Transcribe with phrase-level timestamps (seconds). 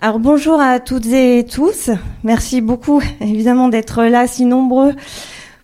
[0.00, 1.90] Alors bonjour à toutes et tous.
[2.22, 4.94] Merci beaucoup évidemment d'être là si nombreux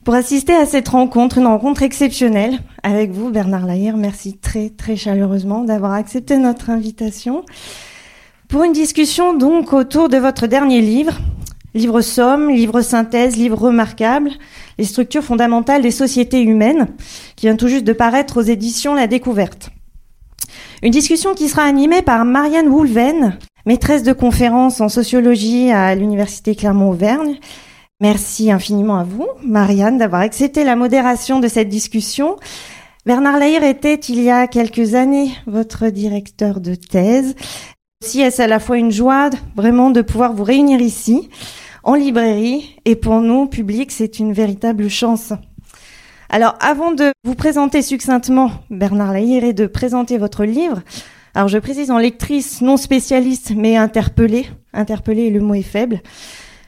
[0.03, 3.97] pour assister à cette rencontre, une rencontre exceptionnelle avec vous Bernard Lahire.
[3.97, 7.45] Merci très très chaleureusement d'avoir accepté notre invitation
[8.49, 11.21] pour une discussion donc autour de votre dernier livre,
[11.73, 14.33] livre somme, livre synthèse, livre remarquable,
[14.79, 16.89] les structures fondamentales des sociétés humaines,
[17.37, 19.71] qui vient tout juste de paraître aux éditions La Découverte.
[20.83, 26.55] Une discussion qui sera animée par Marianne Woulven, maîtresse de conférence en sociologie à l'Université
[26.55, 27.39] Clermont-Auvergne.
[28.01, 32.37] Merci infiniment à vous, Marianne, d'avoir accepté la modération de cette discussion.
[33.07, 37.35] Bernard Lahire était, il y a quelques années, votre directeur de thèse.
[38.03, 41.31] Aussi, est-ce à la fois une joie, vraiment, de pouvoir vous réunir ici,
[41.83, 45.33] en librairie, et pour nous, public, c'est une véritable chance.
[46.31, 50.83] Alors, avant de vous présenter succinctement Bernard Lahire et de présenter votre livre,
[51.35, 56.01] alors je précise en lectrice non spécialiste mais interpellée, interpellée le mot est faible.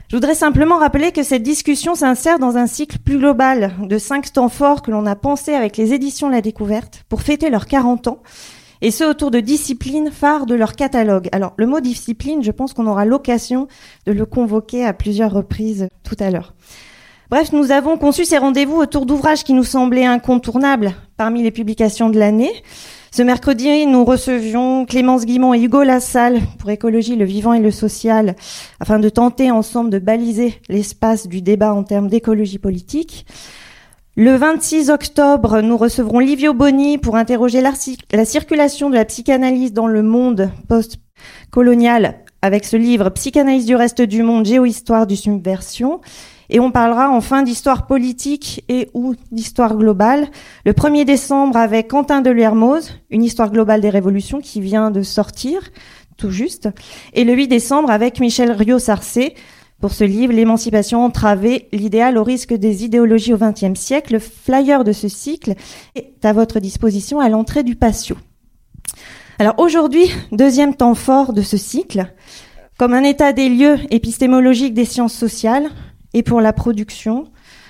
[0.08, 4.32] Je voudrais simplement rappeler que cette discussion s'insère dans un cycle plus global de cinq
[4.32, 8.08] temps forts que l'on a pensé avec les éditions La Découverte pour fêter leurs 40
[8.08, 8.22] ans,
[8.82, 11.28] et ce autour de disciplines phares de leur catalogue.
[11.32, 13.68] Alors le mot discipline, je pense qu'on aura l'occasion
[14.06, 16.54] de le convoquer à plusieurs reprises tout à l'heure.
[17.30, 22.10] Bref, nous avons conçu ces rendez-vous autour d'ouvrages qui nous semblaient incontournables parmi les publications
[22.10, 22.52] de l'année.
[23.10, 27.70] Ce mercredi, nous recevions Clémence Guimont et Hugo Lassalle pour Écologie, le vivant et le
[27.70, 28.36] social,
[28.80, 33.26] afin de tenter ensemble de baliser l'espace du débat en termes d'écologie politique.
[34.16, 39.86] Le 26 octobre, nous recevrons Livio Boni pour interroger la circulation de la psychanalyse dans
[39.86, 46.00] le monde post-colonial avec ce livre Psychanalyse du reste du monde, géohistoire du subversion.
[46.50, 50.28] Et on parlera enfin d'histoire politique et ou d'histoire globale.
[50.64, 55.02] Le 1er décembre avec Quentin de Lermoz, une histoire globale des révolutions qui vient de
[55.02, 55.60] sortir,
[56.16, 56.68] tout juste.
[57.12, 59.34] Et le 8 décembre avec Michel Rio-Sarcé
[59.80, 64.14] pour ce livre, L'émancipation entravée, l'idéal au risque des idéologies au XXe siècle.
[64.14, 65.54] Le flyer de ce cycle
[65.94, 68.16] est à votre disposition à l'entrée du patio.
[69.38, 72.06] Alors aujourd'hui, deuxième temps fort de ce cycle,
[72.78, 75.68] comme un état des lieux épistémologiques des sciences sociales,
[76.14, 77.24] et pour la production,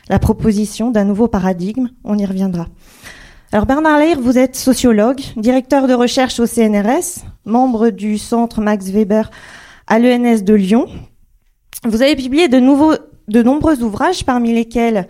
[0.09, 1.89] la proposition d'un nouveau paradigme.
[2.05, 2.67] On y reviendra.
[3.53, 8.87] Alors Bernard Leir, vous êtes sociologue, directeur de recherche au CNRS, membre du centre Max
[8.87, 9.31] Weber
[9.87, 10.87] à l'ENS de Lyon.
[11.85, 12.95] Vous avez publié de, nouveaux,
[13.29, 15.07] de nombreux ouvrages, parmi lesquels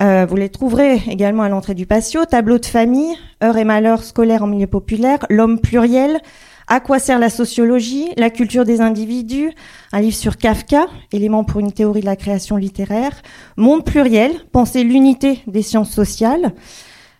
[0.00, 4.02] euh, vous les trouverez également à l'entrée du patio, Tableau de famille, Heures et malheurs
[4.02, 6.20] scolaires en milieu populaire, L'homme pluriel,
[6.68, 9.52] à quoi sert la sociologie La culture des individus?
[9.92, 13.22] Un livre sur Kafka, élément pour une théorie de la création littéraire.
[13.56, 16.52] Monde pluriel, penser l'unité des sciences sociales.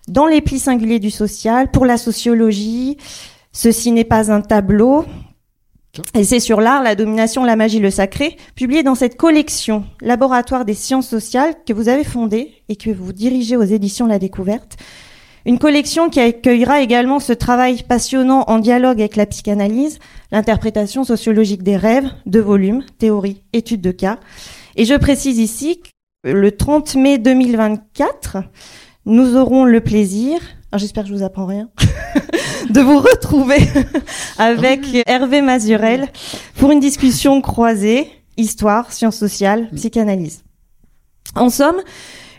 [0.07, 2.99] Dans les plis singuliers du social, pour la sociologie,
[3.53, 5.05] ceci n'est pas un tableau.
[6.15, 10.65] Et c'est sur l'art, la domination, la magie, le sacré, publié dans cette collection Laboratoire
[10.65, 14.77] des sciences sociales que vous avez fondée et que vous dirigez aux éditions La Découverte,
[15.49, 19.99] une collection qui accueillera également ce travail passionnant en dialogue avec la psychanalyse,
[20.31, 24.19] l'interprétation sociologique des rêves, de volumes, théorie, études de cas.
[24.77, 28.43] Et je précise ici que le 30 mai 2024,
[29.07, 30.39] nous aurons le plaisir,
[30.75, 31.71] j'espère que je vous apprends rien,
[32.69, 33.57] de vous retrouver
[34.39, 36.09] avec Hervé Mazurel
[36.59, 40.45] pour une discussion croisée, histoire, sciences sociales, psychanalyse.
[41.35, 41.81] En somme,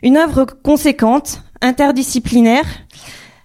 [0.04, 2.66] une œuvre conséquente, interdisciplinaire,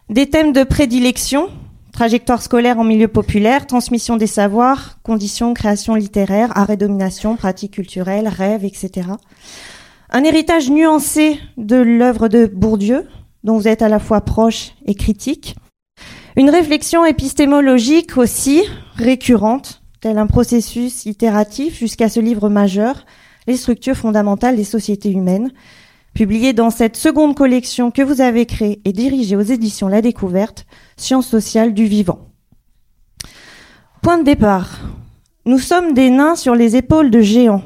[0.08, 1.48] des thèmes de prédilection,
[1.92, 7.74] trajectoire scolaire en milieu populaire, transmission des savoirs, conditions, création littéraire, art et domination, pratiques
[7.74, 9.08] culturelles, rêves, etc.
[10.10, 13.06] Un héritage nuancé de l'œuvre de Bourdieu,
[13.44, 15.54] dont vous êtes à la fois proche et critique.
[16.36, 18.62] Une réflexion épistémologique aussi,
[18.96, 23.06] récurrente, tel un processus itératif jusqu'à ce livre majeur,
[23.46, 25.52] Les structures fondamentales des sociétés humaines,
[26.14, 30.64] publié dans cette seconde collection que vous avez créée et dirigée aux éditions La Découverte,
[30.96, 32.30] Sciences sociales du vivant.
[34.00, 34.78] Point de départ.
[35.44, 37.64] Nous sommes des nains sur les épaules de géants,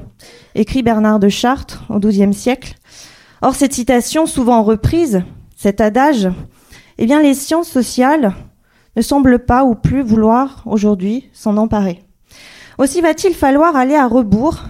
[0.55, 2.75] écrit Bernard de Chartres au XIIe siècle.
[3.43, 5.23] Or, cette citation, souvent reprise,
[5.55, 6.29] cet adage,
[6.97, 8.35] eh bien, les sciences sociales
[8.97, 12.03] ne semblent pas ou plus vouloir aujourd'hui s'en emparer.
[12.79, 14.63] Aussi va-t-il falloir aller à rebours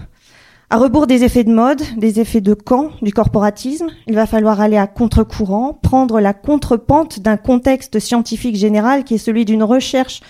[0.70, 4.60] à rebours des effets de mode, des effets de camp, du corporatisme, il va falloir
[4.60, 10.20] aller à contre-courant, prendre la contrepente d'un contexte scientifique général qui est celui d'une recherche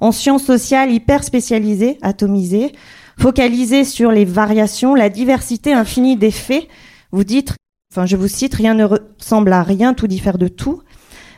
[0.00, 2.72] en sciences sociales hyper spécialisée, atomisée,
[3.18, 6.68] focalisée sur les variations, la diversité infinie des faits.
[7.10, 7.54] Vous dites,
[7.90, 10.82] enfin je vous cite, rien ne ressemble à rien, tout diffère de tout,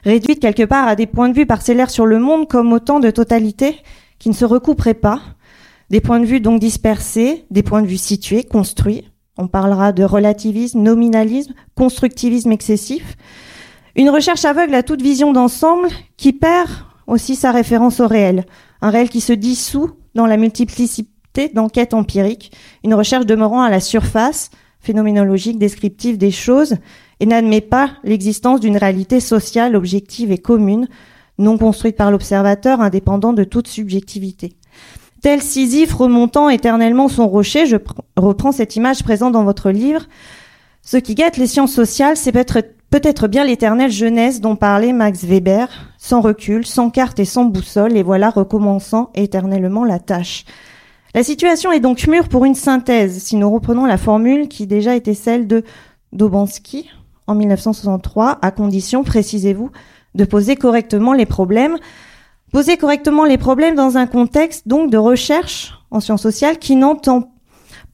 [0.02, 3.10] réduite quelque part à des points de vue parcellaires sur le monde comme autant de
[3.10, 3.76] totalités
[4.18, 5.20] qui ne se recouperaient pas,
[5.90, 9.04] des points de vue donc dispersés, des points de vue situés, construits.
[9.36, 13.16] On parlera de relativisme, nominalisme, constructivisme excessif.
[13.96, 16.70] Une recherche aveugle à toute vision d'ensemble qui perd
[17.06, 18.46] aussi sa référence au réel.
[18.82, 22.52] Un réel qui se dissout dans la multiplicité d'enquêtes empiriques.
[22.84, 26.76] Une recherche demeurant à la surface, phénoménologique, descriptive des choses,
[27.18, 30.88] et n'admet pas l'existence d'une réalité sociale, objective et commune,
[31.38, 34.56] non construite par l'observateur, indépendant de toute subjectivité.
[35.22, 37.76] Tel Sisyphe remontant éternellement son rocher, je
[38.16, 40.06] reprends cette image présente dans votre livre.
[40.82, 45.24] Ce qui gâte les sciences sociales, c'est peut-être peut-être bien l'éternelle jeunesse dont parlait Max
[45.24, 50.44] Weber, sans recul, sans carte et sans boussole, et voilà recommençant éternellement la tâche.
[51.14, 54.96] La situation est donc mûre pour une synthèse, si nous reprenons la formule qui déjà
[54.96, 55.64] était celle de
[56.12, 56.90] Dobansky
[57.26, 59.70] en 1963, à condition, précisez-vous,
[60.16, 61.78] de poser correctement les problèmes,
[62.52, 67.32] Poser correctement les problèmes dans un contexte donc de recherche en sciences sociales qui n'entend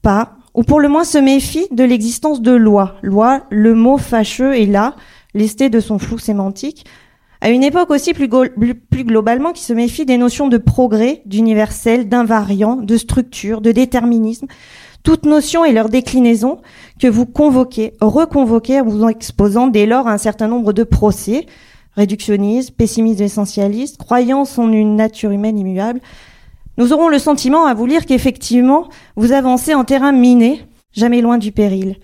[0.01, 2.95] pas, ou pour le moins se méfie de l'existence de loi.
[3.03, 4.95] Loi, le mot fâcheux est là,
[5.35, 6.85] lesté de son flou sémantique.
[7.39, 12.09] À une époque aussi plus, plus globalement qui se méfie des notions de progrès, d'universel,
[12.09, 14.47] d'invariant, de structure, de déterminisme,
[15.03, 16.57] toutes notions et leurs déclinaisons
[16.99, 21.45] que vous convoquez, reconvoquez en vous exposant dès lors à un certain nombre de procès,
[21.97, 25.99] réductionniste, pessimiste essentialiste, croyance en une nature humaine immuable,
[26.77, 30.61] nous aurons le sentiment à vous lire qu'effectivement, vous avancez en terrain miné,
[30.93, 31.97] jamais loin du péril.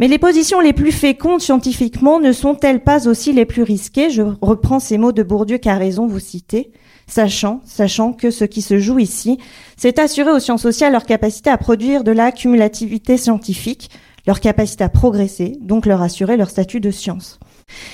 [0.00, 4.10] Mais les positions les plus fécondes scientifiquement ne sont-elles pas aussi les plus risquées?
[4.10, 6.72] Je reprends ces mots de Bourdieu qu'a raison vous citer,
[7.06, 9.38] sachant, sachant que ce qui se joue ici,
[9.76, 13.90] c'est assurer aux sciences sociales leur capacité à produire de la cumulativité scientifique,
[14.26, 17.40] leur capacité à progresser, donc leur assurer leur statut de science.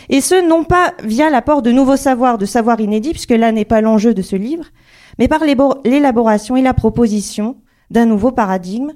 [0.09, 3.65] Et ce, non pas via l'apport de nouveaux savoirs, de savoirs inédits, puisque là n'est
[3.65, 4.67] pas l'enjeu de ce livre,
[5.19, 7.56] mais par l'élaboration et la proposition
[7.91, 8.93] d'un nouveau paradigme,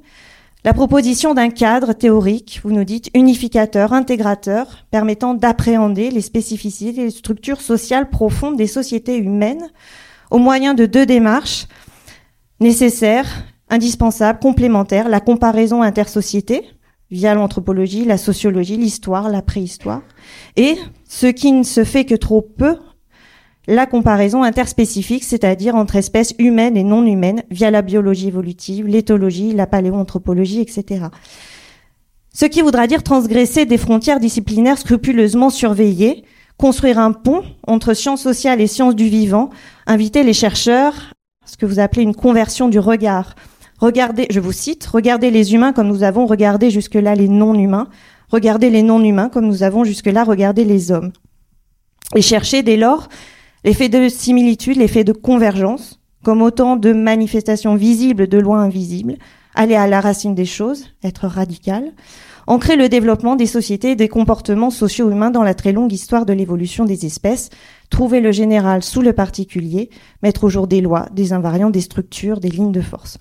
[0.64, 7.04] la proposition d'un cadre théorique, vous nous dites, unificateur, intégrateur, permettant d'appréhender les spécificités et
[7.04, 9.70] les structures sociales profondes des sociétés humaines
[10.30, 11.66] au moyen de deux démarches
[12.60, 16.64] nécessaires, indispensables, complémentaires, la comparaison intersociété,
[17.10, 20.02] via l'anthropologie, la sociologie, l'histoire, la préhistoire,
[20.56, 20.76] et
[21.08, 22.76] ce qui ne se fait que trop peu,
[23.66, 29.52] la comparaison interspécifique, c'est-à-dire entre espèces humaines et non humaines, via la biologie évolutive, l'éthologie,
[29.52, 31.06] la paléoanthropologie, etc.
[32.32, 36.24] Ce qui voudra dire transgresser des frontières disciplinaires scrupuleusement surveillées,
[36.56, 39.50] construire un pont entre sciences sociales et sciences du vivant,
[39.86, 41.12] inviter les chercheurs,
[41.44, 43.34] ce que vous appelez une conversion du regard,
[43.78, 47.88] Regardez, je vous cite, regardez les humains comme nous avons regardé jusque-là les non-humains,
[48.28, 51.12] regardez les non-humains comme nous avons jusque-là regardé les hommes.
[52.16, 53.08] Et cherchez dès lors
[53.64, 59.16] l'effet de similitude, l'effet de convergence, comme autant de manifestations visibles de loin invisibles,
[59.54, 61.92] aller à la racine des choses, être radical,
[62.48, 66.32] ancrer le développement des sociétés et des comportements socio-humains dans la très longue histoire de
[66.32, 67.50] l'évolution des espèces,
[67.90, 69.90] trouver le général sous le particulier,
[70.22, 73.18] mettre au jour des lois, des invariants, des structures, des lignes de force.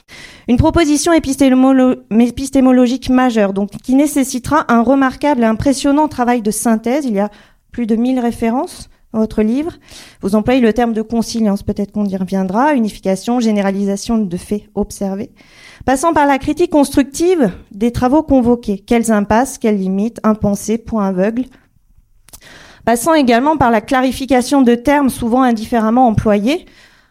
[0.47, 7.05] Une proposition épistémologique majeure, donc, qui nécessitera un remarquable et impressionnant travail de synthèse.
[7.05, 7.29] Il y a
[7.71, 9.73] plus de 1000 références dans votre livre.
[10.21, 15.31] Vous employez le terme de conciliance, peut-être qu'on y reviendra, unification, généralisation de faits observés.
[15.85, 18.79] Passant par la critique constructive des travaux convoqués.
[18.79, 21.45] Quelles impasses, quelles limites, impensées, points aveugles,
[22.87, 26.65] passant également par la clarification de termes souvent indifféremment employés,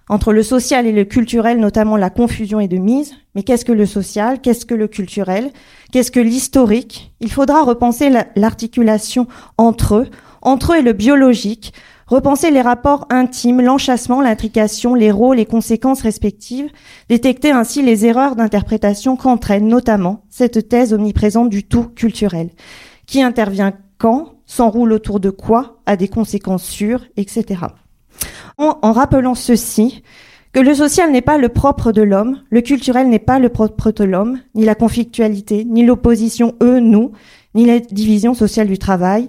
[0.08, 3.12] entre le social et le culturel, notamment la confusion est de mise.
[3.34, 4.40] Mais qu'est-ce que le social?
[4.40, 5.50] Qu'est-ce que le culturel?
[5.92, 7.12] Qu'est-ce que l'historique?
[7.20, 9.26] Il faudra repenser l'articulation
[9.58, 10.06] entre eux,
[10.40, 11.74] entre eux et le biologique,
[12.06, 16.70] repenser les rapports intimes, l'enchassement, l'intrication, les rôles, les conséquences respectives,
[17.10, 22.48] détecter ainsi les erreurs d'interprétation qu'entraîne notamment cette thèse omniprésente du tout culturel.
[23.06, 24.35] Qui intervient quand?
[24.46, 27.60] S'enroule autour de quoi, a des conséquences sûres, etc.
[28.58, 30.02] En, en rappelant ceci,
[30.52, 33.90] que le social n'est pas le propre de l'homme, le culturel n'est pas le propre
[33.90, 37.12] de l'homme, ni la conflictualité, ni l'opposition eux-nous,
[37.54, 39.28] ni la division sociale du travail,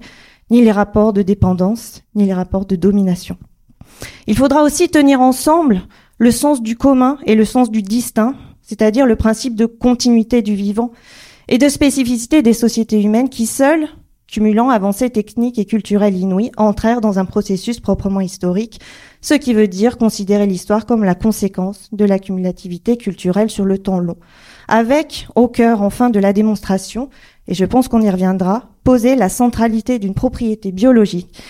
[0.50, 3.38] ni les rapports de dépendance, ni les rapports de domination.
[4.28, 5.82] Il faudra aussi tenir ensemble
[6.18, 10.56] le sens du commun et le sens du distinct, c'est-à-dire le principe de continuité du
[10.56, 10.92] vivant
[11.48, 13.88] et de spécificité des sociétés humaines qui seules
[14.28, 18.80] cumulant avancées techniques et culturelles inouïes, entrèrent dans un processus proprement historique,
[19.22, 23.78] ce qui veut dire considérer l'histoire comme la conséquence de la cumulativité culturelle sur le
[23.78, 24.18] temps long.
[24.68, 27.10] Avec, au cœur enfin de la démonstration,
[27.48, 31.42] et je pense qu'on y reviendra, poser la centralité d'une propriété biologique,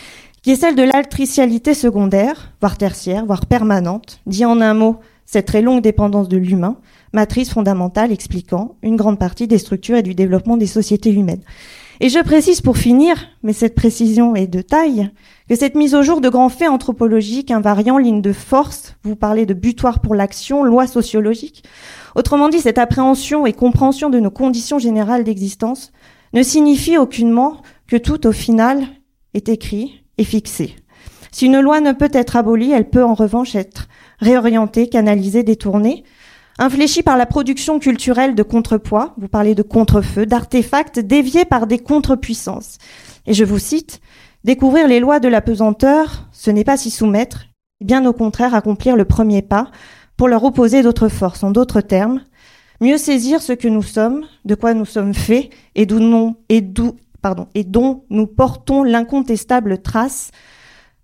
[0.43, 5.47] qui est celle de l'altricialité secondaire, voire tertiaire, voire permanente, dit en un mot cette
[5.47, 6.77] très longue dépendance de l'humain,
[7.11, 11.41] matrice fondamentale expliquant une grande partie des structures et du développement des sociétés humaines.
[11.99, 15.09] Et je précise pour finir, mais cette précision est de taille,
[15.49, 19.47] que cette mise au jour de grands faits anthropologiques, invariants, ligne de force, vous parlez
[19.47, 21.63] de butoir pour l'action, loi sociologique,
[22.15, 25.91] autrement dit, cette appréhension et compréhension de nos conditions générales d'existence,
[26.33, 28.85] ne signifie aucunement que tout au final
[29.33, 30.75] est écrit et fixé.
[31.31, 33.87] Si une loi ne peut être abolie, elle peut en revanche être
[34.19, 36.03] réorientée, canalisée, détournée,
[36.57, 41.79] infléchie par la production culturelle de contrepoids, vous parlez de contrefeux, d'artefacts déviés par des
[41.79, 42.77] contrepuissances.
[43.25, 44.01] Et je vous cite,
[44.43, 47.47] découvrir les lois de la pesanteur, ce n'est pas s'y soumettre,
[47.81, 49.69] bien au contraire accomplir le premier pas
[50.15, 51.43] pour leur opposer d'autres forces.
[51.43, 52.21] En d'autres termes,
[52.81, 55.99] mieux saisir ce que nous sommes, de quoi nous sommes faits et d'où
[57.55, 60.31] et dont nous portons l'incontestable trace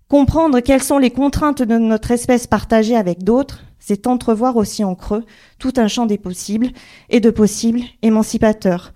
[0.08, 4.94] Comprendre quelles sont les contraintes de notre espèce partagée avec d'autres, c'est entrevoir aussi en
[4.94, 5.24] creux
[5.58, 6.70] tout un champ des possibles
[7.08, 8.92] et de possibles émancipateurs.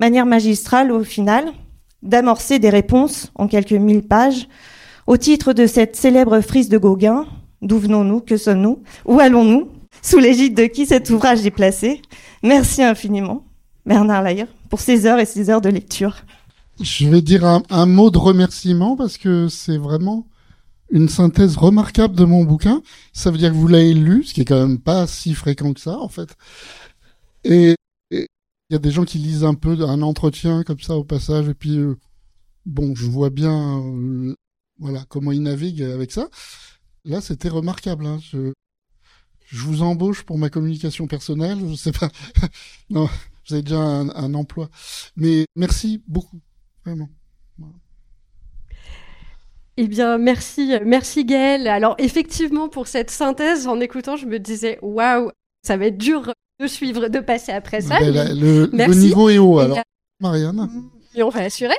[0.00, 1.44] Manière magistrale, au final,
[2.02, 4.48] d'amorcer des réponses en quelques mille pages
[5.06, 7.26] au titre de cette célèbre frise de Gauguin.
[7.62, 9.68] D'où venons-nous Que sommes-nous Où allons-nous
[10.02, 12.00] Sous l'égide de qui cet ouvrage est placé
[12.42, 13.44] Merci infiniment,
[13.86, 16.16] Bernard Layer, pour ces heures et ces heures de lecture.
[16.80, 20.26] Je vais dire un mot de remerciement parce que c'est vraiment
[20.94, 22.80] une synthèse remarquable de mon bouquin.
[23.12, 25.74] Ça veut dire que vous l'avez lu, ce qui est quand même pas si fréquent
[25.74, 26.36] que ça, en fait.
[27.42, 27.74] Et
[28.10, 28.26] il
[28.70, 31.54] y a des gens qui lisent un peu un entretien comme ça au passage, et
[31.54, 31.96] puis euh,
[32.64, 34.34] bon, je vois bien, euh,
[34.78, 36.28] voilà, comment ils naviguent avec ça.
[37.04, 38.06] Là, c'était remarquable.
[38.06, 38.18] Hein.
[38.22, 38.52] Je,
[39.52, 41.58] vous embauche pour ma communication personnelle.
[41.68, 42.10] Je sais pas.
[42.90, 43.08] non,
[43.46, 44.70] vous avez déjà un, un emploi.
[45.16, 46.40] Mais merci beaucoup,
[46.84, 47.08] vraiment.
[49.76, 51.66] Eh bien, merci, merci Gaëlle.
[51.66, 55.30] Alors, effectivement, pour cette synthèse, en écoutant, je me disais, waouh,
[55.62, 57.98] ça va être dur de suivre, de passer après ça.
[58.00, 59.80] le, niveau est haut, alors.
[60.20, 60.68] Marianne.
[61.16, 61.74] Et on va assurer.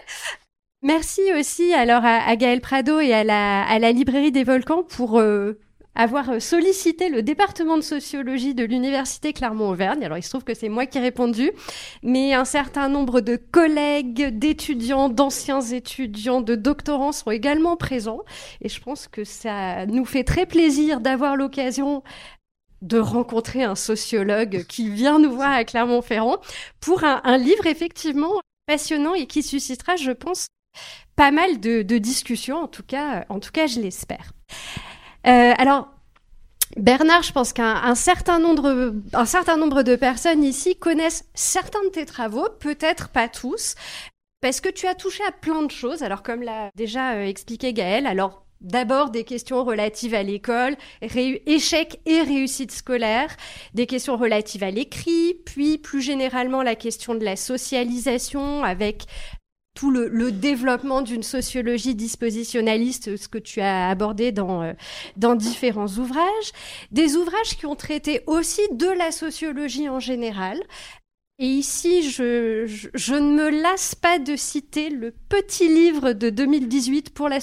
[0.81, 4.83] Merci aussi alors à, à Gaël Prado et à la, à la librairie des volcans
[4.83, 5.57] pour euh,
[5.95, 10.03] avoir euh, sollicité le département de sociologie de l'université Clermont-Auvergne.
[10.03, 11.51] Alors il se trouve que c'est moi qui ai répondu,
[12.03, 18.21] mais un certain nombre de collègues, d'étudiants, d'anciens étudiants, de doctorants sont également présents
[18.61, 22.03] et je pense que ça nous fait très plaisir d'avoir l'occasion
[22.81, 26.37] de rencontrer un sociologue qui vient nous voir à Clermont-Ferrand
[26.81, 28.33] pour un, livre effectivement
[28.67, 30.47] passionnant et qui suscitera, je pense,
[31.15, 32.57] pas mal de, de discussions.
[32.57, 34.31] En tout cas, en tout cas, je l'espère.
[35.25, 35.89] Euh, alors,
[36.77, 38.93] Bernard, je pense qu'un certain nombre,
[39.25, 43.75] certain nombre de personnes ici connaissent certains de tes travaux, peut-être pas tous,
[44.41, 46.03] parce que tu as touché à plein de choses.
[46.03, 51.99] Alors, comme l'a déjà euh, expliqué Gaël, alors D'abord des questions relatives à l'école, échec
[52.05, 53.35] et réussite scolaire,
[53.73, 59.03] des questions relatives à l'écrit, puis plus généralement la question de la socialisation avec
[59.75, 64.73] tout le, développement d'une sociologie dispositionnaliste, ce que tu as abordé dans, euh,
[65.17, 66.51] dans différents ouvrages,
[66.91, 70.63] des ouvrages qui ont traité aussi de la sociologie en général.
[71.37, 72.63] Et ici, je,
[73.13, 77.39] ne me lasse pas de citer le petit livre de 2018 pour la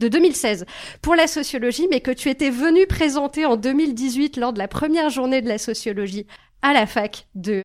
[0.00, 0.64] de 2016
[1.02, 5.10] pour la sociologie, mais que tu étais venu présenter en 2018 lors de la première
[5.10, 6.26] journée de la sociologie
[6.62, 7.62] à la fac de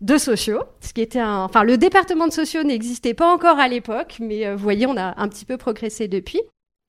[0.00, 3.68] de sociaux, ce qui était un, enfin le département de sociaux n'existait pas encore à
[3.68, 6.40] l'époque, mais euh, vous voyez, on a un petit peu progressé depuis.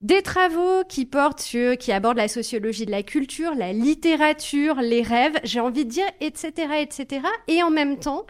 [0.02, 5.00] Des travaux qui portent sur, qui abordent la sociologie de la culture, la littérature, les
[5.00, 6.52] rêves, j'ai envie de dire, etc.,
[6.82, 7.26] etc.
[7.48, 8.26] Et en même temps,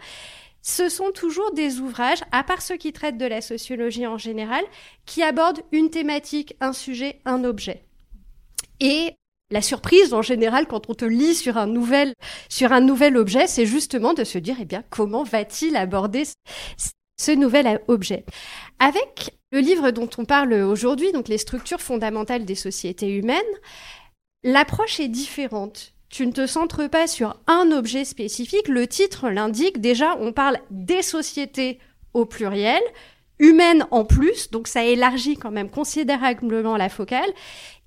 [0.61, 4.63] ce sont toujours des ouvrages, à part ceux qui traitent de la sociologie en général,
[5.05, 7.83] qui abordent une thématique, un sujet, un objet.
[8.79, 9.16] Et
[9.49, 12.13] la surprise, en général, quand on te lit sur un nouvel,
[12.49, 16.23] sur un nouvel objet, c'est justement de se dire, eh bien, comment va-t-il aborder
[17.17, 18.25] ce nouvel objet?
[18.79, 23.41] Avec le livre dont on parle aujourd'hui, donc les structures fondamentales des sociétés humaines,
[24.43, 25.93] l'approche est différente.
[26.09, 28.67] Tu ne te centres pas sur un objet spécifique.
[28.67, 29.81] Le titre l'indique.
[29.81, 31.79] Déjà, on parle des sociétés
[32.13, 32.81] au pluriel,
[33.39, 37.29] humaine en plus, donc ça élargit quand même considérablement la focale.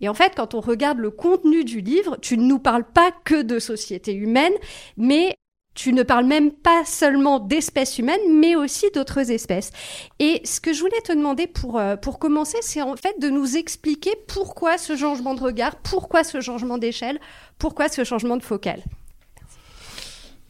[0.00, 3.10] Et en fait, quand on regarde le contenu du livre, tu ne nous parles pas
[3.24, 4.52] que de société humaine,
[4.96, 5.36] mais
[5.74, 9.70] tu ne parles même pas seulement d'espèces humaines, mais aussi d'autres espèces.
[10.18, 13.28] Et ce que je voulais te demander pour, euh, pour commencer, c'est en fait de
[13.28, 17.20] nous expliquer pourquoi ce changement de regard, pourquoi ce changement d'échelle,
[17.58, 18.82] pourquoi ce changement de focale.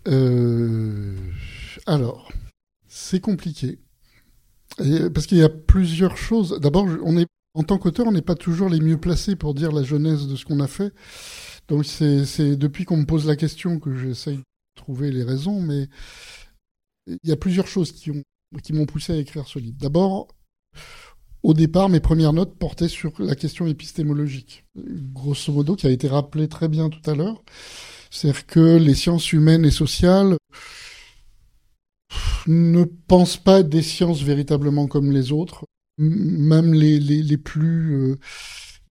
[0.08, 1.14] Euh,
[1.86, 2.32] alors,
[2.88, 3.78] c'est compliqué
[4.76, 6.58] parce qu'il y a plusieurs choses.
[6.60, 9.72] D'abord, on est en tant qu'auteur, on n'est pas toujours les mieux placés pour dire
[9.72, 10.92] la genèse de ce qu'on a fait.
[11.68, 14.42] Donc c'est depuis qu'on me pose la question que j'essaye de
[14.76, 15.88] trouver les raisons, mais
[17.06, 18.22] il y a plusieurs choses qui ont
[18.64, 19.76] qui m'ont poussé à écrire ce livre.
[19.78, 20.28] D'abord,
[21.42, 26.08] au départ, mes premières notes portaient sur la question épistémologique, grosso modo, qui a été
[26.08, 27.42] rappelé très bien tout à l'heure.
[28.10, 30.36] C'est-à-dire que les sciences humaines et sociales
[32.46, 35.64] ne pensent pas des sciences véritablement comme les autres.
[35.98, 38.16] Même les, les, les plus euh,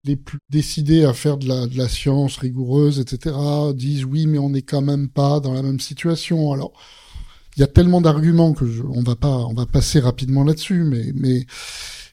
[0.05, 3.35] les plus décidés à faire de la, de la science rigoureuse, etc.,
[3.73, 6.53] disent oui, mais on n'est quand même pas dans la même situation.
[6.53, 6.71] Alors,
[7.57, 10.83] il y a tellement d'arguments que je, on va pas, on va passer rapidement là-dessus,
[10.83, 11.45] mais, mais,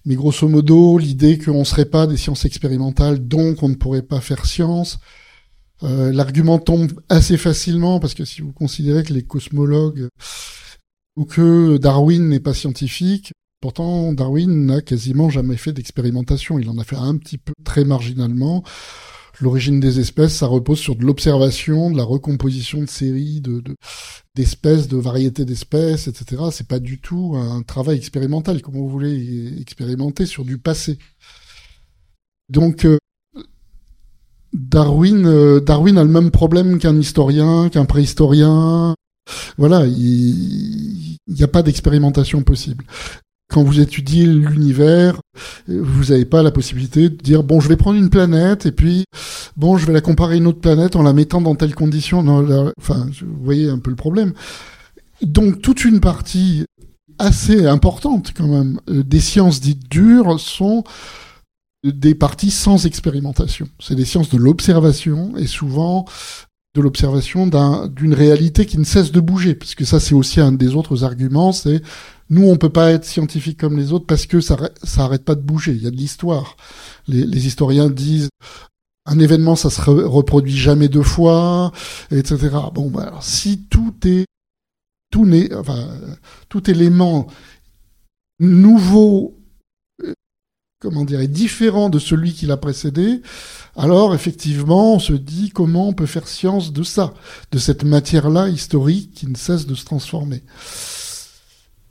[0.05, 4.21] mais grosso modo, l'idée qu'on serait pas des sciences expérimentales, donc on ne pourrait pas
[4.21, 4.99] faire science,
[5.83, 10.09] euh, l'argument tombe assez facilement parce que si vous considérez que les cosmologues
[11.17, 16.59] ou que Darwin n'est pas scientifique, pourtant Darwin n'a quasiment jamais fait d'expérimentation.
[16.59, 18.63] Il en a fait un petit peu très marginalement.
[19.41, 23.63] L'origine des espèces, ça repose sur de l'observation, de la recomposition de séries, de,
[24.35, 26.45] d'espèces, de, variétés d'espèces, etc.
[26.53, 30.99] C'est pas du tout un travail expérimental, comme vous voulez expérimenter sur du passé.
[32.49, 32.97] Donc, euh,
[34.55, 38.95] Darwin, euh, Darwin a le même problème qu'un historien, qu'un préhistorien.
[39.59, 42.85] Voilà, il n'y a pas d'expérimentation possible.
[43.49, 45.21] Quand vous étudiez l'univers,
[45.69, 49.05] vous n'avez pas la possibilité de dire bon, je vais prendre une planète et puis
[49.57, 52.23] bon, je vais la comparer à une autre planète en la mettant dans telle condition.
[52.23, 54.33] Non, enfin, vous voyez un peu le problème.
[55.23, 56.65] Donc toute une partie
[57.19, 60.85] assez importante quand même euh, des sciences dites dures sont
[61.83, 63.69] des parties sans expérimentation.
[63.79, 66.05] C'est des sciences de l'observation et souvent
[66.77, 67.47] de l'observation
[67.89, 71.05] d'une réalité qui ne cesse de bouger, parce que ça c'est aussi un des autres
[71.05, 71.81] arguments, c'est
[72.29, 75.35] nous on peut pas être scientifique comme les autres parce que ça ça arrête pas
[75.35, 76.57] de bouger, il y a de l'histoire.
[77.09, 78.29] Les, les, historiens disent
[79.07, 81.73] un événement ça se reproduit jamais deux fois,
[82.11, 82.37] etc.
[82.75, 84.27] Bon bah alors, si tout est
[85.11, 85.89] tout n'est enfin
[86.49, 87.27] tout élément
[88.39, 89.37] nouveau
[90.81, 93.23] comment dire, différent de celui qui l'a précédé,
[93.77, 97.13] alors effectivement, on se dit comment on peut faire science de ça,
[97.53, 100.43] de cette matière-là historique qui ne cesse de se transformer.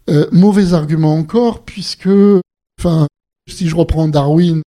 [0.09, 2.09] Euh, mauvais argument encore, puisque,
[2.79, 3.07] enfin,
[3.49, 4.61] si je reprends Darwin,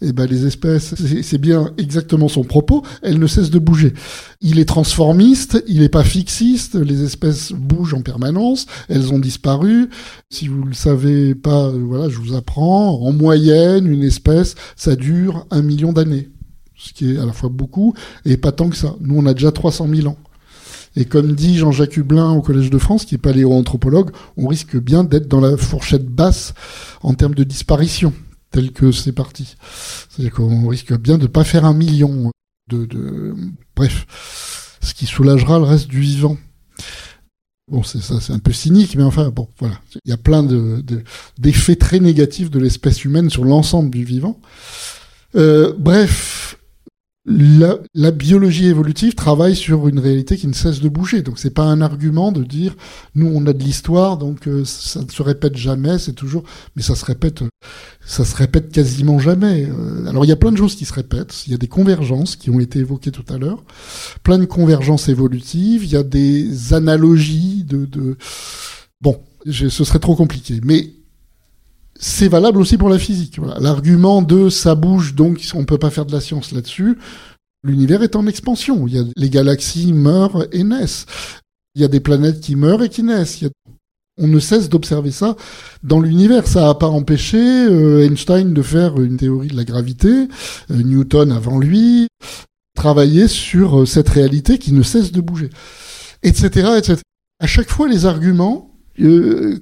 [0.00, 3.92] eh ben les espèces, c'est bien exactement son propos, elles ne cessent de bouger.
[4.40, 9.90] Il est transformiste, il n'est pas fixiste, les espèces bougent en permanence, elles ont disparu.
[10.30, 15.46] Si vous le savez pas, voilà, je vous apprends, en moyenne, une espèce, ça dure
[15.50, 16.28] un million d'années.
[16.78, 18.94] Ce qui est à la fois beaucoup et pas tant que ça.
[19.00, 20.16] Nous, on a déjà 300 000 ans.
[20.96, 25.04] Et comme dit Jean-Jacques Hublin au Collège de France, qui est paléoanthropologue, on risque bien
[25.04, 26.54] d'être dans la fourchette basse
[27.02, 28.12] en termes de disparition
[28.50, 29.56] tel que c'est parti.
[30.08, 32.30] C'est-à-dire qu'on risque bien de pas faire un million
[32.68, 33.34] de, de,
[33.76, 36.36] bref, ce qui soulagera le reste du vivant.
[37.70, 39.78] Bon, c'est ça, c'est un peu cynique, mais enfin, bon, voilà.
[40.04, 40.82] Il y a plein de,
[41.38, 44.40] d'effets très négatifs de l'espèce humaine sur l'ensemble du vivant.
[45.36, 46.57] Euh, bref,
[47.28, 51.22] la, biologie évolutive travaille sur une réalité qui ne cesse de bouger.
[51.22, 52.74] Donc c'est pas un argument de dire
[53.14, 56.82] nous on a de l'histoire donc euh, ça ne se répète jamais, c'est toujours mais
[56.82, 57.42] ça se répète
[58.04, 59.66] ça se répète quasiment jamais.
[59.66, 61.68] Euh, alors il y a plein de choses qui se répètent, il y a des
[61.68, 63.62] convergences qui ont été évoquées tout à l'heure,
[64.22, 68.16] plein de convergences évolutives, il y a des analogies de, de...
[69.00, 70.97] bon, ce serait trop compliqué mais
[71.98, 73.38] c'est valable aussi pour la physique.
[73.60, 76.96] L'argument de ça bouge, donc on peut pas faire de la science là-dessus.
[77.64, 78.86] L'univers est en expansion.
[78.86, 81.06] Il y a, les galaxies meurent et naissent.
[81.74, 83.44] Il y a des planètes qui meurent et qui naissent.
[84.16, 85.36] On ne cesse d'observer ça
[85.82, 86.46] dans l'univers.
[86.46, 91.32] Ça n'a pas empêché euh, Einstein de faire une théorie de la gravité, euh, Newton
[91.32, 92.06] avant lui,
[92.76, 95.50] travailler sur euh, cette réalité qui ne cesse de bouger,
[96.22, 97.00] etc., etc.
[97.40, 98.74] À chaque fois, les arguments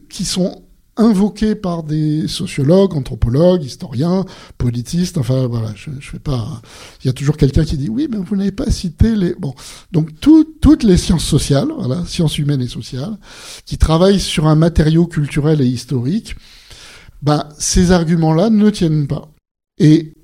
[0.09, 0.66] qui sont
[0.97, 4.25] invoqué par des sociologues, anthropologues, historiens,
[4.59, 5.19] politistes.
[5.19, 6.63] Enfin voilà, je, je fais pas.
[7.03, 9.35] Il y a toujours quelqu'un qui dit oui, mais vous n'avez pas cité les.
[9.35, 9.55] Bon,
[9.93, 13.17] donc toutes les sciences sociales, voilà, sciences humaines et sociales,
[13.65, 16.37] qui travaillent sur un matériau culturel et historique,
[17.23, 19.29] ben ces arguments-là ne tiennent pas.
[19.79, 20.15] Et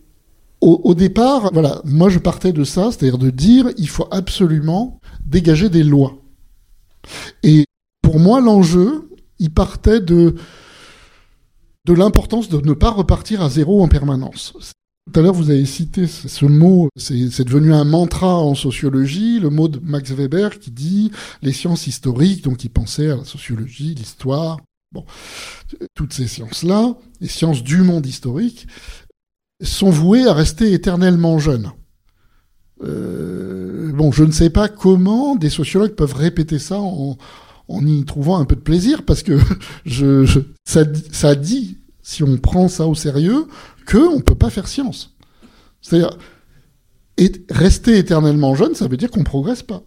[0.60, 5.00] au, au départ, voilà, moi je partais de ça, c'est-à-dire de dire il faut absolument
[5.26, 6.18] dégager des lois.
[7.42, 7.64] Et
[8.02, 9.08] pour moi, l'enjeu,
[9.38, 10.36] il partait de
[11.86, 14.54] de l'importance de ne pas repartir à zéro en permanence.
[15.12, 19.50] Tout à l'heure, vous avez cité ce mot, c'est devenu un mantra en sociologie, le
[19.50, 21.10] mot de Max Weber qui dit
[21.42, 24.58] les sciences historiques, donc il pensait à la sociologie, l'histoire,
[24.92, 25.04] bon,
[25.94, 28.68] toutes ces sciences-là, les sciences du monde historique,
[29.60, 31.72] sont vouées à rester éternellement jeunes.
[32.84, 37.16] Euh, bon, je ne sais pas comment des sociologues peuvent répéter ça en,
[37.68, 39.38] en y trouvant un peu de plaisir, parce que
[39.84, 43.46] je, je ça, ça dit, si on prend ça au sérieux,
[43.86, 45.14] que on peut pas faire science.
[45.80, 46.16] C'est-à-dire,
[47.50, 49.82] rester éternellement jeune, ça veut dire qu'on progresse pas.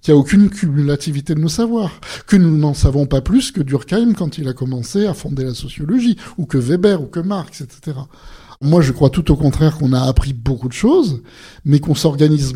[0.00, 3.60] Qu'il n'y a aucune cumulativité de nos savoirs, que nous n'en savons pas plus que
[3.60, 7.60] Durkheim quand il a commencé à fonder la sociologie, ou que Weber, ou que Marx,
[7.60, 7.98] etc.
[8.60, 11.22] Moi, je crois tout au contraire qu'on a appris beaucoup de choses,
[11.64, 12.54] mais qu'on s'organise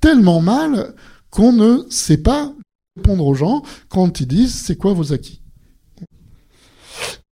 [0.00, 0.94] tellement mal
[1.30, 2.54] qu'on ne sait pas
[2.96, 5.42] répondre aux gens quand ils disent c'est quoi vos acquis?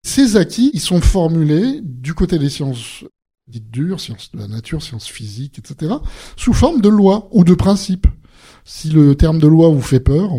[0.03, 3.03] Ces acquis, ils sont formulés du côté des sciences
[3.47, 5.93] dites dures, sciences de la nature, sciences physiques, etc.,
[6.35, 8.07] sous forme de lois ou de principes.
[8.63, 10.31] Si le terme de loi vous fait peur,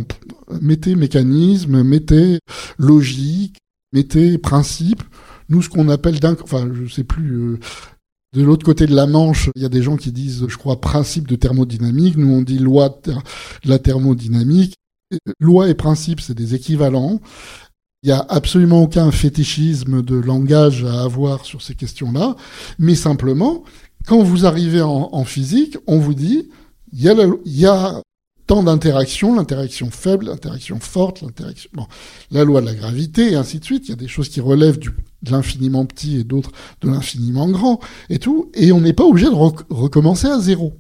[0.61, 2.41] mettez mécanisme, mettez
[2.79, 3.59] logique,
[3.93, 5.03] mettez principe.
[5.49, 7.59] Nous, ce qu'on appelle d'un, enfin, je sais plus, euh,
[8.35, 10.81] de l'autre côté de la Manche, il y a des gens qui disent, je crois,
[10.81, 12.17] principe de thermodynamique.
[12.17, 13.15] Nous, on dit loi de
[13.65, 14.75] la thermodynamique.
[15.39, 17.21] Loi et principe, c'est des équivalents.
[18.03, 22.37] Il n'y a absolument aucun fétichisme de langage à avoir sur ces questions-là,
[22.79, 23.65] mais simplement,
[24.07, 26.49] quand vous arrivez en, physique, on vous dit,
[26.93, 28.03] il y a,
[28.47, 31.87] tant d'interactions, l'interaction faible, l'interaction forte, l'interaction, bon,
[32.31, 33.89] la loi de la gravité, et ainsi de suite.
[33.89, 34.93] Il y a des choses qui relèvent de
[35.29, 39.35] l'infiniment petit et d'autres de l'infiniment grand, et tout, et on n'est pas obligé de
[39.35, 40.75] recommencer à zéro.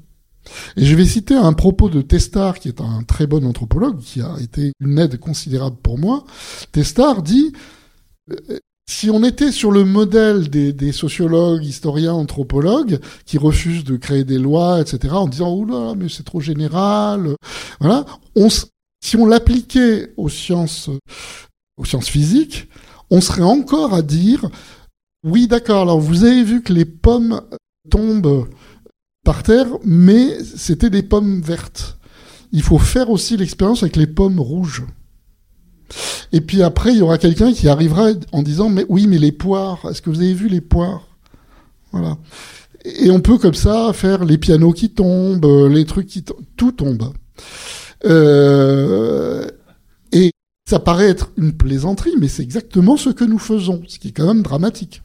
[0.76, 4.20] Et je vais citer un propos de Testard, qui est un très bon anthropologue, qui
[4.20, 6.24] a été une aide considérable pour moi.
[6.72, 7.52] Testard dit,
[8.30, 14.24] euh, si on était sur le modèle des, sociologues, historiens, anthropologues, qui refusent de créer
[14.24, 17.34] des lois, etc., en disant, oula, mais c'est trop général,
[17.80, 18.06] voilà,
[19.02, 20.88] si on l'appliquait aux sciences,
[21.76, 22.68] aux sciences physiques,
[23.10, 24.48] on serait encore à dire,
[25.24, 27.42] oui, d'accord, alors vous avez vu que les pommes
[27.90, 28.48] tombent
[29.26, 31.98] par terre, mais c'était des pommes vertes.
[32.52, 34.84] Il faut faire aussi l'expérience avec les pommes rouges.
[36.32, 39.32] Et puis après, il y aura quelqu'un qui arrivera en disant, mais oui, mais les
[39.32, 41.08] poires, est-ce que vous avez vu les poires?
[41.90, 42.18] Voilà.
[42.84, 46.70] Et on peut comme ça faire les pianos qui tombent, les trucs qui tombent, tout
[46.70, 47.12] tombe.
[48.04, 49.48] Euh,
[50.12, 50.30] et
[50.70, 54.12] ça paraît être une plaisanterie, mais c'est exactement ce que nous faisons, ce qui est
[54.12, 55.02] quand même dramatique.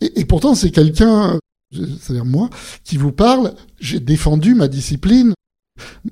[0.00, 1.40] Et pourtant, c'est quelqu'un
[1.72, 2.50] c'est-à-dire moi,
[2.84, 5.34] qui vous parle, j'ai défendu ma discipline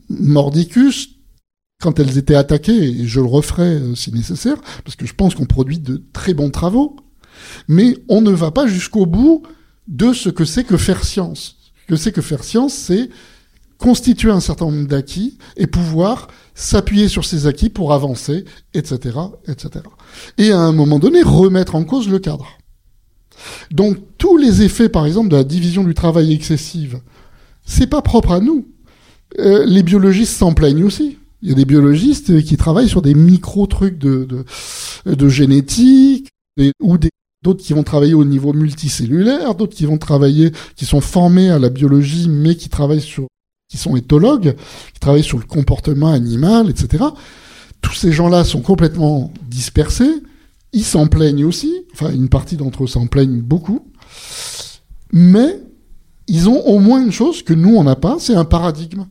[0.09, 1.11] mordicus
[1.81, 5.35] quand elles étaient attaquées, et je le referai euh, si nécessaire, parce que je pense
[5.35, 6.97] qu'on produit de très bons travaux,
[7.69, 9.43] mais on ne va pas jusqu'au bout
[9.87, 11.57] de ce que c'est que faire science.
[11.83, 13.11] Ce que c'est que faire science, c'est
[13.79, 19.85] constituer un certain nombre d'acquis et pouvoir s'appuyer sur ces acquis pour avancer, etc., etc.
[20.39, 22.57] Et à un moment donné, remettre en cause le cadre.
[23.71, 27.01] Donc tous les effets, par exemple, de la division du travail excessive,
[27.65, 28.67] c'est pas propre à nous.
[29.39, 31.19] Euh, les biologistes s'en plaignent aussi.
[31.43, 34.27] Il y a des biologistes qui travaillent sur des micro trucs de,
[35.05, 36.29] de, génétique,
[36.81, 36.97] ou
[37.43, 41.59] d'autres qui vont travailler au niveau multicellulaire, d'autres qui vont travailler, qui sont formés à
[41.59, 43.27] la biologie, mais qui travaillent sur,
[43.69, 44.57] qui sont éthologues,
[44.95, 47.05] qui travaillent sur le comportement animal, etc.
[47.83, 50.23] Tous ces gens-là sont complètement dispersés.
[50.77, 53.91] Ils s'en plaignent aussi, enfin une partie d'entre eux s'en plaignent beaucoup,
[55.11, 55.59] mais
[56.29, 59.07] ils ont au moins une chose que nous on n'a pas, c'est un paradigme.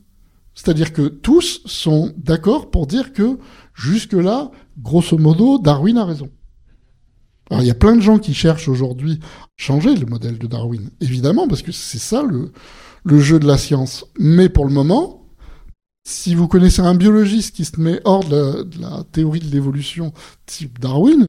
[0.54, 3.38] C'est-à-dire que tous sont d'accord pour dire que
[3.74, 6.30] jusque-là, grosso modo, Darwin a raison.
[7.50, 10.46] Alors il y a plein de gens qui cherchent aujourd'hui à changer le modèle de
[10.46, 12.52] Darwin, évidemment, parce que c'est ça le,
[13.02, 14.04] le jeu de la science.
[14.20, 15.26] Mais pour le moment,
[16.04, 20.12] si vous connaissez un biologiste qui se met hors de la théorie de l'évolution
[20.46, 21.26] type Darwin,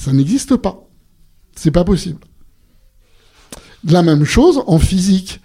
[0.00, 0.88] ça n'existe pas.
[1.54, 2.20] C'est pas possible.
[3.84, 5.42] La même chose en physique.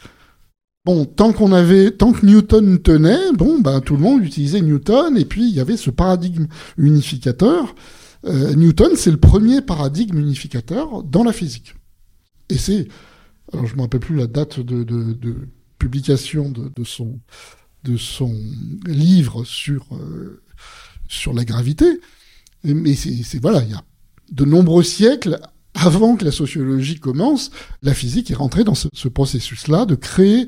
[0.86, 5.18] Bon, tant qu'on avait, tant que Newton tenait, bon, ben tout le monde utilisait Newton
[5.18, 7.76] et puis il y avait ce paradigme unificateur.
[8.24, 11.76] Euh, Newton, c'est le premier paradigme unificateur dans la physique.
[12.48, 12.88] Et c'est,
[13.52, 17.20] alors je me rappelle plus la date de, publication de, son
[17.84, 18.34] de son
[18.86, 20.42] livre sur euh,
[21.10, 22.00] sur la gravité,
[22.64, 23.84] mais c'est voilà, il y a
[24.32, 25.40] de nombreux siècles
[25.74, 27.52] avant que la sociologie commence,
[27.84, 30.48] la physique est rentrée dans ce, processus-là de créer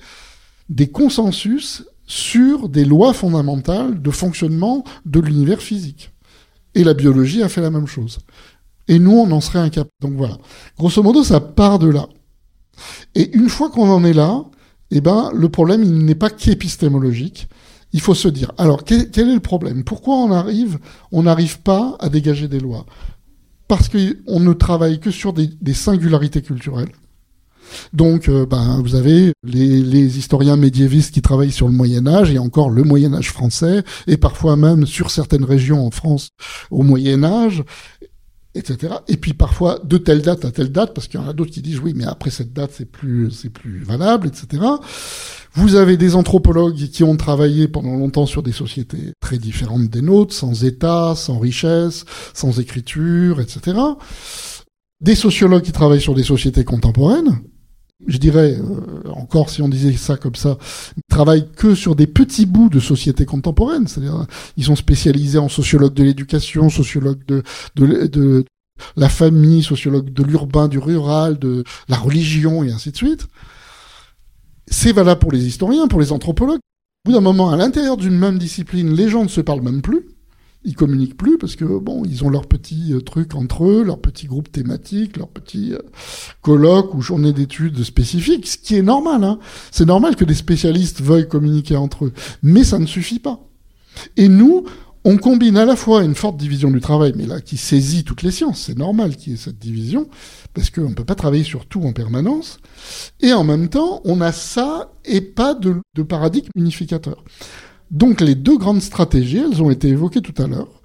[0.69, 6.11] des consensus sur des lois fondamentales de fonctionnement de l'univers physique.
[6.75, 8.19] Et la biologie a fait la même chose.
[8.87, 9.91] Et nous, on en serait incapable.
[10.01, 10.37] Donc voilà.
[10.77, 12.07] Grosso modo, ça part de là.
[13.15, 14.45] Et une fois qu'on en est là,
[14.91, 17.47] eh ben, le problème, n'est pas qu'épistémologique.
[17.93, 19.83] Il faut se dire, alors, quel, est le problème?
[19.83, 20.79] Pourquoi on arrive,
[21.11, 22.85] on n'arrive pas à dégager des lois?
[23.67, 26.91] Parce qu'on ne travaille que sur des, singularités culturelles.
[27.91, 32.31] Donc, euh, ben, vous avez les, les, historiens médiévistes qui travaillent sur le Moyen Âge,
[32.31, 36.29] et encore le Moyen Âge français, et parfois même sur certaines régions en France
[36.71, 37.63] au Moyen Âge,
[38.57, 38.95] etc.
[39.07, 41.51] Et puis parfois de telle date à telle date, parce qu'il y en a d'autres
[41.51, 44.63] qui disent oui, mais après cette date c'est plus c'est plus valable, etc.
[45.53, 50.01] Vous avez des anthropologues qui ont travaillé pendant longtemps sur des sociétés très différentes des
[50.01, 53.77] nôtres, sans État, sans richesse, sans écriture, etc.
[55.01, 57.39] Des sociologues qui travaillent sur des sociétés contemporaines,
[58.05, 60.57] je dirais, euh, encore si on disait ça comme ça,
[61.17, 63.87] travaillent que sur des petits bouts de sociétés contemporaines.
[63.87, 67.41] C'est-à-dire, ils sont spécialisés en sociologue de l'éducation, sociologue de,
[67.75, 68.45] de, de
[68.95, 73.27] la famille, sociologue de l'urbain, du rural, de la religion et ainsi de suite.
[74.67, 76.59] C'est valable pour les historiens, pour les anthropologues.
[76.59, 79.81] Au bout d'un moment, à l'intérieur d'une même discipline, les gens ne se parlent même
[79.81, 80.05] plus
[80.67, 84.01] ils communiquent plus parce que bon, ils ont leurs petits euh, trucs entre eux, leurs
[84.01, 85.79] petits groupes thématiques, leurs petits euh,
[86.41, 89.23] colloques ou journées d'études spécifiques, ce qui est normal.
[89.23, 89.39] Hein.
[89.71, 93.39] C'est normal que des spécialistes veuillent communiquer entre eux, mais ça ne suffit pas.
[94.17, 94.65] Et nous,
[95.05, 98.21] on combine à la fois une forte division du travail, mais là qui saisit toutes
[98.21, 100.09] les sciences, c'est normal qu'il y ait cette division,
[100.53, 102.59] parce qu'on ne peut pas travailler sur tout en permanence,
[103.21, 107.23] et en même temps, on a ça et pas de, de paradigme unificateur.
[107.91, 110.81] Donc les deux grandes stratégies, elles ont été évoquées tout à l'heure.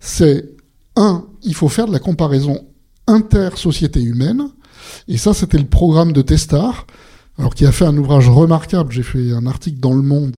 [0.00, 0.56] C'est
[0.96, 2.66] un, il faut faire de la comparaison
[3.06, 4.50] inter-société humaine.
[5.08, 6.86] Et ça, c'était le programme de Testar,
[7.38, 8.92] alors qui a fait un ouvrage remarquable.
[8.92, 10.32] J'ai fait un article dans Le Monde,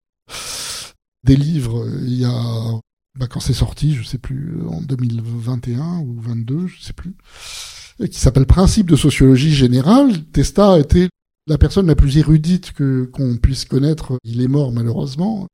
[1.24, 2.80] des livres, il y a,
[3.18, 7.14] bah, quand c'est sorti, je sais plus, en 2021 ou 22, je sais plus,
[7.98, 10.24] qui s'appelle Principe de sociologie générale.
[10.32, 11.08] Testa été
[11.48, 14.18] la personne la plus érudite que qu'on puisse connaître.
[14.22, 15.48] Il est mort malheureusement.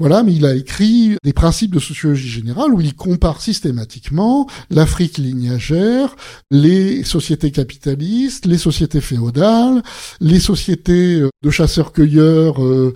[0.00, 5.18] Voilà, mais il a écrit des principes de sociologie générale où il compare systématiquement l'Afrique
[5.18, 6.16] lignagère,
[6.50, 9.82] les sociétés capitalistes, les sociétés féodales,
[10.20, 12.92] les sociétés euh, de chasseurs-cueilleurs euh,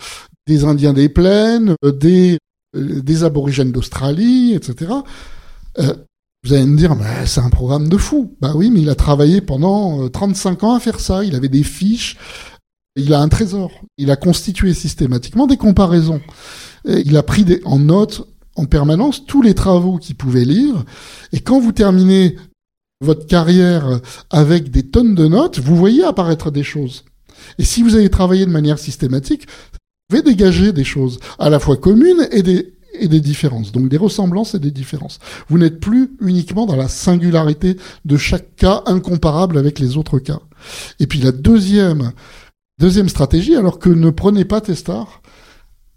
[0.49, 2.39] des Indiens des plaines, euh, des,
[2.75, 4.93] des aborigènes d'Australie, etc.
[6.45, 8.37] Vous allez me dire, c'est un programme de fou.
[8.41, 11.25] Bah oui, mais il a travaillé pendant 35 ans à faire ça.
[11.25, 12.17] Il avait des fiches.
[12.97, 13.71] Il a un trésor.
[13.97, 16.21] Il a constitué systématiquement des comparaisons
[16.85, 20.85] il a pris en note en permanence tous les travaux qu'il pouvait lire.
[21.33, 22.37] Et quand vous terminez
[23.01, 27.05] votre carrière avec des tonnes de notes, vous voyez apparaître des choses.
[27.59, 31.61] Et si vous avez travaillé de manière systématique, vous pouvez dégager des choses à la
[31.61, 33.71] fois communes et des, différences.
[33.71, 35.21] Donc des ressemblances et des différences.
[35.49, 40.41] Vous n'êtes plus uniquement dans la singularité de chaque cas incomparable avec les autres cas.
[40.99, 42.13] Et puis la deuxième,
[42.81, 45.23] deuxième stratégie, alors que ne prenez pas Testar,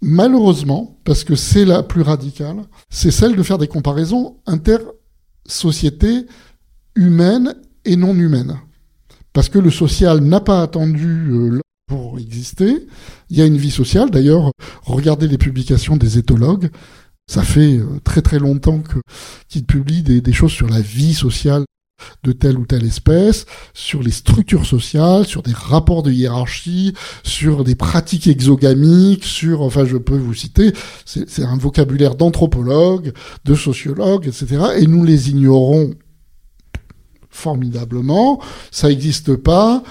[0.02, 6.26] malheureusement, parce que c'est la plus radicale, c'est celle de faire des comparaisons inter-sociétés
[6.96, 8.60] humaines et non humaines.
[9.34, 12.88] Parce que le social n'a pas attendu euh, pour exister.
[13.30, 14.10] Il y a une vie sociale.
[14.10, 14.52] D'ailleurs,
[14.84, 16.70] regardez les publications des éthologues.
[17.28, 18.84] Ça fait euh, très très longtemps
[19.48, 21.64] qu'ils publient des, choses sur la vie sociale
[22.24, 27.64] de telle ou telle espèce, sur les structures sociales, sur des rapports de hiérarchie, sur
[27.64, 30.74] des pratiques exogamiques, sur, enfin, je peux vous citer,
[31.06, 33.14] c'est un vocabulaire d'anthropologue,
[33.46, 34.64] de sociologue, etc.
[34.78, 35.94] Et nous les ignorons
[37.32, 38.42] formidablement.
[38.72, 39.84] Ça n'existe pas.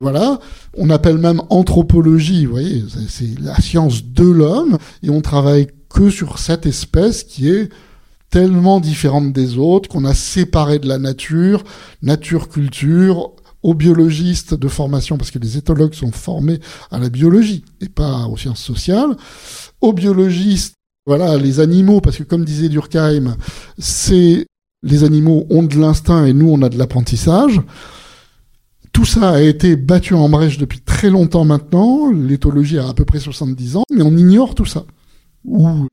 [0.00, 0.38] Voilà,
[0.76, 6.10] on appelle même anthropologie, vous voyez, c'est la science de l'homme, et on travaille que
[6.10, 7.70] sur cette espèce qui est
[8.34, 11.62] tellement différentes des autres qu'on a séparé de la nature,
[12.02, 13.30] nature-culture,
[13.62, 16.58] aux biologistes de formation, parce que les éthologues sont formés
[16.90, 19.16] à la biologie et pas aux sciences sociales,
[19.80, 20.74] aux biologistes,
[21.06, 23.36] voilà, les animaux, parce que comme disait Durkheim,
[23.78, 27.60] les animaux ont de l'instinct et nous on a de l'apprentissage.
[28.90, 32.10] Tout ça a été battu en brèche depuis très longtemps maintenant.
[32.10, 34.86] L'éthologie a à peu près 70 ans, mais on ignore tout ça.
[35.44, 35.86] Ou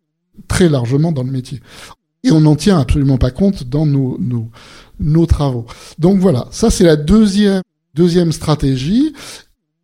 [0.48, 1.60] très largement dans le métier
[2.24, 4.50] et on n'en tient absolument pas compte dans nos, nos,
[5.00, 5.66] nos travaux.
[6.00, 7.62] Donc voilà, ça c'est la deuxième,
[7.94, 9.14] deuxième stratégie.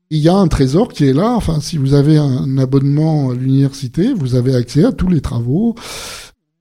[0.09, 1.33] Il y a un trésor qui est là.
[1.33, 5.75] Enfin, si vous avez un abonnement à l'université, vous avez accès à tous les travaux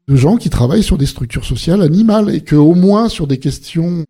[0.08, 3.38] de gens qui travaillent sur des structures sociales animales et que au moins sur des
[3.38, 4.04] questions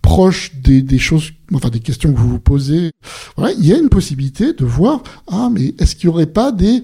[0.00, 2.90] proches des, des choses, enfin des questions que vous vous posez,
[3.36, 6.52] voilà, il y a une possibilité de voir ah mais est-ce qu'il y aurait pas
[6.52, 6.82] des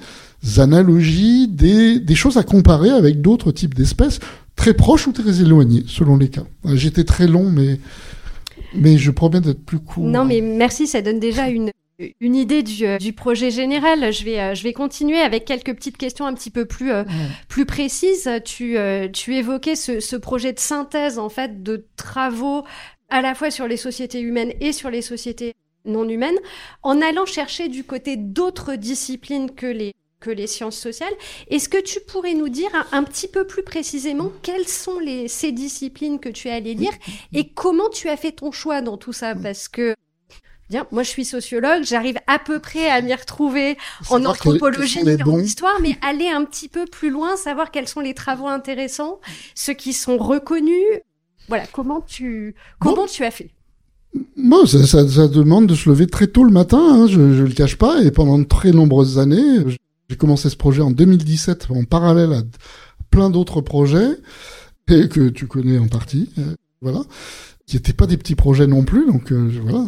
[0.58, 4.20] analogies, des, des choses à comparer avec d'autres types d'espèces
[4.56, 6.44] très proches ou très éloignées, selon les cas.
[6.64, 7.78] J'étais très long, mais,
[8.74, 10.04] mais je promets d'être plus court.
[10.04, 11.70] Non, mais merci, ça donne déjà une,
[12.20, 14.12] une idée du, euh, du, projet général.
[14.12, 17.04] Je vais, euh, je vais continuer avec quelques petites questions un petit peu plus, euh,
[17.48, 18.30] plus précises.
[18.44, 18.76] Tu,
[19.12, 22.64] tu évoquais ce, ce, projet de synthèse, en fait, de travaux
[23.08, 26.36] à la fois sur les sociétés humaines et sur les sociétés non humaines,
[26.82, 31.12] en allant chercher du côté d'autres disciplines que les que les sciences sociales.
[31.48, 35.52] Est-ce que tu pourrais nous dire un, petit peu plus précisément quelles sont les, ces
[35.52, 36.92] disciplines que tu es allé lire
[37.32, 39.34] et comment tu as fait ton choix dans tout ça?
[39.34, 39.94] Parce que
[40.70, 43.78] Bien, moi je suis sociologue, j'arrive à peu près à m'y retrouver
[44.10, 48.12] en anthropologie, en histoire, mais aller un petit peu plus loin, savoir quels sont les
[48.12, 49.18] travaux intéressants,
[49.54, 51.00] ceux qui sont reconnus.
[51.48, 53.48] Voilà, comment tu comment tu as fait?
[54.36, 57.42] Bon, ça, ça, ça, demande de se lever très tôt le matin, hein, je, je
[57.44, 59.64] le cache pas, et pendant de très nombreuses années,
[60.08, 62.42] j'ai commencé ce projet en 2017 en parallèle à
[63.10, 64.08] plein d'autres projets
[64.88, 67.02] et que tu connais en partie, euh, voilà
[67.68, 69.06] qui n'étaient pas des petits projets non plus.
[69.06, 69.86] Donc euh, voilà,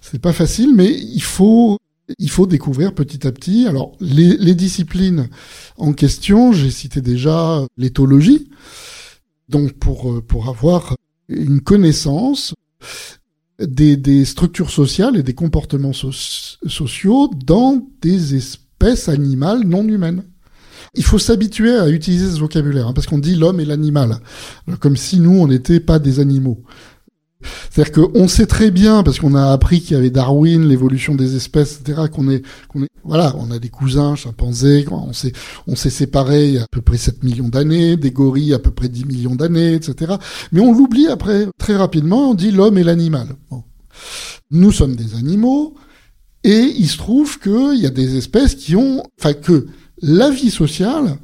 [0.00, 1.78] c'est pas facile, mais il faut
[2.18, 3.66] il faut découvrir petit à petit.
[3.66, 5.28] Alors les, les disciplines
[5.76, 8.48] en question, j'ai cité déjà l'éthologie.
[9.48, 10.96] Donc pour euh, pour avoir
[11.28, 12.54] une connaissance
[13.58, 18.36] des, des structures sociales et des comportements sociaux dans des
[18.78, 20.22] espèces animales non humaines.
[20.94, 24.18] Il faut s'habituer à utiliser ce vocabulaire, hein, parce qu'on dit l'homme et l'animal,
[24.80, 26.62] comme si nous, on n'était pas des animaux.
[27.70, 31.36] C'est-à-dire qu'on sait très bien, parce qu'on a appris qu'il y avait Darwin, l'évolution des
[31.36, 32.42] espèces, etc., qu'on est,
[33.04, 35.32] voilà, on a des cousins, chimpanzés, on s'est,
[35.66, 38.58] on s'est séparés il y a à peu près 7 millions d'années, des gorilles à
[38.58, 40.14] peu près 10 millions d'années, etc.
[40.52, 43.28] Mais on l'oublie après, très rapidement, on dit l'homme et l'animal.
[44.50, 45.74] Nous sommes des animaux,
[46.46, 49.66] et il se trouve qu'il y a des espèces qui ont, enfin, que
[50.00, 51.18] la vie sociale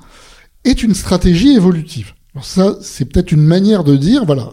[0.65, 2.13] est une stratégie évolutive.
[2.35, 4.51] Alors ça, c'est peut-être une manière de dire, voilà,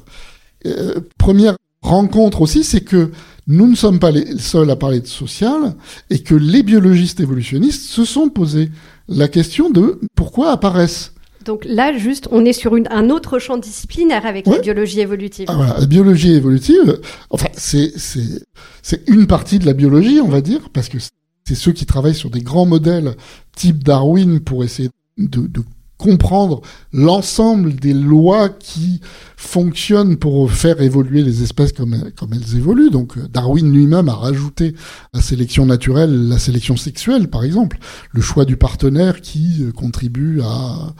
[0.67, 3.09] euh, première rencontre aussi, c'est que
[3.47, 5.75] nous ne sommes pas les seuls à parler de social
[6.11, 8.69] et que les biologistes évolutionnistes se sont posé
[9.07, 11.13] la question de pourquoi apparaissent
[11.45, 15.45] donc là, juste, on est sur une, un autre champ disciplinaire avec la biologie évolutive.
[15.49, 15.79] Ah, voilà.
[15.79, 16.99] La biologie évolutive,
[17.29, 18.43] enfin, c'est, c'est,
[18.81, 20.97] c'est une partie de la biologie, on va dire, parce que
[21.45, 23.15] c'est ceux qui travaillent sur des grands modèles
[23.55, 25.61] type Darwin pour essayer de, de
[25.99, 26.61] comprendre
[26.93, 29.01] l'ensemble des lois qui
[29.35, 32.89] fonctionnent pour faire évoluer les espèces comme, elles évoluent.
[32.89, 34.75] Donc euh, Darwin lui-même a rajouté
[35.13, 37.79] la sélection naturelle, la sélection sexuelle par exemple,
[38.13, 40.95] le choix du partenaire qui euh, contribue à,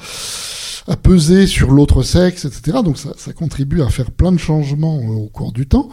[1.02, 2.80] peser sur l'autre sexe, etc.
[2.84, 5.90] Donc ça, ça contribue à faire plein de changements euh, au cours du temps.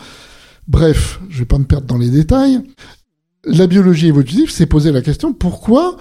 [0.66, 2.60] Bref, je vais pas me perdre dans les détails.
[3.44, 5.96] La biologie évolutive s'est posé la question pourquoi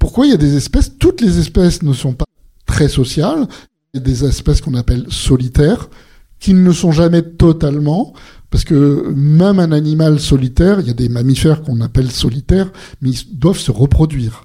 [0.00, 2.24] pourquoi il y a des espèces, toutes les espèces ne sont pas
[2.70, 3.48] très sociales,
[3.94, 5.90] et des espèces qu'on appelle solitaires,
[6.38, 8.14] qui ne sont jamais totalement,
[8.50, 13.10] parce que même un animal solitaire, il y a des mammifères qu'on appelle solitaires, mais
[13.10, 14.44] ils doivent se reproduire.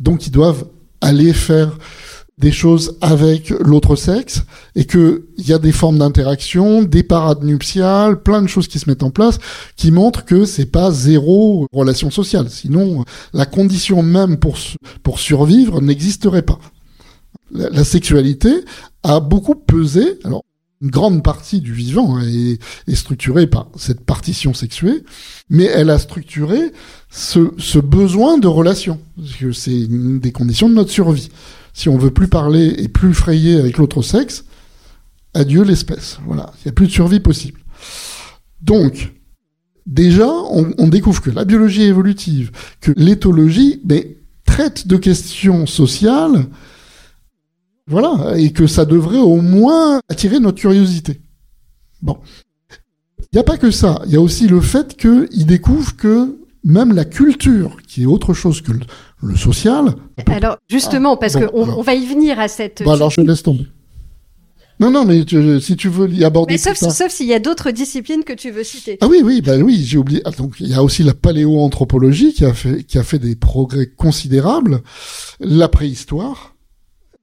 [0.00, 0.66] Donc ils doivent
[1.00, 1.78] aller faire
[2.38, 4.42] des choses avec l'autre sexe
[4.74, 8.78] et que il y a des formes d'interaction, des parades nuptiales, plein de choses qui
[8.78, 9.38] se mettent en place
[9.76, 12.48] qui montrent que c'est pas zéro relation sociale.
[12.50, 16.58] Sinon, la condition même pour survivre n'existerait pas
[17.52, 18.64] la, sexualité
[19.02, 20.18] a beaucoup pesé.
[20.24, 20.44] Alors,
[20.80, 25.04] une grande partie du vivant hein, est, est, structurée par cette partition sexuée,
[25.48, 26.72] mais elle a structuré
[27.08, 31.30] ce, besoin de relation, parce que c'est une des conditions de notre survie.
[31.72, 34.44] Si on veut plus parler et plus frayer avec l'autre sexe,
[35.34, 36.18] adieu l'espèce.
[36.26, 37.60] Voilà, il n'y a plus de survie possible.
[38.60, 39.12] Donc,
[39.86, 46.46] déjà, on, on, découvre que la biologie évolutive, que l'éthologie, mais traite de questions sociales
[47.86, 51.20] voilà, et que ça devrait au moins attirer notre curiosité.
[52.00, 52.18] Bon.
[53.32, 56.38] Il n'y a pas que ça, il y a aussi le fait qu'il découvre que
[56.64, 59.94] même la culture, qui est autre chose que le, social...
[60.26, 62.82] Alors, justement, parce qu'on on va y venir à cette...
[62.82, 63.66] Bon, alors je laisse tomber.
[64.80, 65.24] Non, non, mais
[65.60, 66.54] si tu veux y aborder.
[66.54, 68.98] Mais sauf, sauf s'il y a d'autres disciplines que tu veux citer.
[69.00, 70.20] Ah oui, oui, bah oui, j'ai oublié.
[70.24, 73.36] Ah, donc il y a aussi la paléoanthropologie qui a fait qui a fait des
[73.36, 74.82] progrès considérables,
[75.38, 76.51] la préhistoire,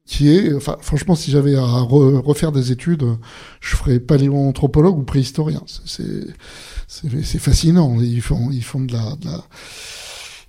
[0.10, 3.06] qui est, enfin, franchement, si j'avais à refaire des études,
[3.62, 5.62] je ferais paléoanthropologue ou préhistorien.
[5.86, 7.96] C'est, fascinant.
[8.02, 9.44] Ils font, ils font de la, de la...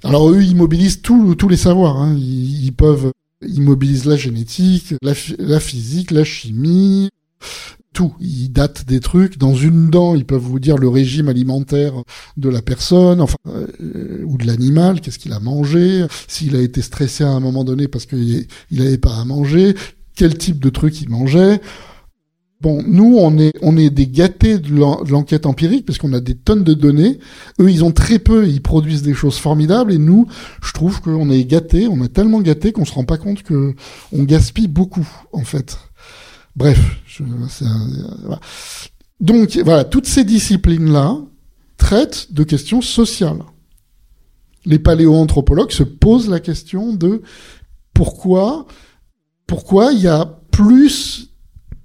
[0.02, 1.98] Alors eux, ils mobilisent tous les savoirs.
[1.98, 2.16] Hein.
[2.18, 3.12] Ils, peuvent,
[3.46, 7.10] ils mobilisent la génétique, la physique, la chimie,
[7.92, 8.14] tout.
[8.20, 9.38] Ils datent des trucs.
[9.38, 11.94] Dans une dent, ils peuvent vous dire le régime alimentaire
[12.36, 16.82] de la personne, enfin, euh, ou de l'animal, qu'est-ce qu'il a mangé, s'il a été
[16.82, 19.74] stressé à un moment donné parce qu'il n'avait pas à manger,
[20.14, 21.60] quel type de truc il mangeait.
[22.60, 26.34] Bon, nous, on est, on est des gâtés de l'enquête empirique parce qu'on a des
[26.34, 27.18] tonnes de données.
[27.58, 29.92] Eux, ils ont très peu, ils produisent des choses formidables.
[29.92, 30.26] Et nous,
[30.62, 33.74] je trouve qu'on est gâtés, on est tellement gâtés qu'on se rend pas compte que
[34.12, 35.78] on gaspille beaucoup, en fait.
[36.56, 37.22] Bref, je,
[39.20, 41.18] donc voilà, toutes ces disciplines-là
[41.76, 43.42] traite de questions sociales.
[44.64, 47.22] Les paléoanthropologues se posent la question de
[47.94, 48.66] pourquoi,
[49.46, 51.30] pourquoi il y a plus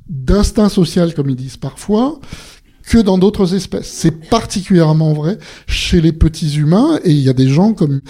[0.08, 2.20] d'instinct social, comme ils disent parfois,
[2.84, 3.88] que dans d'autres espèces.
[3.88, 8.02] C'est particulièrement vrai chez les petits humains, et il y a des gens comme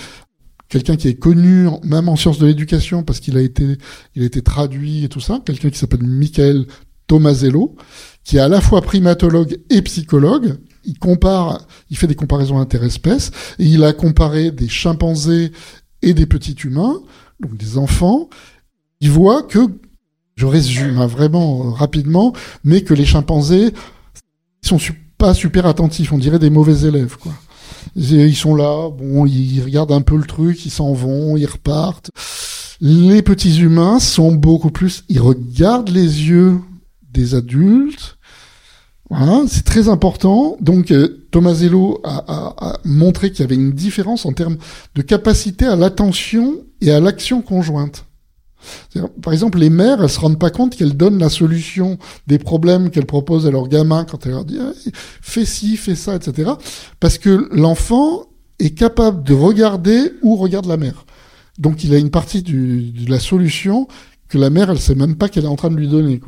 [0.76, 5.08] quelqu'un qui est connu même en sciences de l'éducation parce qu'il a été traduit et
[5.08, 6.66] tout ça, quelqu'un qui s'appelle Michael
[7.08, 7.78] Tomasello,
[8.26, 10.58] qui est à la fois primatologue et psychologue.
[10.84, 15.54] Il compare, il fait des comparaisons interespèces et il a comparé des chimpanzés
[16.02, 17.00] et des petits humains,
[17.40, 18.30] donc des enfants.
[19.00, 19.60] Il voit que,
[20.36, 22.34] je résume hein, vraiment rapidement,
[22.66, 23.72] mais que les chimpanzés
[24.62, 24.80] sont
[25.18, 27.32] pas super attentifs, on dirait des mauvais élèves, quoi.
[27.96, 32.12] Ils sont là, bon, ils regardent un peu le truc, ils s'en vont, ils repartent.
[32.82, 36.60] Les petits humains sont beaucoup plus, ils regardent les yeux
[37.12, 38.18] des adultes.
[39.10, 40.58] Voilà, c'est très important.
[40.60, 44.58] Donc euh, Tomasello a, a montré qu'il y avait une différence en termes
[44.96, 48.05] de capacité à l'attention et à l'action conjointe.
[49.22, 51.98] Par exemple, les mères, elles se rendent pas compte qu'elles donnent la solution
[52.28, 54.92] des problèmes qu'elles proposent à leurs gamins quand elles leur disent
[55.22, 56.52] fais ci, fais ça, etc.
[57.00, 58.26] Parce que l'enfant
[58.60, 61.06] est capable de regarder où regarde la mère.
[61.58, 63.88] Donc il a une partie de la solution
[64.28, 66.20] que la mère, elle sait même pas qu'elle est en train de lui donner.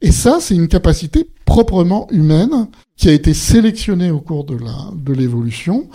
[0.00, 5.88] Et ça, c'est une capacité proprement humaine qui a été sélectionnée au cours de l'évolution.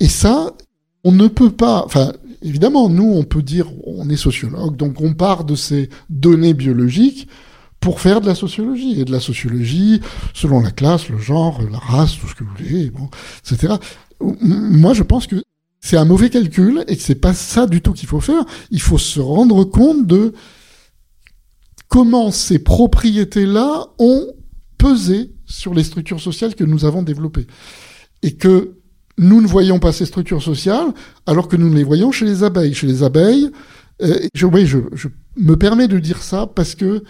[0.00, 0.52] Et ça,
[1.04, 1.86] on ne peut pas.
[2.42, 7.28] Évidemment, nous, on peut dire, on est sociologue, donc on part de ces données biologiques
[7.80, 9.00] pour faire de la sociologie.
[9.00, 10.00] Et de la sociologie,
[10.34, 13.08] selon la classe, le genre, la race, tout ce que vous voulez, bon,
[13.40, 13.74] etc.
[14.20, 15.42] Moi, je pense que
[15.80, 18.44] c'est un mauvais calcul et que c'est pas ça du tout qu'il faut faire.
[18.70, 20.32] Il faut se rendre compte de
[21.88, 24.26] comment ces propriétés-là ont
[24.76, 27.46] pesé sur les structures sociales que nous avons développées.
[28.22, 28.77] Et que
[29.18, 30.88] nous ne voyons pas ces structures sociales
[31.26, 32.74] alors que nous les voyons chez les abeilles.
[32.74, 33.50] Chez les abeilles,
[34.02, 37.02] euh, je, oui, je, je, me permets de dire ça parce que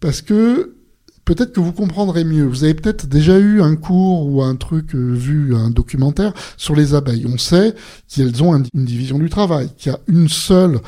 [0.00, 0.76] parce que
[1.24, 2.44] peut-être que vous comprendrez mieux.
[2.44, 6.74] Vous avez peut-être déjà eu un cours ou un truc euh, vu un documentaire sur
[6.74, 7.26] les abeilles.
[7.28, 7.74] On sait
[8.08, 10.80] qu'elles ont une division du travail, qu'il y a une seule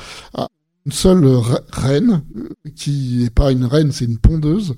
[0.86, 1.26] une seule
[1.72, 2.22] reine,
[2.74, 4.74] qui n'est pas une reine, c'est une pondeuse.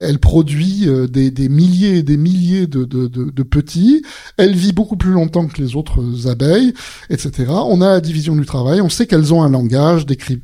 [0.00, 4.02] Elle produit euh, des, milliers et des milliers de, petits.
[4.36, 6.74] Elle vit beaucoup plus longtemps que les autres abeilles,
[7.10, 7.44] etc.
[7.48, 8.80] On a la division du travail.
[8.80, 10.42] On sait qu'elles ont un langage décrit,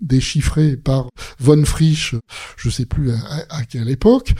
[0.00, 2.14] déchiffré par von Frisch,
[2.56, 4.34] je sais plus à, quelle époque.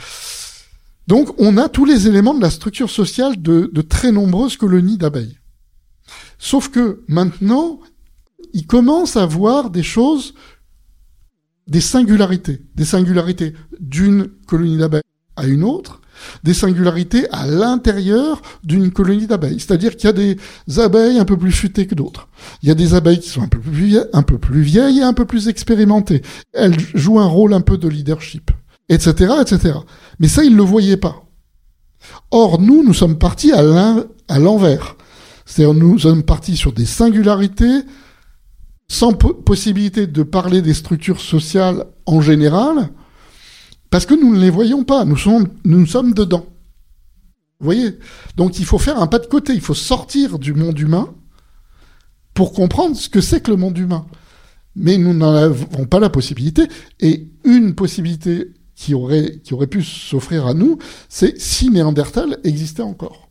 [1.07, 5.39] Donc, on a tous les éléments de la structure sociale de très nombreuses colonies d'abeilles.
[6.37, 7.79] Sauf que maintenant,
[8.53, 10.33] il commence à voir des choses,
[11.67, 15.01] des singularités, des singularités d'une colonie d'abeilles
[15.35, 16.01] à une autre,
[16.43, 19.59] des singularités à l'intérieur d'une colonie d'abeilles.
[19.59, 20.37] C'est-à-dire qu'il y a des
[20.79, 22.27] abeilles un peu plus futées que d'autres.
[22.61, 24.99] Il y a des abeilles qui sont un peu plus vieilles, un peu plus vieilles
[24.99, 26.21] et un peu plus expérimentées.
[26.53, 28.51] Elles jouent un rôle un peu de leadership,
[28.89, 29.79] etc., etc.
[30.19, 31.25] Mais ça, ils le voyaient pas.
[32.31, 34.97] Or, nous, nous sommes partis à l'envers.
[35.45, 37.81] C'est-à-dire, nous sommes partis sur des singularités
[38.89, 42.89] sans possibilité de parler des structures sociales en général,
[43.91, 46.45] parce que nous ne les voyons pas, nous sommes, nous sommes dedans.
[47.59, 47.97] Vous voyez?
[48.35, 51.13] Donc il faut faire un pas de côté, il faut sortir du monde humain
[52.33, 54.05] pour comprendre ce que c'est que le monde humain.
[54.75, 56.63] Mais nous n'en avons pas la possibilité,
[56.99, 60.77] et une possibilité qui aurait, qui aurait pu s'offrir à nous,
[61.09, 63.28] c'est si Néandertal existait encore.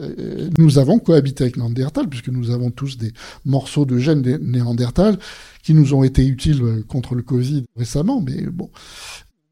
[0.00, 3.12] Euh, nous avons cohabité avec Néandertal, puisque nous avons tous des
[3.44, 5.18] morceaux de gènes des Néandertal
[5.62, 8.70] qui nous ont été utiles euh, contre le Covid récemment, mais bon,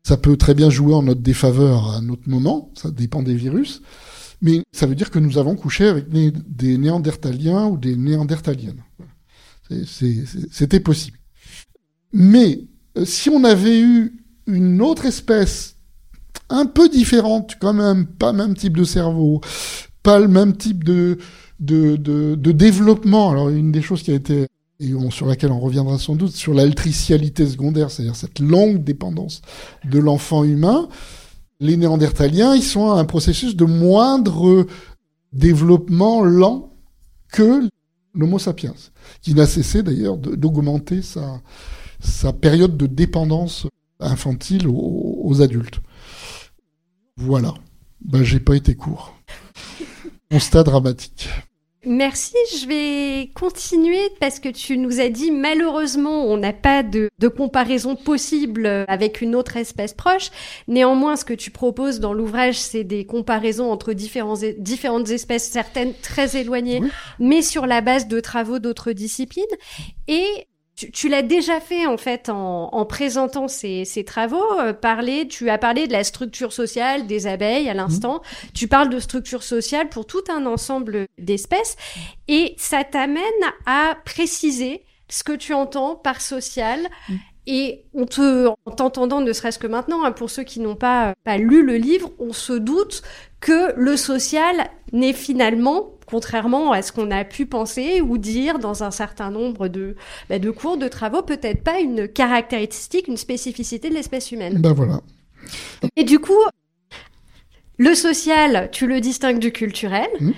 [0.02, 3.36] ça peut très bien jouer en notre défaveur à un autre moment, ça dépend des
[3.36, 3.82] virus,
[4.40, 8.82] mais ça veut dire que nous avons couché avec des Néandertaliens ou des Néandertaliennes.
[9.86, 11.18] C'était possible.
[12.12, 12.64] Mais
[12.98, 15.76] euh, si on avait eu une autre espèce
[16.50, 19.40] un peu différente, quand même, pas même type de cerveau,
[20.02, 21.18] pas le même type de,
[21.60, 23.30] de, de, de développement.
[23.30, 24.46] Alors, une des choses qui a été
[24.82, 29.40] et sur laquelle on reviendra sans doute, sur l'altricialité secondaire, c'est-à-dire cette longue dépendance
[29.84, 30.88] de l'enfant humain.
[31.60, 34.66] Les néandertaliens, ils sont à un processus de moindre
[35.32, 36.72] développement lent
[37.32, 37.68] que
[38.12, 38.74] l'Homo sapiens,
[39.20, 41.40] qui n'a cessé d'ailleurs d'augmenter sa,
[42.00, 43.68] sa période de dépendance
[44.00, 45.80] infantile aux, aux adultes.
[47.16, 47.54] Voilà.
[48.04, 49.14] Ben, j'ai pas été court.
[50.32, 51.28] Constat dramatique.
[51.84, 57.10] Merci, je vais continuer parce que tu nous as dit malheureusement on n'a pas de,
[57.18, 60.30] de, comparaison possible avec une autre espèce proche.
[60.68, 65.92] Néanmoins, ce que tu proposes dans l'ouvrage, c'est des comparaisons entre différents, différentes espèces, certaines
[66.00, 66.80] très éloignées,
[67.18, 69.44] mais sur la base de travaux d'autres disciplines.
[70.08, 70.46] Et
[70.90, 74.60] tu, l'as déjà fait en fait en, présentant ces, travaux.
[74.60, 78.16] Euh, parler, tu as parlé de la structure sociale des abeilles à l'instant.
[78.16, 78.46] Mmh.
[78.54, 81.76] Tu parles de structure sociale pour tout un ensemble d'espèces,
[82.28, 83.22] et ça t'amène
[83.66, 86.80] à préciser ce que tu entends par social.
[87.08, 87.14] Mmh.
[87.46, 91.14] Et on te, en t'entendant, ne serait-ce que maintenant, hein, pour ceux qui n'ont pas,
[91.24, 93.02] pas lu le livre, on se doute
[93.40, 98.84] que le social n'est finalement contrairement à ce qu'on a pu penser ou dire dans
[98.84, 99.96] un certain nombre de,
[100.28, 104.60] bah, de cours, de travaux, peut-être pas une caractéristique, une spécificité de l'espèce humaine.
[104.60, 105.00] Ben voilà.
[105.96, 106.38] Et du coup,
[107.78, 110.08] le social, tu le distingues du culturel.
[110.20, 110.30] Mmh.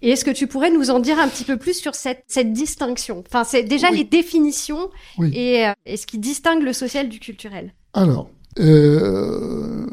[0.00, 2.54] Et est-ce que tu pourrais nous en dire un petit peu plus sur cette, cette
[2.54, 3.22] distinction?
[3.26, 4.88] Enfin, c'est déjà les définitions
[5.34, 7.74] et, euh, et, ce qui distingue le social du culturel.
[7.92, 9.86] Alors, euh,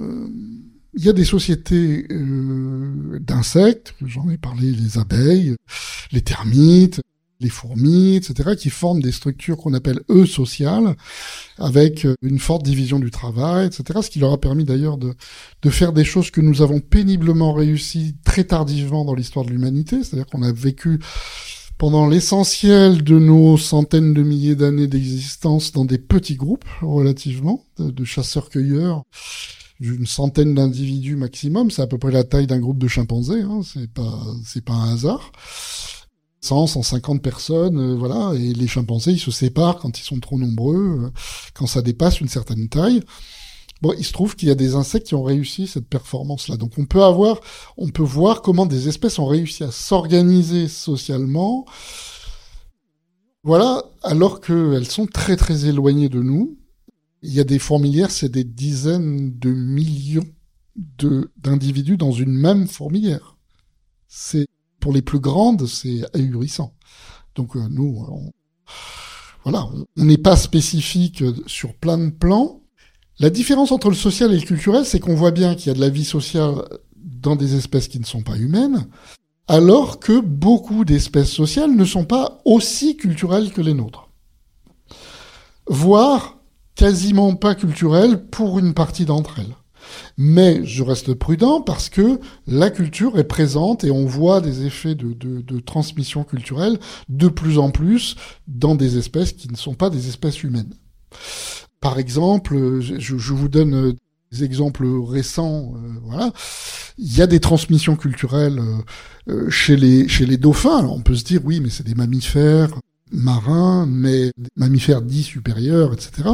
[0.95, 5.55] il y a des sociétés euh, d'insectes, j'en ai parlé, les abeilles,
[6.11, 7.01] les termites,
[7.41, 10.95] les fourmis, etc., qui forment des structures qu'on appelle eux sociales,
[11.57, 15.13] avec une forte division du travail, etc., ce qui leur a permis d'ailleurs de,
[15.61, 20.01] de faire des choses que nous avons péniblement réussi très tardivement dans l'histoire de l'humanité,
[20.01, 20.99] c'est-à-dire qu'on a vécu
[21.77, 28.05] pendant l'essentiel de nos centaines de milliers d'années d'existence dans des petits groupes, relativement, de
[28.05, 29.03] chasseurs-cueilleurs,
[29.79, 31.71] d'une centaine d'individus maximum.
[31.71, 33.41] C'est à peu près la taille d'un groupe de chimpanzés.
[33.41, 33.61] Hein.
[33.63, 35.31] C'est pas, c'est pas un hasard.
[36.41, 38.33] 100, 150 personnes, euh, voilà.
[38.35, 41.09] Et les chimpanzés, ils se séparent quand ils sont trop nombreux, euh,
[41.53, 43.01] quand ça dépasse une certaine taille.
[43.81, 46.55] Bon, il se trouve qu'il y a des insectes qui ont réussi cette performance-là.
[46.57, 47.39] Donc on peut avoir,
[47.77, 51.65] on peut voir comment des espèces ont réussi à s'organiser socialement.
[53.43, 56.57] Voilà, alors qu'elles sont très très éloignées de nous,
[57.25, 60.27] il y a des fourmilières, c'est des dizaines de millions
[60.75, 63.37] de d'individus dans une même fourmilière.
[64.07, 64.47] C'est
[64.79, 66.73] pour les plus grandes, c'est ahurissant.
[67.33, 68.31] Donc euh, nous, on,
[69.43, 69.67] voilà,
[69.97, 72.61] on n'est pas spécifique sur plein de plans.
[73.19, 75.73] La différence entre le social et le culturel, c'est qu'on voit bien qu'il y a
[75.73, 76.55] de la vie sociale
[76.95, 78.87] dans des espèces qui ne sont pas humaines,
[79.47, 84.09] alors que beaucoup d'espèces sociales ne sont pas aussi culturelles que les nôtres.
[85.67, 86.34] Voire
[86.75, 89.55] quasiment pas culturelle pour une partie d'entre elles.
[90.17, 94.95] Mais je reste prudent parce que la culture est présente et on voit des effets
[94.95, 98.15] de, transmission culturelle de plus en plus
[98.47, 100.73] dans des espèces qui ne sont pas des espèces humaines.
[101.81, 103.95] Par exemple, je, vous donne
[104.31, 105.73] des exemples récents.
[105.75, 106.33] Euh, voilà,
[106.97, 108.59] il y a des transmissions culturelles
[109.29, 110.85] euh, chez les chez les dauphins.
[110.85, 112.71] On peut se dire oui, mais c'est des mammifères
[113.11, 116.29] marins, mais des mammifères dits supérieurs, etc.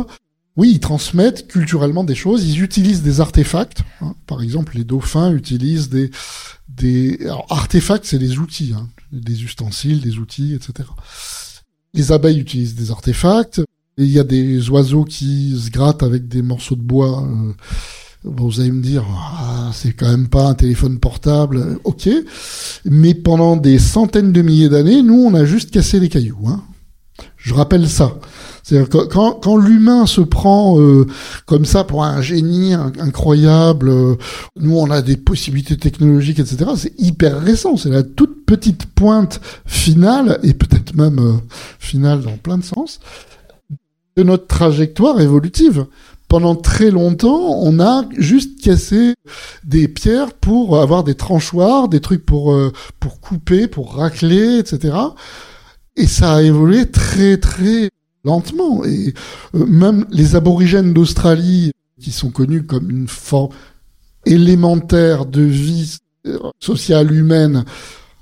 [0.57, 2.45] Oui, ils transmettent culturellement des choses.
[2.45, 3.83] Ils utilisent des artefacts.
[4.01, 4.15] Hein.
[4.27, 6.11] Par exemple, les dauphins utilisent des
[6.67, 8.87] des Alors, artefacts, c'est des outils, hein.
[9.11, 10.89] des ustensiles, des outils, etc.
[11.93, 13.61] Les abeilles utilisent des artefacts.
[13.97, 17.23] Il y a des oiseaux qui se grattent avec des morceaux de bois.
[17.23, 17.53] Euh,
[18.23, 21.79] vous allez me dire, ah, c'est quand même pas un téléphone portable.
[21.83, 22.09] Ok,
[22.85, 26.47] mais pendant des centaines de milliers d'années, nous, on a juste cassé les cailloux.
[26.47, 26.63] Hein.
[27.41, 28.19] Je rappelle ça.
[28.61, 31.07] C'est-à-dire quand, quand l'humain se prend euh,
[31.47, 34.15] comme ça pour un génie incroyable, euh,
[34.59, 36.71] nous on a des possibilités technologiques, etc.
[36.75, 37.77] C'est hyper récent.
[37.77, 41.33] C'est la toute petite pointe finale et peut-être même euh,
[41.79, 42.99] finale dans plein de sens
[44.17, 45.85] de notre trajectoire évolutive.
[46.27, 49.15] Pendant très longtemps, on a juste cassé
[49.65, 52.55] des pierres pour avoir des tranchoirs, des trucs pour
[53.01, 54.93] pour couper, pour racler, etc.
[55.95, 57.89] Et ça a évolué très très
[58.23, 58.83] lentement.
[58.85, 59.13] Et
[59.55, 63.53] euh, même les aborigènes d'Australie, qui sont connus comme une forme
[64.25, 67.65] élémentaire de vie euh, sociale humaine,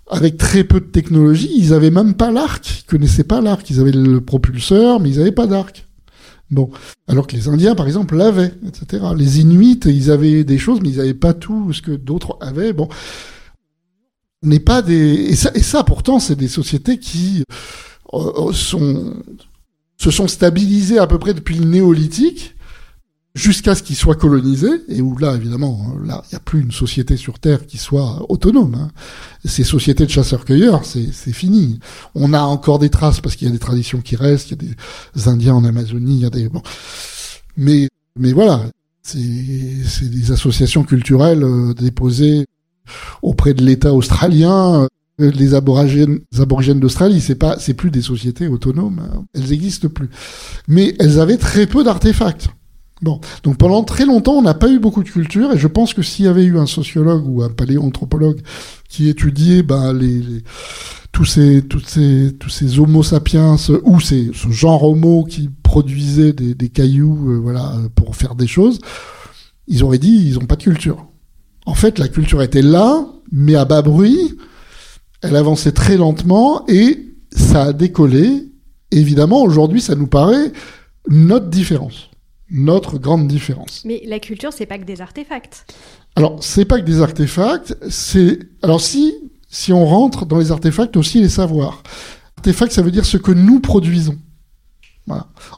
[0.09, 3.79] avec très peu de technologie, ils avaient même pas l'arc, ils connaissaient pas l'arc, ils
[3.79, 5.87] avaient le propulseur, mais ils avaient pas d'arc.
[6.51, 6.71] Bon,
[7.07, 9.05] alors que les Indiens, par exemple, l'avaient, etc.
[9.15, 12.73] Les Inuits, ils avaient des choses, mais ils avaient pas tout ce que d'autres avaient.
[12.73, 12.89] Bon,
[14.43, 17.43] n'est pas des et ça, et ça pourtant, c'est des sociétés qui
[18.13, 19.15] euh, sont
[19.97, 22.55] se sont stabilisés à peu près depuis le néolithique
[23.35, 26.71] jusqu'à ce qu'ils soient colonisés, et où là, évidemment, là, il n'y a plus une
[26.71, 28.75] société sur Terre qui soit autonome.
[28.75, 28.91] Hein.
[29.45, 31.79] Ces sociétés de chasseurs-cueilleurs, c'est fini.
[32.15, 34.71] On a encore des traces parce qu'il y a des traditions qui restent, il y
[34.71, 34.73] a
[35.15, 36.49] des Indiens en Amazonie, il y a des...
[36.49, 36.61] Bon.
[37.55, 37.87] Mais,
[38.17, 38.63] mais voilà,
[39.03, 42.45] c'est des associations culturelles euh, déposées
[43.21, 44.87] auprès de l'État australien
[45.19, 49.25] Euh, les aborigènes, les d'Australie, c'est pas, c'est plus des sociétés autonomes, hein.
[49.33, 50.09] elles existent plus.
[50.67, 52.47] Mais elles avaient très peu d'artefacts.
[53.01, 55.93] Bon, donc pendant très longtemps, on n'a pas eu beaucoup de culture, et je pense
[55.93, 58.41] que s'il y avait eu un sociologue ou un paléoanthropologue
[58.89, 60.21] qui étudiait ben, les,
[61.11, 66.33] tous ces, tous ces, tous ces Homo sapiens ou ces, ce genre Homo qui produisait
[66.33, 68.79] des, des cailloux, euh, voilà, pour faire des choses,
[69.67, 71.08] ils auraient dit ils n'ont pas de culture.
[71.69, 74.35] En fait, la culture était là, mais à bas bruit.
[75.21, 78.49] Elle avançait très lentement et ça a décollé.
[78.89, 80.51] Évidemment, aujourd'hui, ça nous paraît
[81.07, 82.09] notre différence
[82.51, 83.83] notre grande différence.
[83.85, 85.67] Mais la culture, c'est pas que des artefacts.
[86.15, 89.13] Alors, c'est pas que des artefacts, c'est alors si
[89.47, 91.83] si on rentre dans les artefacts aussi les savoirs.
[92.37, 94.17] Artefacts, ça veut dire ce que nous produisons.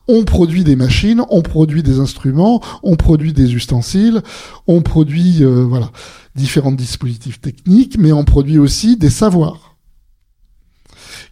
[0.08, 4.22] On produit des machines, on produit des instruments, on produit des ustensiles,
[4.68, 5.91] on produit euh, voilà
[6.36, 9.72] différents dispositifs techniques, mais on produit aussi des savoirs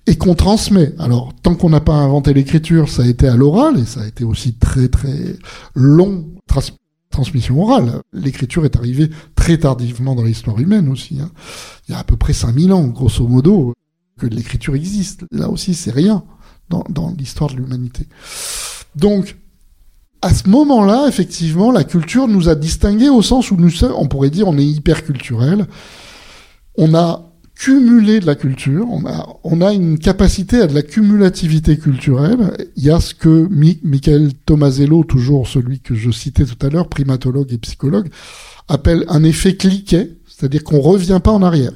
[0.08, 0.94] et qu'on transmet.
[0.98, 4.08] Alors, tant qu'on n'a pas inventé l'écriture, ça a été à l'oral, et ça a
[4.08, 5.38] été aussi très très
[5.76, 6.26] long,
[7.12, 8.02] transmission orale.
[8.14, 11.20] L'écriture est arrivée très tardivement dans l'histoire humaine aussi.
[11.22, 11.30] Hein.
[11.88, 13.74] Il y a à peu près 5000 ans, grosso modo,
[14.18, 15.26] que l'écriture existe.
[15.32, 16.24] Là aussi, c'est rien
[16.70, 18.08] dans, dans l'histoire de l'humanité.
[18.96, 19.36] Donc,
[20.22, 24.30] à ce moment-là, effectivement, la culture nous a distingués au sens où nous, on pourrait
[24.30, 25.66] dire, on est hyper culturel.
[26.78, 28.88] On a cumuler de la culture.
[28.90, 32.56] On a, on a une capacité à de la cumulativité culturelle.
[32.78, 33.48] Il y a ce que
[33.84, 38.10] Michael Tomasello, toujours celui que je citais tout à l'heure, primatologue et psychologue,
[38.70, 41.74] appelle un effet cliquet, c'est-à-dire qu'on revient pas en arrière.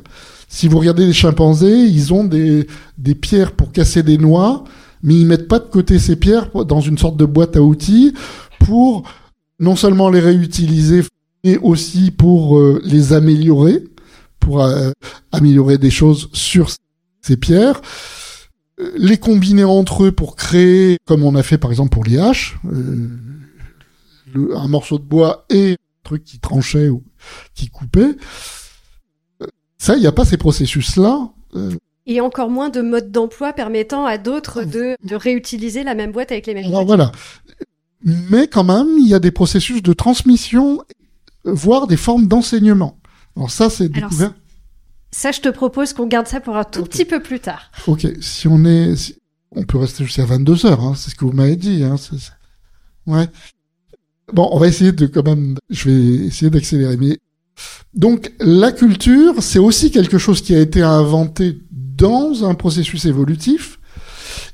[0.47, 2.67] Si vous regardez les chimpanzés, ils ont des,
[2.97, 4.63] des pierres pour casser des noix,
[5.03, 8.13] mais ils mettent pas de côté ces pierres dans une sorte de boîte à outils
[8.59, 9.03] pour
[9.59, 11.03] non seulement les réutiliser,
[11.43, 13.83] mais aussi pour euh, les améliorer
[14.43, 14.91] pour euh,
[15.31, 16.69] améliorer des choses sur
[17.21, 17.81] ces pierres,
[18.79, 22.57] euh, les combiner entre eux pour créer, comme on a fait par exemple pour haches,
[22.65, 23.07] euh,
[24.55, 27.03] un morceau de bois et un truc qui tranchait ou
[27.55, 28.15] qui coupait.
[29.77, 31.29] Ça, il n'y a pas ces processus-là.
[32.05, 36.31] Et encore moins de modes d'emploi permettant à d'autres de, de, réutiliser la même boîte
[36.31, 36.65] avec les mêmes.
[36.65, 37.11] Alors voilà.
[38.03, 40.83] Mais quand même, il y a des processus de transmission,
[41.45, 42.97] voire des formes d'enseignement.
[43.37, 44.33] Alors ça, c'est découvert.
[45.11, 47.71] Ça, je te propose qu'on garde ça pour un tout petit peu plus tard.
[47.87, 49.15] Ok, si on est,
[49.51, 51.83] on peut rester jusqu'à 22 heures, hein, c'est ce que vous m'avez dit.
[51.83, 51.95] Hein,
[53.05, 53.27] Ouais.
[54.31, 56.97] Bon, on va essayer de quand même, je vais essayer d'accélérer.
[56.97, 57.19] Mais
[57.93, 61.59] donc la culture, c'est aussi quelque chose qui a été inventé
[61.95, 63.79] dans un processus évolutif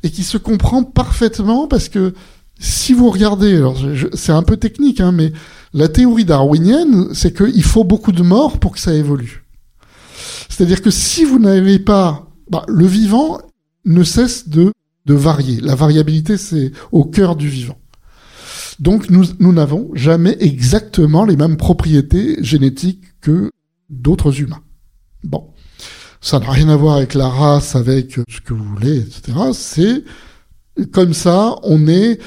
[0.04, 2.14] et qui se comprend parfaitement parce que
[2.60, 3.78] si vous regardez, alors
[4.14, 5.32] c'est un peu technique, hein, mais
[5.74, 9.46] la théorie darwinienne, c'est qu'il faut beaucoup de morts pour que ça évolue.
[10.50, 13.40] C'est-à-dire que si vous n'avez pas, bah, le vivant
[13.86, 14.74] ne cesse de,
[15.06, 15.62] de varier.
[15.62, 17.78] La variabilité, c'est au cœur du vivant.
[18.80, 23.52] Donc nous nous n'avons jamais exactement les mêmes propriétés génétiques que
[23.90, 24.62] d'autres humains.
[25.24, 25.50] Bon,
[26.22, 29.38] ça n'a rien à voir avec la race, avec ce que vous voulez, etc.
[29.54, 30.04] C'est
[30.92, 32.20] comme ça, on est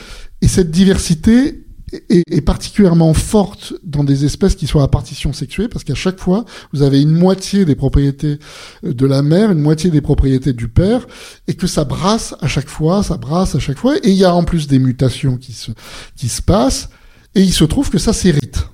[0.43, 1.63] et cette diversité
[2.09, 6.45] est, particulièrement forte dans des espèces qui sont à partition sexuée, parce qu'à chaque fois,
[6.73, 8.39] vous avez une moitié des propriétés
[8.83, 11.07] de la mère, une moitié des propriétés du père,
[11.47, 14.25] et que ça brasse à chaque fois, ça brasse à chaque fois, et il y
[14.25, 15.71] a en plus des mutations qui se,
[16.17, 16.89] qui se passent,
[17.35, 18.67] et il se trouve que ça s'hérite.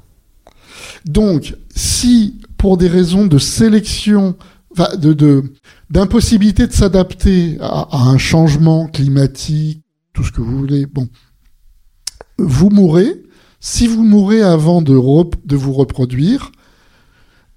[1.05, 4.37] Donc, si pour des raisons de sélection,
[5.91, 11.09] d'impossibilité de, s'adapter à, un changement climatique, tout ce que vous voulez, bon,
[12.39, 13.23] vous mourrez.
[13.61, 16.53] Si vous mourrez avant de, vous reproduire,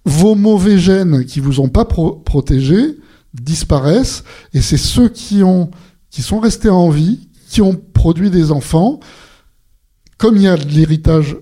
[0.05, 2.97] vos mauvais gènes qui vous ont pas protégé
[3.34, 5.69] disparaissent et c'est ceux qui ont
[6.09, 8.99] qui sont restés en vie, qui ont produit des enfants.
[10.17, 11.38] Comme il y a de l'héritage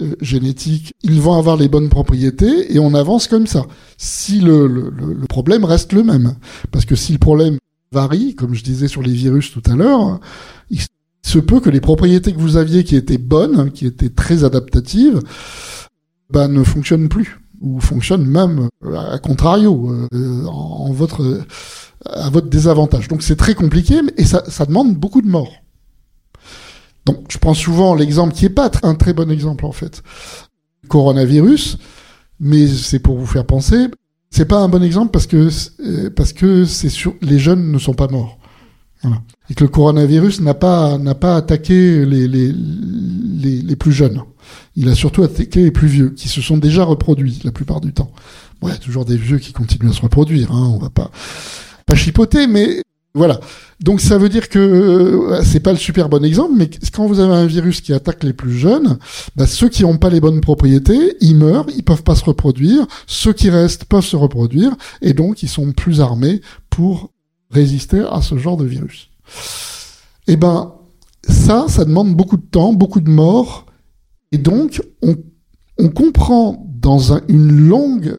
[0.00, 3.66] euh, génétique, ils vont avoir les bonnes propriétés et on avance comme ça.
[3.96, 4.92] Si le,
[5.28, 6.36] problème reste le même,
[6.70, 7.58] parce que si le problème
[7.92, 10.20] varie, comme je disais sur les virus tout à l'heure,
[11.22, 15.20] se peut que les propriétés que vous aviez qui étaient bonnes, qui étaient très adaptatives,
[16.30, 20.46] bah, ne fonctionnent plus ou fonctionnent même à contrario euh,
[22.06, 23.08] à votre désavantage.
[23.08, 25.52] Donc c'est très compliqué et ça, ça demande beaucoup de morts.
[27.06, 30.02] Donc je prends souvent l'exemple qui est pas un très bon exemple en fait,
[30.88, 31.78] coronavirus,
[32.38, 33.86] mais c'est pour vous faire penser.
[34.30, 35.48] C'est pas un bon exemple parce que
[35.80, 36.66] euh,
[37.22, 38.38] les jeunes ne sont pas morts.
[39.48, 40.98] Et que le coronavirus n'a pas
[41.36, 44.22] attaqué les, plus jeunes.
[44.76, 47.94] Il a surtout attaqué les plus vieux, qui se sont déjà reproduits la plupart du
[47.94, 48.12] temps.
[48.60, 51.10] Bon, il y toujours des vieux qui continuent à se reproduire, hein, on va pas
[51.94, 52.82] chipoter, mais
[53.14, 53.40] voilà.
[53.80, 57.18] Donc ça veut dire que euh, c'est pas le super bon exemple, mais quand vous
[57.18, 58.98] avez un virus qui attaque les plus jeunes,
[59.34, 62.86] bah, ceux qui n'ont pas les bonnes propriétés, ils meurent, ils peuvent pas se reproduire.
[63.06, 67.10] Ceux qui restent peuvent se reproduire, et donc ils sont plus armés pour
[67.50, 69.08] résister à ce genre de virus.
[70.28, 70.74] Eh ben
[71.28, 73.66] ça, ça demande beaucoup de temps, beaucoup de morts,
[74.30, 75.16] et donc on,
[75.78, 78.14] on comprend dans une longue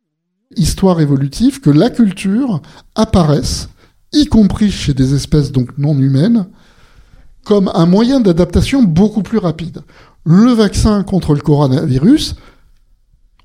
[0.58, 2.62] histoire évolutive que la culture
[2.96, 3.70] apparaisse
[4.14, 6.47] y compris chez des espèces donc non humaines,
[7.43, 9.82] comme un moyen d'adaptation beaucoup plus rapide.
[10.24, 12.36] Le vaccin contre le coronavirus,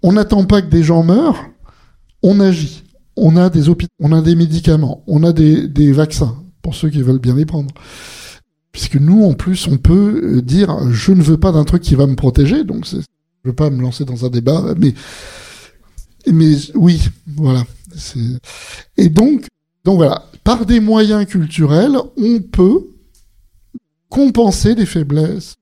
[0.02, 1.44] on n'attend pas que des gens meurent,
[2.22, 2.82] on agit.
[3.18, 7.00] On a des on a des médicaments, on a des, des vaccins pour ceux qui
[7.00, 7.72] veulent bien les prendre.
[8.72, 12.06] Puisque nous, en plus, on peut dire je ne veux pas d'un truc qui va
[12.06, 12.98] me protéger, donc je
[13.42, 14.92] veux pas me lancer dans un débat, mais
[16.30, 17.64] mais oui, voilà.
[18.98, 19.46] Et donc,
[19.84, 22.86] donc voilà, par des moyens culturels, on peut
[24.08, 25.56] compenser des faiblesses.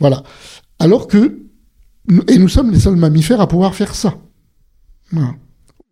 [0.00, 0.24] Voilà.
[0.80, 1.46] Alors que,
[2.26, 4.18] et nous sommes les seuls mammifères à pouvoir faire ça.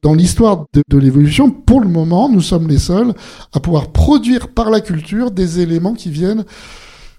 [0.03, 3.15] Dans l'histoire de, l'évolution, pour le moment, nous sommes les seuls
[3.53, 6.45] à pouvoir produire par la culture des éléments qui viennent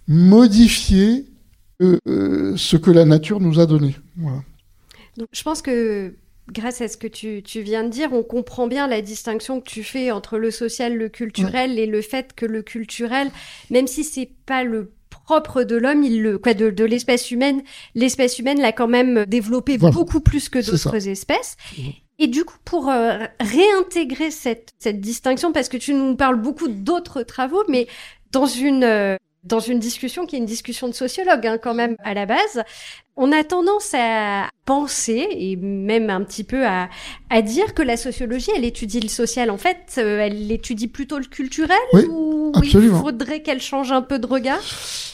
[0.09, 1.31] modifier
[1.81, 3.95] euh, euh, ce que la nature nous a donné.
[5.31, 6.13] Je pense que
[6.51, 9.83] grâce à ce que tu, viens de dire, on comprend bien la distinction que tu
[9.83, 13.31] fais entre le social, le culturel et le fait que le culturel,
[13.69, 17.63] même si c'est pas le propre de l'homme, il le quoi de, l'espèce humaine,
[17.95, 21.57] l'espèce humaine l'a quand même développé beaucoup plus que d'autres espèces.
[21.77, 21.81] Mmh.
[22.17, 26.69] Et du coup, pour euh, réintégrer cette, cette distinction, parce que tu nous parles beaucoup
[26.69, 27.87] d'autres travaux, mais
[28.31, 31.95] dans une euh, dans une discussion qui est une discussion de sociologue hein, quand même
[32.03, 32.63] à la base,
[33.15, 36.89] on a tendance à penser et même un petit peu à,
[37.29, 39.49] à dire que la sociologie, elle étudie le social.
[39.51, 41.77] En fait, euh, elle étudie plutôt le culturel
[42.09, 44.59] ou il faudrait qu'elle change un peu de regard?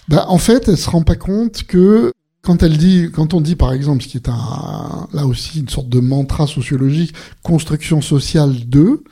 [0.07, 2.11] Bah, En fait, elle se rend pas compte que
[2.41, 5.69] quand elle dit, quand on dit par exemple, ce qui est un, là aussi une
[5.69, 7.13] sorte de mantra sociologique,
[7.43, 9.03] construction sociale 2,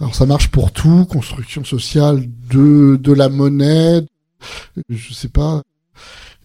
[0.00, 4.04] alors ça marche pour tout, construction sociale de, de la monnaie,
[4.88, 5.62] je sais pas,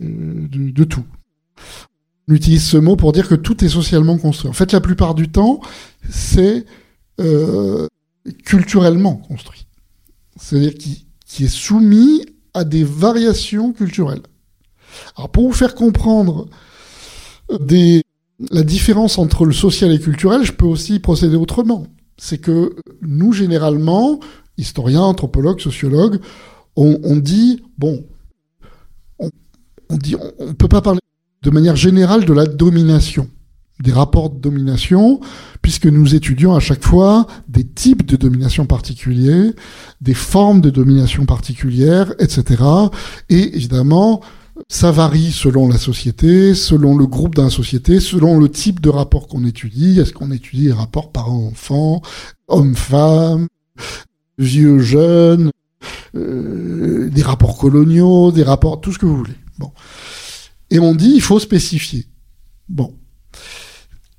[0.01, 1.03] euh, de, tout.
[2.27, 4.49] On utilise ce mot pour dire que tout est socialement construit.
[4.49, 5.59] En fait, la plupart du temps,
[6.09, 6.65] c'est
[7.19, 7.87] euh,
[8.45, 9.65] culturellement construit.
[10.39, 11.05] C'est-à-dire qui,
[11.43, 14.23] est soumis à des variations culturelles.
[15.15, 16.47] Alors, pour vous faire comprendre
[17.59, 18.03] des,
[18.51, 21.87] la différence entre le social et le culturel, je peux aussi procéder autrement.
[22.17, 24.19] C'est que nous, généralement,
[24.57, 26.19] historiens, anthropologues, sociologues,
[26.79, 28.05] on, dit, bon,
[29.19, 29.29] on,
[29.89, 30.99] ne peut pas parler
[31.41, 33.29] de manière générale de la domination,
[33.81, 35.19] des rapports de domination,
[35.61, 39.53] puisque nous étudions à chaque fois des types de domination particuliers,
[40.01, 42.63] des formes de domination particulières, etc.
[43.29, 44.21] Et évidemment,
[44.67, 48.89] ça varie selon la société, selon le groupe dans la société, selon le type de
[48.89, 49.99] rapport qu'on étudie.
[49.99, 52.01] Est-ce qu'on étudie les rapports parents-enfants,
[52.47, 53.47] hommes-femmes,
[54.37, 55.51] vieux-jeunes,
[56.15, 59.35] euh, des rapports coloniaux, des rapports, tout ce que vous voulez.
[59.57, 59.71] Bon.
[60.69, 62.05] Et on dit, il faut spécifier.
[62.67, 62.95] Bon.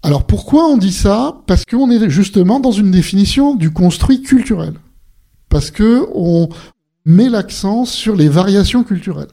[0.02, 1.42] Alors pourquoi on dit ça?
[1.46, 4.74] Parce qu'on est justement dans une définition du construit culturel.
[5.48, 6.48] Parce que on
[7.04, 9.28] met l'accent sur les variations culturelles.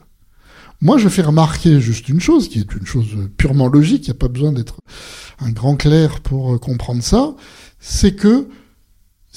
[0.80, 4.18] Moi, je fais remarquer juste une chose, qui est une chose purement logique, il n'y
[4.18, 4.80] a pas besoin d'être
[5.40, 7.36] un grand clair pour comprendre ça,
[7.80, 8.48] c'est que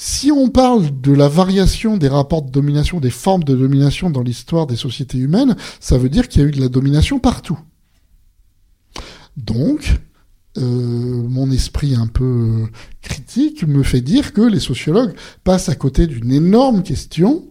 [0.03, 4.23] si on parle de la variation des rapports de domination, des formes de domination dans
[4.23, 7.59] l'histoire des sociétés humaines, ça veut dire qu'il y a eu de la domination partout.
[9.37, 9.99] Donc,
[10.57, 12.67] euh, mon esprit un peu
[13.03, 17.47] critique me fait dire que les sociologues passent à côté d'une énorme question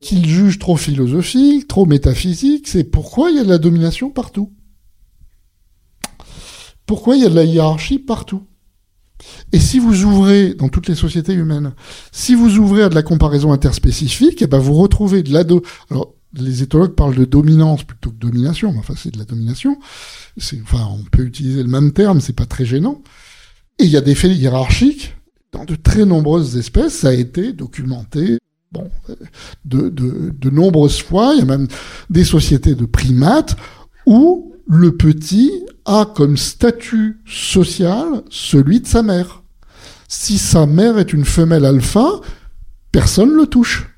[0.00, 4.50] qu'ils jugent trop philosophique, trop métaphysique, c'est pourquoi il y a de la domination partout?
[6.86, 8.42] Pourquoi il y a de la hiérarchie partout?
[9.52, 11.72] Et si vous ouvrez, dans toutes les sociétés humaines,
[12.12, 15.44] si vous ouvrez à de la comparaison interspécifique, eh ben vous retrouvez de la...
[15.90, 19.78] Alors, les éthologues parlent de dominance plutôt que de domination, enfin c'est de la domination.
[20.62, 23.02] Enfin, on peut utiliser le même terme, c'est pas très gênant.
[23.78, 25.16] Et il y a des faits hiérarchiques
[25.52, 28.38] dans de très nombreuses espèces, ça a été documenté.
[28.70, 28.88] Bon,
[29.64, 31.66] de, de nombreuses fois, il y a même
[32.08, 33.56] des sociétés de primates
[34.06, 35.50] où le petit
[35.84, 39.42] a comme statut social celui de sa mère.
[40.06, 42.08] Si sa mère est une femelle alpha,
[42.92, 43.88] personne le touche.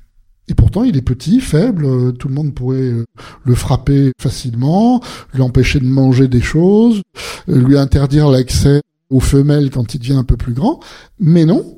[0.47, 3.05] Et pourtant, il est petit, faible, euh, tout le monde pourrait euh,
[3.45, 4.99] le frapper facilement,
[5.33, 7.01] lui empêcher de manger des choses,
[7.49, 10.79] euh, lui interdire l'accès aux femelles quand il devient un peu plus grand.
[11.19, 11.77] Mais non,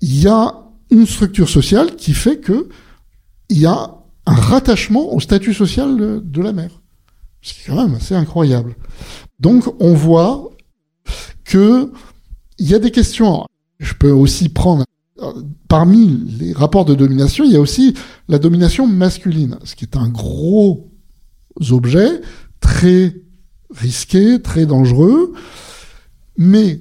[0.00, 0.54] il y a
[0.90, 2.68] une structure sociale qui fait que
[3.48, 6.79] il y a un rattachement au statut social de, la mère.
[7.42, 8.76] Ce quand même assez incroyable.
[9.38, 10.50] Donc, on voit
[11.44, 11.92] que
[12.58, 13.46] il y a des questions.
[13.78, 14.84] Je peux aussi prendre
[15.68, 17.94] parmi les rapports de domination, il y a aussi
[18.28, 20.90] la domination masculine, ce qui est un gros
[21.70, 22.20] objet
[22.60, 23.14] très
[23.74, 25.32] risqué, très dangereux.
[26.36, 26.80] Mais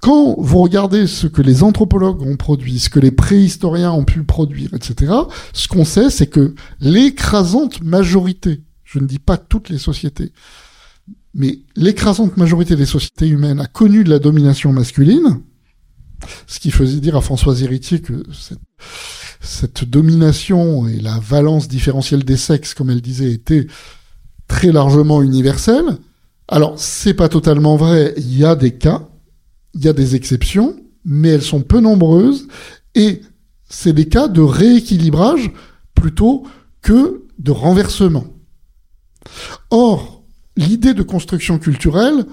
[0.00, 4.22] quand vous regardez ce que les anthropologues ont produit, ce que les préhistoriens ont pu
[4.22, 5.12] produire, etc.,
[5.52, 8.60] ce qu'on sait, c'est que l'écrasante majorité,
[8.94, 10.30] je ne dis pas toutes les sociétés,
[11.34, 15.40] mais l'écrasante majorité des sociétés humaines a connu de la domination masculine,
[16.46, 18.22] ce qui faisait dire à Françoise Héritier que
[19.40, 23.66] cette, domination et la valence différentielle des sexes, comme elle disait, était
[24.46, 25.98] très largement universelle.
[26.46, 28.14] Alors, c'est pas totalement vrai.
[28.16, 29.08] Il y a des cas,
[29.74, 32.46] il y a des exceptions, mais elles sont peu nombreuses
[32.94, 33.22] et
[33.68, 35.50] c'est des cas de rééquilibrage
[35.94, 36.46] plutôt
[36.80, 38.24] que de renversement.
[39.70, 40.22] Or,
[40.56, 42.26] l'idée de construction culturelle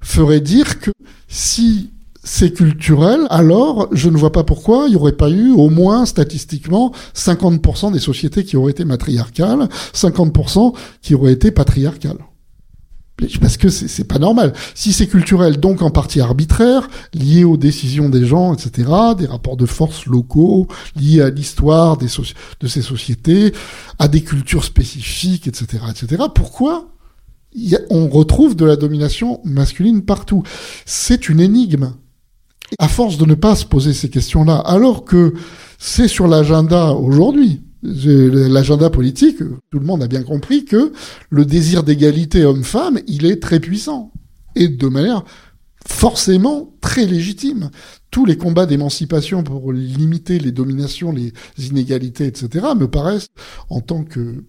[0.00, 0.90] ferait dire que
[1.28, 1.90] si
[2.22, 6.06] c'est culturel, alors je ne vois pas pourquoi il n'y aurait pas eu au moins
[6.06, 12.18] statistiquement 50% des sociétés qui auraient été matriarcales, 50% qui auraient été patriarcales.
[13.40, 14.52] Parce que c'est pas normal.
[14.74, 19.56] Si c'est culturel, donc en partie arbitraire, lié aux décisions des gens, etc., des rapports
[19.56, 20.68] de force locaux,
[21.00, 23.54] liés à l'histoire de ces sociétés,
[23.98, 26.90] à des cultures spécifiques, etc., etc., pourquoi
[27.88, 30.42] on retrouve de la domination masculine partout?
[30.84, 31.94] C'est une énigme
[32.78, 35.32] à force de ne pas se poser ces questions-là, alors que
[35.78, 40.92] c'est sur l'agenda aujourd'hui, l'agenda politique, tout le monde a bien compris que
[41.30, 44.12] le désir d'égalité homme-femme, il est très puissant.
[44.54, 45.24] Et de manière
[45.86, 47.70] forcément très légitime.
[48.10, 53.28] Tous les combats d'émancipation pour limiter les dominations, les inégalités, etc., me paraissent,
[53.70, 54.44] en tant que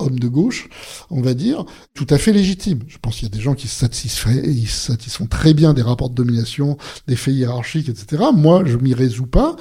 [0.00, 0.68] homme de gauche,
[1.10, 1.64] on va dire,
[1.94, 2.80] tout à fait légitime.
[2.88, 5.82] Je pense qu'il y a des gens qui se satisfont, ils satisfont très bien des
[5.82, 8.24] rapports de domination, des faits hiérarchiques, etc.
[8.34, 9.54] Moi, je m'y résous pas,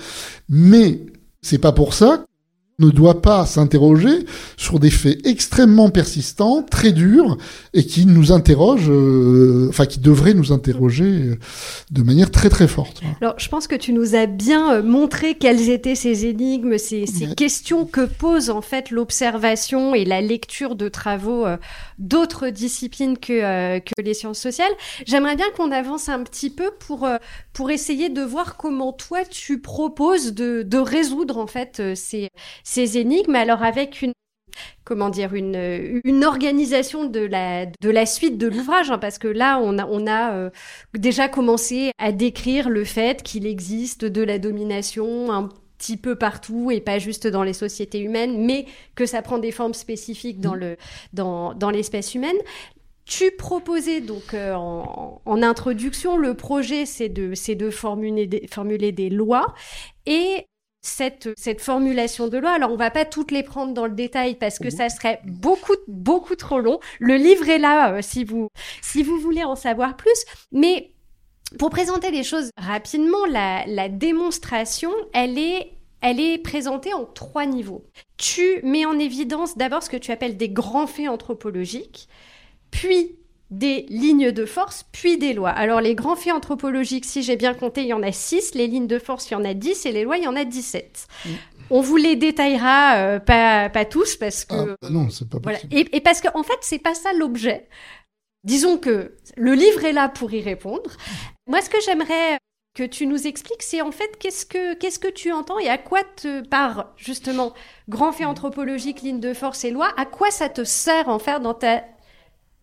[0.50, 1.06] mais
[1.42, 2.26] c'est pas pour ça
[2.80, 4.26] ne doit pas s'interroger
[4.58, 7.38] sur des faits extrêmement persistants, très durs,
[7.74, 11.40] et qui nous interrogent, euh, enfin qui devraient nous interroger euh,
[11.92, 13.02] de manière très très forte.
[13.22, 17.06] Alors, je pense que tu nous as bien euh, montré quelles étaient ces énigmes, ces,
[17.06, 21.46] ces questions que pose en fait l'observation et la lecture de travaux
[22.00, 24.72] d'autres disciplines que, que les sciences sociales.
[25.06, 27.08] J'aimerais bien qu'on avance un petit peu pour,
[27.54, 32.30] pour essayer de voir comment toi tu proposes de, de résoudre en fait ces
[32.64, 34.14] ces énigmes, alors avec une
[34.84, 39.28] comment dire une, une organisation de la de la suite de l'ouvrage hein, parce que
[39.28, 40.50] là on a on a euh,
[40.94, 46.72] déjà commencé à décrire le fait qu'il existe de la domination un petit peu partout
[46.72, 50.56] et pas juste dans les sociétés humaines mais que ça prend des formes spécifiques dans
[50.56, 50.78] le
[51.14, 52.38] dans dans l'espèce humaine
[53.06, 58.48] tu proposais donc euh, en, en, introduction le projet c'est de c'est de formuler des,
[58.48, 59.54] formuler des lois
[60.06, 60.48] et
[60.84, 62.52] cette, cette formulation de loi.
[62.52, 65.76] Alors, on va pas toutes les prendre dans le détail parce que ça serait beaucoup,
[65.88, 66.80] beaucoup trop long.
[67.00, 68.50] Le livre est là euh, si vous,
[68.82, 70.26] si vous voulez en savoir plus.
[70.52, 70.92] Mais
[71.58, 75.72] pour présenter les choses rapidement, la, la démonstration, elle est
[76.06, 77.86] elle est présentée en trois niveaux.
[78.18, 82.10] Tu mets en évidence d'abord ce que tu appelles des grands faits anthropologiques,
[82.74, 83.16] puis
[83.52, 85.52] des lignes de force, puis des lois.
[85.52, 88.68] Alors les grands faits anthropologiques, si j'ai bien compté, il y en a 6, les
[88.68, 90.44] lignes de force, il y en a 10, et les lois, il y en a
[90.44, 91.08] 17.
[91.26, 91.30] Mm.
[91.70, 94.56] On vous les détaillera euh, pas, pas tous parce que...
[94.56, 95.60] Ah, bah non, c'est pas voilà.
[95.72, 97.70] Et, et, parce qu'en en fait, c'est pas ça l'objet.
[98.44, 100.92] Disons que le livre est là pour y répondre.
[101.48, 102.38] Moi, ce que j'aimerais
[102.76, 105.78] que tu nous expliques, c'est en fait qu'est-ce que qu'est-ce que tu entends et à
[105.78, 107.54] quoi te par justement
[107.88, 111.40] grand fait anthropologique, ligne de force et loi, à quoi ça te sert en faire
[111.40, 111.84] dans ta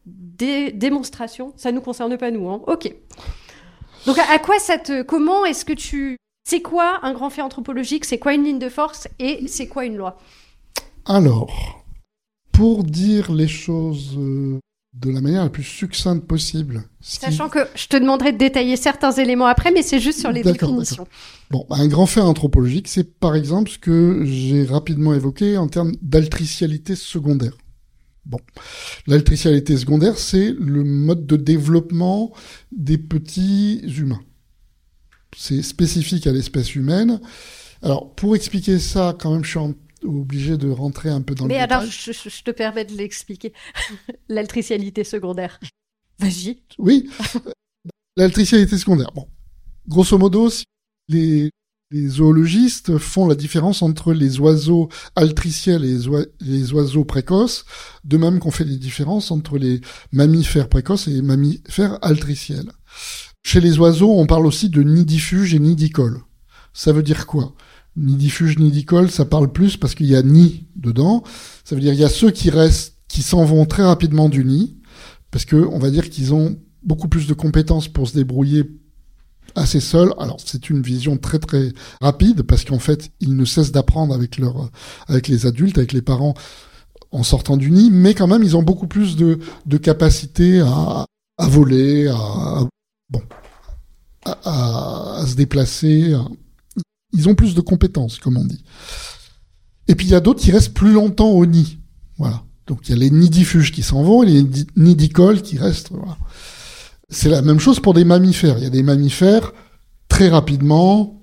[0.06, 1.52] des démonstrations.
[1.56, 2.60] Ça nous concerne pas nous, hein.
[2.66, 2.94] Ok.
[4.06, 6.16] Donc à quoi ça te, comment est-ce que tu,
[6.48, 9.08] c'est quoi un grand fait anthropologique, c'est quoi une ligne de force?
[9.18, 10.18] Et c'est quoi une loi?
[11.04, 11.84] Alors,
[12.52, 14.58] pour dire les choses euh,
[14.94, 16.82] de la manière la plus succincte possible.
[17.00, 20.42] Sachant que je te demanderai de détailler certains éléments après, mais c'est juste sur les
[20.42, 21.06] définitions.
[21.50, 25.92] Bon, un grand fait anthropologique, c'est par exemple ce que j'ai rapidement évoqué en termes
[26.02, 27.56] d'altricialité secondaire.
[28.26, 28.38] Bon,
[29.06, 32.32] l'altricialité secondaire, c'est le mode de développement
[32.70, 34.22] des petits humains.
[35.36, 37.20] C'est spécifique à l'espèce humaine.
[37.82, 41.46] Alors, pour expliquer ça, quand même, je suis en obligé de rentrer un peu dans
[41.46, 41.90] Mais le alors, détail.
[41.90, 43.52] je, je- je te permets de l'expliquer.
[44.28, 45.58] L'altricialité secondaire.
[46.18, 46.62] Vas-y.
[46.78, 47.08] Oui,
[48.16, 49.10] l'altricialité secondaire.
[49.14, 49.26] Bon,
[49.88, 50.64] grosso modo, si
[51.08, 51.50] les,
[51.90, 57.64] les zoologistes font la différence entre les oiseaux altriciels et les, oi- les oiseaux précoces,
[58.04, 59.80] de même qu'on fait des différences entre les
[60.12, 62.70] mammifères précoces et les mammifères altriciels.
[63.42, 66.20] Chez les oiseaux, on parle aussi de nidifuge et nidicole.
[66.72, 67.54] Ça veut dire quoi?
[67.96, 71.24] Nidifuge, nidicole, ça parle plus parce qu'il y a nid dedans.
[71.64, 74.44] Ça veut dire il y a ceux qui restent, qui s'en vont très rapidement du
[74.44, 74.76] nid,
[75.32, 78.64] parce que on va dire qu'ils ont beaucoup plus de compétences pour se débrouiller
[79.54, 80.12] assez seuls.
[80.18, 84.38] Alors c'est une vision très très rapide parce qu'en fait ils ne cessent d'apprendre avec
[84.38, 84.70] leur
[85.08, 86.34] avec les adultes, avec les parents
[87.12, 91.04] en sortant du nid, mais quand même ils ont beaucoup plus de de capacité à
[91.38, 92.66] à voler, à, à-
[93.10, 93.22] bon
[94.24, 96.14] à, à- se déplacer.
[97.12, 98.62] Ils ont plus de compétences, comme on dit.
[99.88, 101.78] Et puis il y a d'autres qui restent plus longtemps au nid.
[102.18, 102.44] Voilà.
[102.66, 105.90] Donc il y a les nidifuges qui s'en vont et les nidi- nidicoles qui restent.
[105.90, 106.16] Voilà.
[107.10, 108.56] C'est la même chose pour des mammifères.
[108.58, 109.52] Il y a des mammifères,
[110.08, 111.22] très rapidement,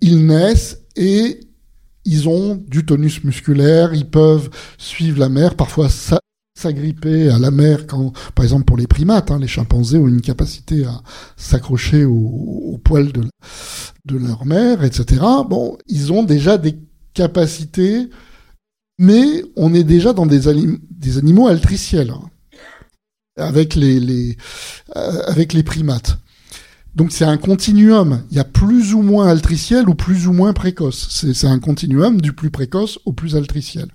[0.00, 1.40] ils naissent et
[2.04, 6.18] ils ont du tonus musculaire, ils peuvent suivre la mer, parfois s'a-
[6.58, 10.20] s'agripper à la mer quand, par exemple pour les primates, hein, les chimpanzés ont une
[10.20, 11.00] capacité à
[11.36, 12.12] s'accrocher au,
[12.72, 13.22] au poil de,
[14.16, 15.22] leur mère, etc.
[15.48, 16.76] Bon, ils ont déjà des
[17.14, 18.10] capacités,
[18.98, 20.48] mais on est déjà dans des
[21.18, 22.10] animaux altriciels.
[22.10, 22.31] hein
[23.36, 24.36] avec les, les
[24.96, 26.18] euh, avec les primates.
[26.94, 28.22] Donc c'est un continuum.
[28.30, 31.08] Il y a plus ou moins altriciel ou plus ou moins précoce.
[31.10, 33.88] C'est un continuum du plus précoce au plus altriciel.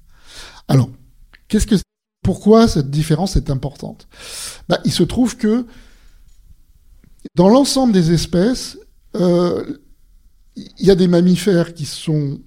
[0.68, 0.90] Alors,
[1.48, 1.76] qu'est-ce que
[2.24, 4.08] pourquoi cette différence est importante?
[4.68, 5.66] Bah, Il se trouve que
[7.36, 8.80] dans l'ensemble des espèces,
[9.16, 9.78] euh,
[10.56, 12.40] il y a des mammifères qui sont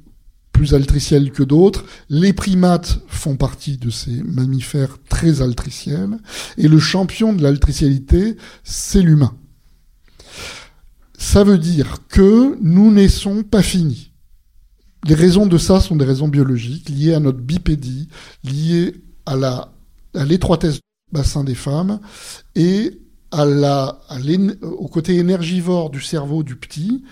[0.61, 1.87] plus altriciels que d'autres.
[2.11, 6.19] Les primates font partie de ces mammifères très altriciels.
[6.59, 9.35] Et le champion de l'altricialité, c'est l'humain.
[11.17, 14.13] Ça veut dire que nous naissons pas finis.
[15.07, 18.09] Les raisons de ça sont des raisons biologiques, liées à notre bipédie,
[18.45, 19.73] liées à la,
[20.15, 20.81] à l'étroitesse du
[21.11, 22.01] bassin des femmes
[22.55, 23.01] et
[23.31, 23.99] à la,
[24.61, 27.03] au côté énergivore du cerveau du petit,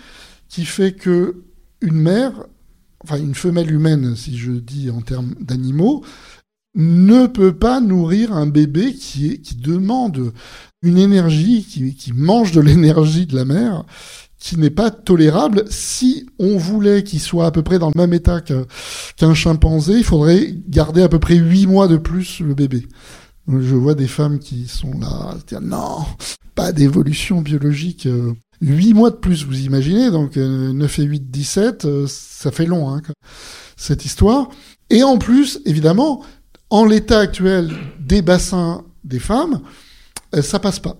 [0.49, 1.45] qui fait que
[1.81, 2.45] une mère,
[3.03, 6.03] enfin une femelle humaine, si je dis en termes d'animaux,
[6.75, 10.33] ne peut pas nourrir un bébé qui, demande
[10.81, 13.83] une énergie, qui, mange de l'énergie de la mère,
[14.37, 15.65] qui n'est pas tolérable.
[15.69, 20.03] Si on voulait qu'il soit à peu près dans le même état qu'un chimpanzé, il
[20.03, 22.87] faudrait garder à peu près huit mois de plus le bébé.
[23.47, 26.05] Je vois des femmes qui sont là, non,
[26.53, 28.07] pas d'évolution biologique.
[28.63, 32.51] Euh, Huit mois de plus, vous imaginez, donc euh, 9 et 8, 17, euh, ça
[32.51, 33.01] fait long, hein,
[33.77, 34.49] cette histoire.
[34.89, 36.23] Et en plus, évidemment,
[36.69, 39.61] en l'état actuel des bassins des femmes,
[40.35, 40.97] euh, ça passe pas.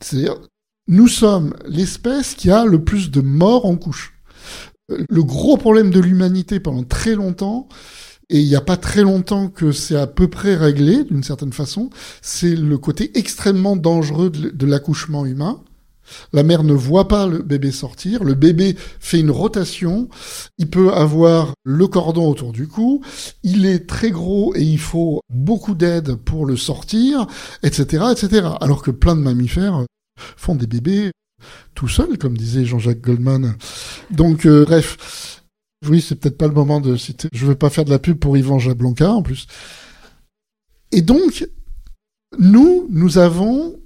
[0.00, 0.36] C'est-à-dire,
[0.88, 4.14] nous sommes l'espèce qui a le plus de morts en couche.
[4.90, 7.68] Euh, Le gros problème de l'humanité pendant très longtemps,
[8.28, 11.52] et il n'y a pas très longtemps que c'est à peu près réglé d'une certaine
[11.52, 11.90] façon,
[12.22, 15.62] c'est le côté extrêmement dangereux de l'accouchement humain.
[16.32, 20.08] La mère ne voit pas le bébé sortir, le bébé fait une rotation,
[20.58, 23.02] il peut avoir le cordon autour du cou,
[23.42, 27.26] il est très gros et il faut beaucoup d'aide pour le sortir,
[27.62, 28.48] etc., etc.
[28.60, 29.84] Alors que plein de mammifères
[30.36, 31.10] font des bébés
[31.74, 33.56] tout seuls, comme disait Jean-Jacques Goldman.
[34.10, 35.42] Donc, euh, bref.
[35.86, 37.28] Oui, c'est peut-être pas le moment de citer.
[37.32, 39.46] Je veux pas faire de la pub pour Yvan Jablanca, en plus.
[40.90, 41.46] Et donc,
[42.38, 43.78] nous, nous avons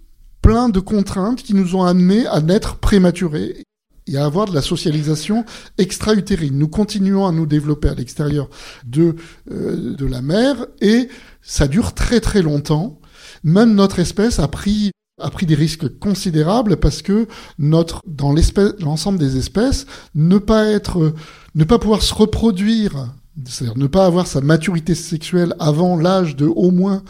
[0.51, 3.63] plein de contraintes qui nous ont amenés à naître prématurés
[4.09, 5.45] et à avoir de la socialisation
[5.79, 6.59] extra-utérine.
[6.59, 8.51] Nous continuons à nous développer à l'extérieur
[8.85, 9.15] de,
[9.53, 11.07] euh, de la mère et
[11.41, 12.99] ça dure très très longtemps.
[13.45, 14.91] Même notre espèce a pris
[15.21, 17.29] a pris des risques considérables parce que
[17.61, 18.35] notre dans
[18.81, 19.87] l'ensemble des espèces
[20.17, 21.15] ne pas être
[21.55, 23.13] ne pas pouvoir se reproduire
[23.47, 27.05] c'est-à-dire ne pas avoir sa maturité sexuelle avant l'âge de au moins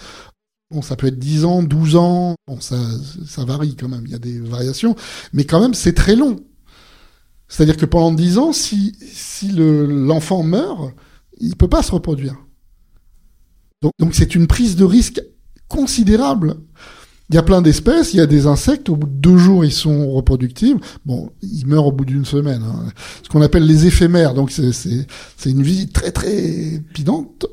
[0.71, 2.77] Bon, ça peut être 10 ans, 12 ans, bon, ça,
[3.27, 4.95] ça varie quand même, il y a des variations,
[5.33, 6.37] mais quand même, c'est très long.
[7.49, 10.95] C'est-à-dire que pendant 10 ans, si, si le, l'enfant meurt,
[11.41, 12.37] il peut pas se reproduire.
[13.99, 15.21] Donc, c'est une prise de risque
[15.69, 16.57] considérable.
[17.31, 19.65] Il y a plein d'espèces, il y a des insectes, au bout de deux jours,
[19.65, 20.81] ils sont reproductibles.
[21.07, 22.63] Bon, ils meurent au bout d'une semaine.
[22.63, 22.89] hein.
[23.23, 24.71] Ce qu'on appelle les éphémères, donc c'est,
[25.47, 27.47] une vie très très pidante.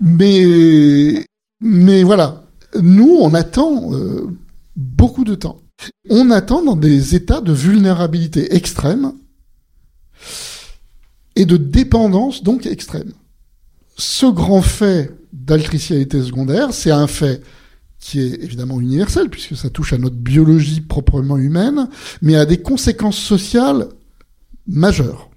[0.00, 1.24] Mais
[1.60, 2.44] mais voilà,
[2.80, 4.28] nous, on attend euh,
[4.76, 5.60] beaucoup de temps.
[6.08, 9.12] On attend dans des états de vulnérabilité extrême
[11.36, 13.12] et de dépendance donc extrême.
[13.96, 17.42] ce grand fait d'altricialité secondaire, c'est un fait
[17.98, 21.88] qui est évidemment universel, puisque ça touche à notre biologie proprement humaine,
[22.22, 23.88] mais a des conséquences sociales
[24.66, 25.29] majeures.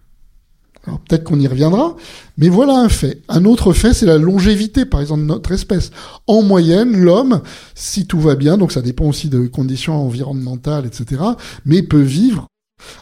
[0.85, 1.95] Alors peut-être qu'on y reviendra,
[2.37, 3.21] mais voilà un fait.
[3.29, 5.91] Un autre fait, c'est la longévité, par exemple, de notre espèce.
[6.27, 7.41] En moyenne, l'homme,
[7.73, 11.21] si tout va bien, donc ça dépend aussi de conditions environnementales, etc.,
[11.65, 12.47] mais peut vivre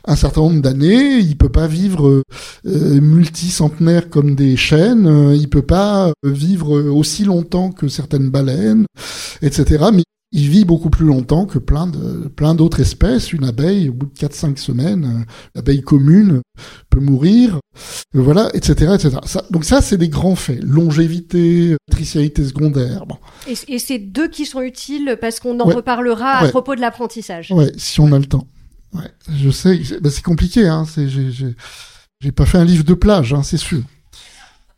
[0.05, 1.17] un certain nombre d'années.
[1.17, 2.23] Il peut pas vivre
[2.65, 5.33] euh, multicentenaire comme des chênes.
[5.35, 8.85] Il peut pas vivre aussi longtemps que certaines baleines,
[9.41, 9.85] etc.
[10.33, 13.33] il vit beaucoup plus longtemps que plein de plein d'autres espèces.
[13.33, 16.41] Une abeille, au bout de 4-5 semaines, euh, l'abeille commune
[16.89, 17.59] peut mourir,
[18.13, 19.17] voilà, etc., etc.
[19.25, 20.63] Ça, donc ça, c'est des grands faits.
[20.63, 23.05] Longévité, tricialité secondaire.
[23.05, 23.17] Bon.
[23.47, 27.51] Et, et c'est deux qui sont utiles parce qu'on en reparlera à propos de l'apprentissage.
[27.51, 28.47] Ouais, si on a le temps.
[28.93, 30.67] Ouais, je sais, bah, c'est compliqué.
[30.67, 30.85] Hein.
[30.85, 33.81] C'est, j'ai, pas fait un livre de plage, hein, c'est sûr.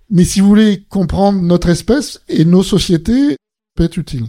[0.10, 3.38] Mais si vous voulez comprendre notre espèce et nos sociétés, ça
[3.76, 4.26] peut être utile.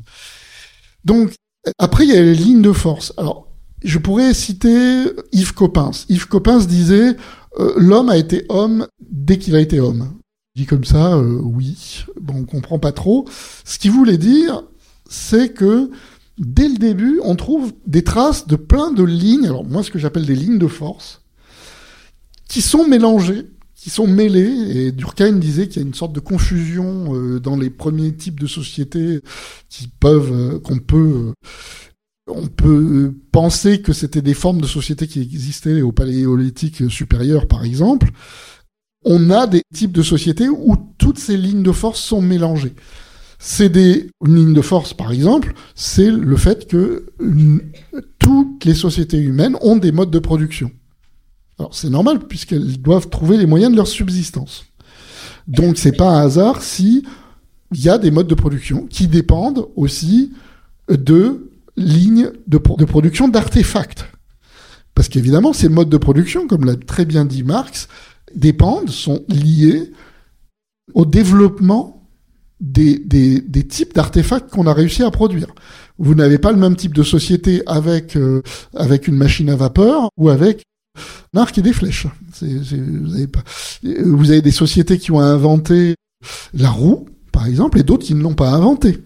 [1.05, 1.35] Donc,
[1.79, 3.13] après, il y a les lignes de force.
[3.17, 3.49] Alors,
[3.83, 6.07] je pourrais citer Yves Coppens.
[6.09, 7.17] Yves Coppens disait
[7.59, 10.15] euh, l'homme a été homme dès qu'il a été homme.
[10.57, 12.05] Dit comme ça, euh, oui.
[12.21, 13.27] Bon, on comprend pas trop.
[13.65, 14.63] Ce qu'il voulait dire,
[15.09, 15.91] c'est que
[16.39, 19.47] dès le début, on trouve des traces de plein de lignes.
[19.47, 21.23] Alors moi, ce que j'appelle des lignes de force,
[22.49, 23.47] qui sont mélangées
[23.85, 24.87] qui sont mêlés.
[24.87, 28.41] Et Durkheim disait qu'il y a une sorte de confusion euh, dans les premiers types
[28.41, 29.21] de sociétés
[29.69, 31.51] qui peuvent, euh, qu'on peut, euh,
[32.27, 37.63] on peut penser que c'était des formes de sociétés qui existaient au paléolithique supérieur, par
[37.63, 38.11] exemple.
[39.05, 42.73] On a des types de sociétés où toutes ces lignes de force sont mélangées.
[43.39, 47.13] C'est des lignes de force, par exemple, c'est le fait que
[48.19, 50.71] toutes les sociétés humaines ont des modes de production.
[51.59, 54.65] Alors c'est normal puisqu'elles doivent trouver les moyens de leur subsistance.
[55.47, 57.05] Donc c'est pas un hasard si
[57.73, 60.33] y a des modes de production qui dépendent aussi
[60.89, 64.07] de lignes de, production d'artefacts.
[64.95, 67.89] Parce qu'évidemment, ces modes de production, comme l'a très bien dit Marx,
[68.35, 69.93] dépendent, sont liés
[70.93, 72.09] au développement
[72.61, 73.03] des,
[73.69, 75.49] types d'artefacts qu'on a réussi à produire.
[75.99, 78.43] Vous n'avez pas le même type de société avec, euh,
[78.75, 80.63] avec une machine à vapeur ou avec
[81.35, 82.07] un arc et des flèches.
[82.41, 83.43] vous, avez pas,
[83.83, 85.95] vous avez des sociétés qui ont inventé
[86.53, 89.03] la roue, par exemple, et d'autres qui ne l'ont pas inventé.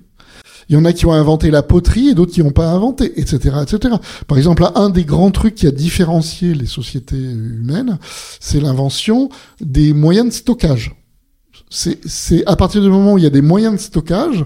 [0.69, 3.19] Il y en a qui ont inventé la poterie et d'autres qui n'ont pas inventé,
[3.19, 3.95] etc., etc.
[4.27, 7.99] Par exemple, un des grands trucs qui a différencié les sociétés humaines,
[8.39, 9.31] c'est l'invention
[9.61, 10.95] des moyens de stockage.
[11.71, 14.45] C'est à partir du moment où il y a des moyens de stockage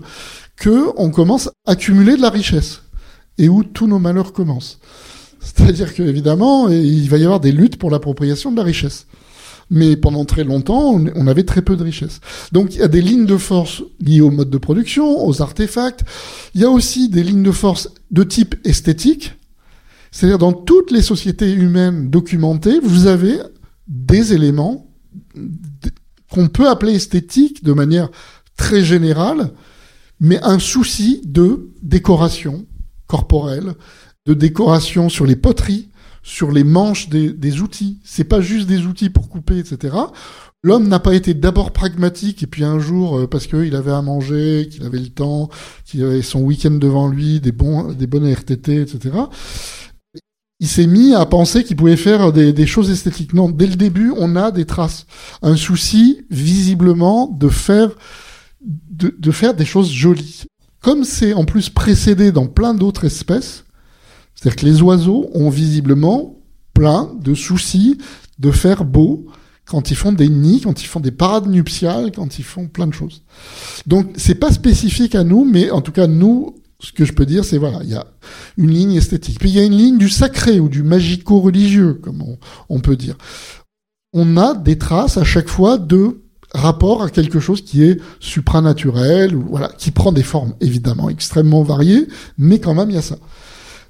[0.56, 2.82] que on commence à accumuler de la richesse
[3.38, 4.78] et où tous nos malheurs commencent.
[5.42, 9.06] C'est-à-dire qu'évidemment, il va y avoir des luttes pour l'appropriation de la richesse.
[9.70, 12.20] Mais pendant très longtemps, on avait très peu de richesse.
[12.52, 16.02] Donc il y a des lignes de force liées au mode de production, aux artefacts.
[16.54, 19.32] Il y a aussi des lignes de force de type esthétique.
[20.10, 23.38] C'est-à-dire dans toutes les sociétés humaines documentées, vous avez
[23.88, 24.90] des éléments
[26.30, 28.10] qu'on peut appeler esthétiques de manière
[28.56, 29.52] très générale,
[30.20, 32.66] mais un souci de décoration
[33.06, 33.74] corporelle,
[34.26, 35.88] de décoration sur les poteries,
[36.22, 37.98] sur les manches des, des outils.
[38.04, 39.96] C'est pas juste des outils pour couper, etc.
[40.64, 44.00] L'homme n'a pas été d'abord pragmatique et puis un jour, euh, parce qu'il avait à
[44.00, 45.50] manger, qu'il avait le temps,
[45.84, 49.10] qu'il avait son week-end devant lui, des bons, des bonnes RTT, etc.
[50.60, 53.34] Il s'est mis à penser qu'il pouvait faire des, des, choses esthétiques.
[53.34, 55.06] Non, dès le début, on a des traces,
[55.42, 57.90] un souci visiblement de faire,
[58.60, 60.44] de, de faire des choses jolies.
[60.80, 63.64] Comme c'est en plus précédé dans plein d'autres espèces,
[64.42, 66.34] c'est-à-dire que les oiseaux ont visiblement
[66.74, 67.98] plein de soucis
[68.40, 69.26] de faire beau
[69.66, 72.88] quand ils font des nids, quand ils font des parades nuptiales, quand ils font plein
[72.88, 73.22] de choses.
[73.86, 77.24] Donc c'est pas spécifique à nous, mais en tout cas nous, ce que je peux
[77.24, 78.04] dire, c'est voilà, il y a
[78.56, 79.38] une ligne esthétique.
[79.38, 82.24] Puis il y a une ligne du sacré ou du magico-religieux, comme
[82.68, 83.16] on, peut dire.
[84.12, 86.20] On a des traces à chaque fois de
[86.52, 92.08] rapport à quelque chose qui est supranaturel, voilà, qui prend des formes évidemment extrêmement variées,
[92.38, 93.18] mais quand même il y a ça.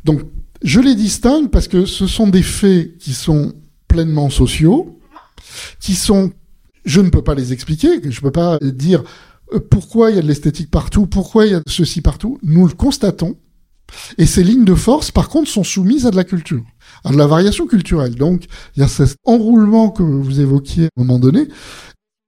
[0.04, 0.20] Donc
[0.64, 3.52] je les distingue parce que ce sont des faits qui sont
[3.88, 4.98] pleinement sociaux,
[5.80, 6.32] qui sont,
[6.84, 9.02] je ne peux pas les expliquer, je ne peux pas dire
[9.52, 12.38] euh, pourquoi il y a de l'esthétique partout, pourquoi il y a ceci partout.
[12.42, 13.36] Nous le constatons.
[14.16, 16.64] Et ces lignes de force, par contre, sont soumises à de la culture,
[17.04, 18.14] à de la variation culturelle.
[18.14, 21.48] Donc, il y a cet enroulement que vous évoquiez à un moment donné,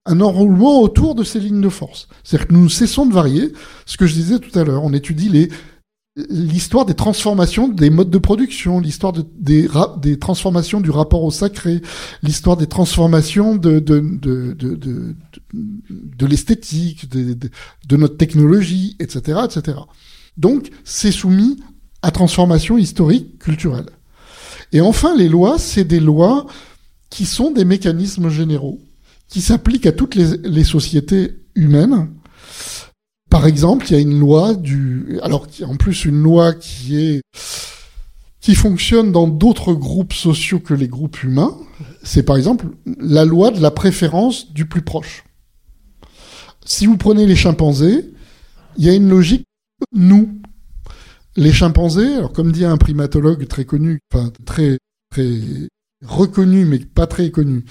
[0.05, 2.09] un enroulement autour de ces lignes de force.
[2.23, 3.53] C'est-à-dire que nous cessons de varier.
[3.87, 5.49] Ce que je disais tout à l'heure, on étudie les
[6.17, 9.69] l'histoire des transformations des modes de production, l'histoire de, des,
[10.01, 11.81] des transformations du rapport au sacré,
[12.23, 15.17] l'histoire des transformations de, de, de, de,
[15.53, 19.79] de, l'esthétique, de, notre technologie, etc., etc.
[20.37, 21.59] Donc, c'est soumis
[22.03, 23.91] à transformation historique, culturelle.
[24.73, 26.47] Et enfin, les lois, c'est des lois
[27.11, 28.81] qui sont des mécanismes généraux,
[29.29, 32.09] qui s'appliquent à toutes les, les sociétés humaines,
[33.35, 37.21] par exemple, il y a une loi du, alors en plus une loi qui est
[38.41, 41.59] qui fonctionne dans d'autres groupes sociaux que les groupes humains.
[42.05, 42.67] C'est par exemple
[43.01, 45.25] la loi de la préférence du plus proche.
[46.65, 48.13] Si vous prenez les chimpanzés,
[48.77, 49.47] il y a une logique
[49.93, 50.41] nous.
[51.35, 54.79] Les chimpanzés, alors comme dit un primatologue très connu, enfin très
[55.11, 55.41] très
[56.07, 57.65] reconnu mais pas très connu,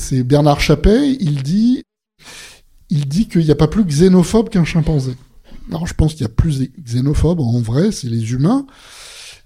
[0.00, 1.82] c'est Bernard Chappet, il dit
[2.90, 5.14] il dit qu'il n'y a pas plus xénophobe qu'un chimpanzé.
[5.68, 8.66] Alors je pense qu'il y a plus xénophobes en vrai, c'est les humains,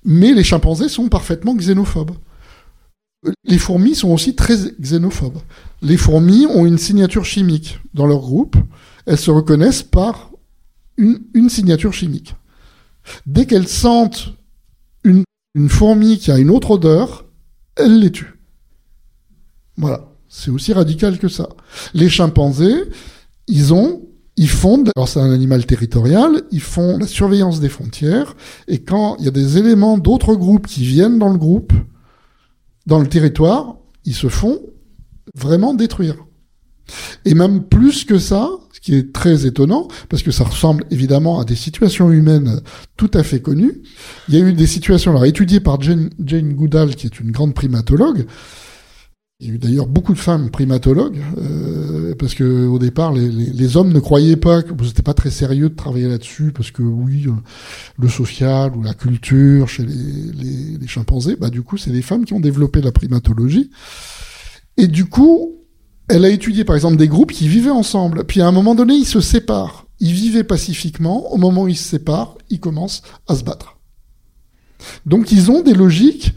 [0.05, 2.13] mais les chimpanzés sont parfaitement xénophobes.
[3.45, 5.39] Les fourmis sont aussi très xénophobes.
[5.83, 8.57] Les fourmis ont une signature chimique dans leur groupe.
[9.05, 10.31] Elles se reconnaissent par
[10.97, 12.35] une, signature chimique.
[13.27, 14.35] Dès qu'elles sentent
[15.05, 17.27] une fourmi qui a une autre odeur,
[17.77, 18.39] elles les tuent.
[19.77, 20.07] Voilà.
[20.29, 21.49] C'est aussi radical que ça.
[21.93, 22.85] Les chimpanzés,
[23.51, 24.03] ils ont,
[24.37, 28.37] ils font, alors c'est un animal territorial, ils font la surveillance des frontières,
[28.69, 31.73] et quand il y a des éléments d'autres groupes qui viennent dans le groupe,
[32.87, 34.61] dans le territoire, ils se font
[35.35, 36.17] vraiment détruire.
[37.25, 41.39] Et même plus que ça, ce qui est très étonnant, parce que ça ressemble évidemment
[41.39, 42.61] à des situations humaines
[42.97, 43.83] tout à fait connues.
[44.29, 47.31] Il y a eu des situations alors étudiées par Jane, Jane Goodall, qui est une
[47.31, 48.27] grande primatologue,
[49.41, 53.77] il y a eu d'ailleurs beaucoup de femmes primatologues, euh, parce que au départ, les,
[53.77, 57.27] hommes ne croyaient pas que c'était pas très sérieux de travailler là-dessus, parce que oui,
[57.27, 57.33] euh,
[57.99, 62.25] le social ou la culture chez les, les chimpanzés, bah du coup, c'est les femmes
[62.25, 63.71] qui ont développé la primatologie.
[64.77, 65.57] Et du coup,
[66.09, 68.25] elle a étudié par exemple des groupes qui vivaient ensemble.
[68.25, 69.87] Puis à un moment donné, ils se séparent.
[70.01, 71.33] Ils vivaient pacifiquement.
[71.33, 73.79] Au moment où ils se séparent, ils commencent à se battre.
[75.07, 76.35] Donc ils ont des logiques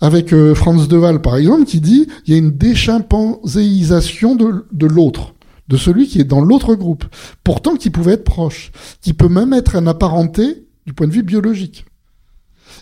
[0.00, 4.86] avec euh, Franz Deval par exemple qui dit il y a une déchimpanzéisation de, de
[4.86, 5.34] l'autre
[5.68, 7.04] de celui qui est dans l'autre groupe
[7.44, 11.24] pourtant qui pouvait être proche qui peut même être un apparenté du point de vue
[11.24, 11.84] biologique.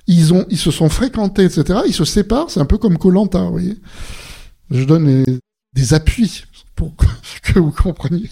[0.06, 3.42] Ils ont ils se sont fréquentés etc ils se séparent c'est un peu comme Colanta
[3.42, 3.76] vous voyez.
[4.70, 5.24] Je donne
[5.74, 6.94] des appuis pour
[7.42, 8.30] que vous compreniez.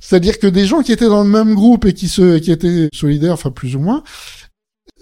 [0.00, 2.88] C'est-à-dire que des gens qui étaient dans le même groupe et qui se qui étaient
[2.92, 4.02] solidaires enfin plus ou moins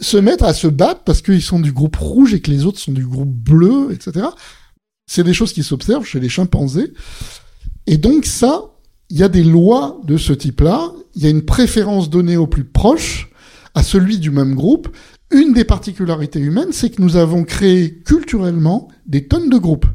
[0.01, 2.79] se mettre à se battre parce qu'ils sont du groupe rouge et que les autres
[2.79, 4.27] sont du groupe bleu, etc.
[5.07, 6.93] C'est des choses qui s'observent chez les chimpanzés.
[7.87, 8.71] Et donc ça,
[9.11, 10.93] il y a des lois de ce type-là.
[11.15, 13.31] Il y a une préférence donnée au plus proche,
[13.75, 14.89] à celui du même groupe.
[15.33, 19.87] Une des particularités humaines, c'est que nous avons créé culturellement des tonnes de groupes.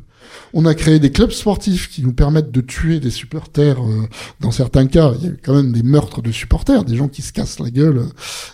[0.57, 3.83] On a créé des clubs sportifs qui nous permettent de tuer des supporters.
[3.83, 4.07] Euh,
[4.39, 7.21] dans certains cas, il y a quand même des meurtres de supporters, des gens qui
[7.21, 8.05] se cassent la gueule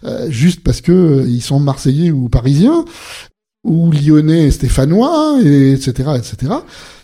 [0.04, 2.86] euh, juste parce que euh, ils sont marseillais ou parisiens
[3.64, 6.54] ou lyonnais et stéphanois, et etc., etc.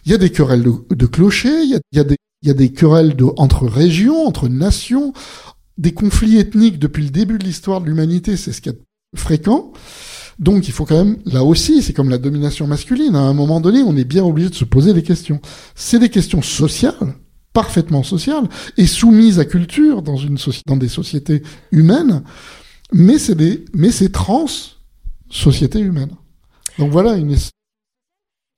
[0.08, 4.48] Il y a des querelles de, clochers, il y a, des, querelles entre régions, entre
[4.48, 5.14] nations,
[5.78, 8.82] des conflits ethniques depuis le début de l'histoire de l'humanité, c'est ce qui est
[9.16, 9.72] fréquent.
[10.40, 13.60] Donc il faut quand même, là aussi, c'est comme la domination masculine, à un moment
[13.60, 15.42] donné, on est bien obligé de se poser des questions.
[15.74, 17.16] C'est des questions sociales,
[17.54, 18.48] parfaitement sociales,
[18.78, 20.38] et soumises à culture dans, une
[20.68, 21.42] dans des sociétés
[21.72, 22.24] humaines,
[22.94, 24.46] mais c'est des, mais c'est trans
[25.30, 26.16] sociétés humaines.
[26.78, 27.36] Donc voilà une,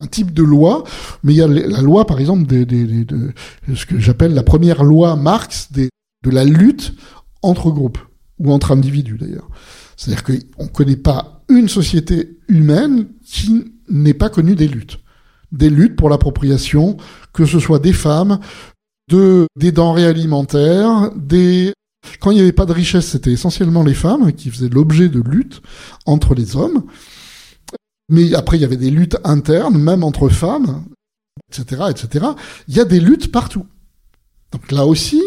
[0.01, 0.83] un type de loi,
[1.23, 3.33] mais il y a la loi, par exemple, de, de,
[3.73, 5.89] ce que j'appelle la première loi Marx des,
[6.23, 6.93] de la lutte
[7.41, 7.99] entre groupes,
[8.37, 9.49] ou entre individus d'ailleurs.
[9.99, 14.99] C'est-à-dire qu'on ne connaît pas une société humaine qui n'ait pas connu des luttes.
[15.51, 16.95] Des luttes pour l'appropriation,
[17.33, 18.39] que ce soit des femmes,
[19.09, 21.73] de, des denrées alimentaires, des...
[22.21, 25.19] Quand il n'y avait pas de richesse, c'était essentiellement les femmes qui faisaient l'objet de
[25.19, 25.61] luttes
[26.05, 26.85] entre les hommes.
[28.07, 30.85] Mais après, il y avait des luttes internes, même entre femmes,
[31.51, 32.25] etc., etc.
[32.69, 33.65] Il y a des luttes partout.
[34.53, 35.21] Donc là aussi,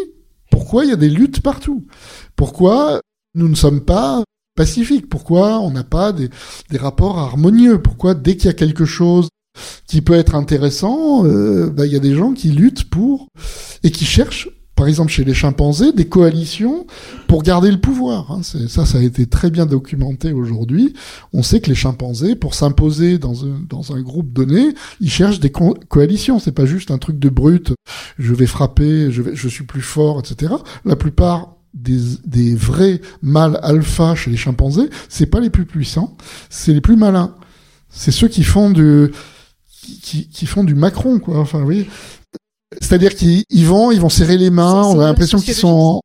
[0.49, 1.85] pourquoi il y a des luttes partout?
[2.35, 3.01] Pourquoi
[3.35, 4.23] nous ne sommes pas
[4.55, 6.29] pacifique Pourquoi on n'a pas des,
[6.69, 7.81] des, rapports harmonieux?
[7.81, 9.29] Pourquoi dès qu'il y a quelque chose
[9.87, 13.27] qui peut être intéressant, euh, bah, il y a des gens qui luttent pour
[13.83, 16.87] et qui cherchent, par exemple chez les chimpanzés, des coalitions
[17.27, 18.31] pour garder le pouvoir.
[18.31, 18.41] Hein.
[18.43, 20.95] Ça, ça a été très bien documenté aujourd'hui.
[21.31, 25.39] On sait que les chimpanzés, pour s'imposer dans un, dans un groupe donné, ils cherchent
[25.39, 26.39] des coalitions.
[26.39, 27.73] C'est pas juste un truc de brut.
[28.17, 30.53] Je vais frapper, je, vais, je suis plus fort, etc.
[30.85, 36.15] La plupart des, des vrais mâles alpha chez les chimpanzés, c'est pas les plus puissants,
[36.49, 37.35] c'est les plus malins.
[37.89, 39.11] C'est ceux qui font du
[40.01, 41.39] qui, qui font du Macron quoi.
[41.39, 41.87] Enfin oui.
[42.81, 46.01] C'est-à-dire qu'ils vont, ils vont serrer les mains, on a l'impression qu'ils sont en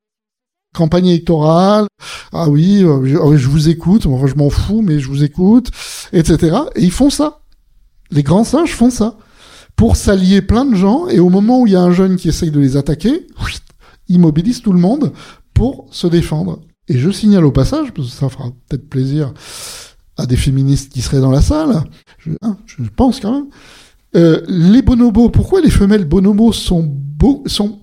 [0.74, 1.86] campagne électorale.
[2.32, 5.70] Ah oui, euh, ah je vous écoute, enfin, je m'en fous, mais je vous écoute,
[6.12, 6.56] etc.
[6.76, 7.40] Et ils font ça.
[8.10, 9.16] Les grands singes font ça.
[9.76, 12.28] Pour s'allier plein de gens, et au moment où il y a un jeune qui
[12.28, 13.26] essaye de les attaquer,
[14.08, 15.12] ils mobilisent tout le monde
[15.58, 16.60] pour se défendre.
[16.86, 19.34] Et je signale au passage, parce que ça fera peut-être plaisir
[20.16, 21.82] à des féministes qui seraient dans la salle,
[22.18, 22.56] je, hein,
[22.94, 23.48] pense quand même,
[24.14, 26.96] euh, les bonobos, pourquoi les femelles bonobos sont,
[27.46, 27.80] sont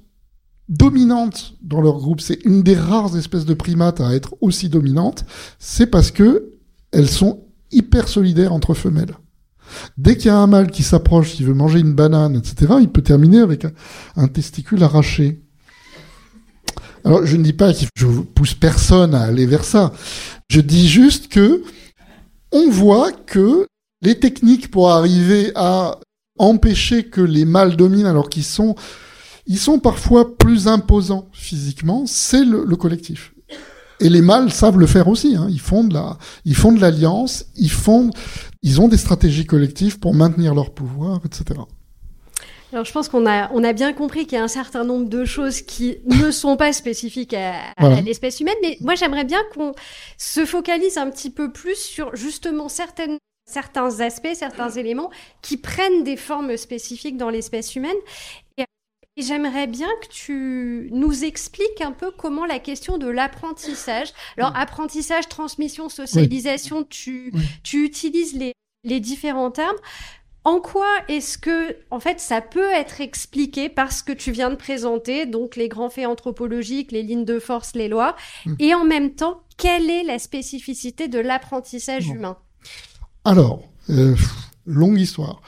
[0.70, 2.22] dominantes dans leur groupe?
[2.22, 5.26] C'est une des rares espèces de primates à être aussi dominantes.
[5.60, 6.54] C'est parce que
[6.94, 9.18] elles sont hyper solidaires entre femelles.
[9.98, 12.90] Dès qu'il y a un mâle qui s'approche, qui veut manger une banane, etc., il
[12.90, 13.68] peut terminer avec
[14.16, 15.45] un testicule arraché.
[17.06, 19.94] Alors, je ne dis pas que je pousse personne à aller vers ça.
[20.50, 21.64] Je dis juste que
[22.52, 23.68] on voit que
[24.02, 26.00] les techniques pour arriver à
[26.40, 28.76] empêcher que les mâles dominent alors qu'ils sont,
[29.46, 33.34] ils sont parfois plus imposants physiquement, c'est le, collectif.
[34.00, 35.36] Et les mâles savent le faire aussi.
[35.36, 35.48] Hein.
[35.50, 38.10] Ils font de la, ils font de l'alliance, ils font,
[38.64, 41.60] ils ont des stratégies collectives pour maintenir leur pouvoir, etc.
[42.76, 45.08] Alors, je pense qu'on a, on a bien compris qu'il y a un certain nombre
[45.08, 49.40] de choses qui ne sont pas spécifiques à, à l'espèce humaine, mais moi, j'aimerais bien
[49.54, 49.74] qu'on
[50.18, 55.10] se focalise un petit peu plus sur justement certaines certains aspects, certains éléments
[55.42, 57.96] qui prennent des formes spécifiques dans l'espèce humaine.
[58.58, 58.66] Et,
[59.16, 65.30] j'aimerais bien que tu nous expliques un peu comment la question de l'apprentissage, alors apprentissage,
[65.30, 67.32] transmission, socialisation, tu,
[67.64, 68.52] tu utilises les,
[68.84, 69.78] les différents termes.
[70.46, 74.52] En quoi est-ce que, en fait, ça peut être expliqué par ce que tu viens
[74.52, 78.16] de présenter, donc les grands faits anthropologiques, les lignes de force, les lois,
[78.46, 78.54] hmm.
[78.60, 82.38] et en même temps, quelle est la spécificité de l'apprentissage humain?
[83.24, 84.16] Alors, euh,
[84.68, 85.42] longue histoire.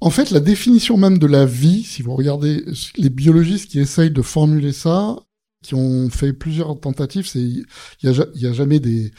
[0.00, 2.64] En fait, la définition même de la vie, si vous regardez
[2.96, 5.16] les biologistes qui essayent de formuler ça,
[5.62, 7.64] qui ont fait plusieurs tentatives, c'est il
[8.02, 9.12] y a, jamais des,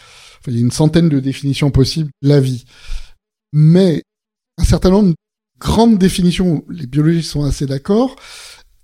[0.47, 2.65] il y a une centaine de définitions possibles la vie.
[3.53, 4.03] Mais
[4.64, 5.15] un certain nombre de
[5.60, 8.15] grandes définitions, les biologistes sont assez d'accord,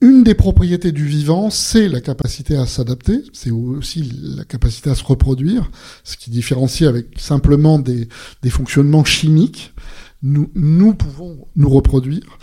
[0.01, 4.95] une des propriétés du vivant, c'est la capacité à s'adapter, c'est aussi la capacité à
[4.95, 5.71] se reproduire,
[6.03, 8.09] ce qui différencie avec simplement des,
[8.49, 9.73] fonctionnements chimiques.
[10.21, 12.37] Nous, nous pouvons nous reproduire,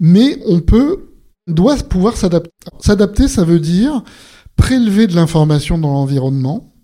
[0.00, 1.10] mais on peut,
[1.46, 2.50] doit pouvoir s'adapter.
[2.80, 4.02] S'adapter, ça veut dire
[4.56, 6.74] prélever de l'information dans l'environnement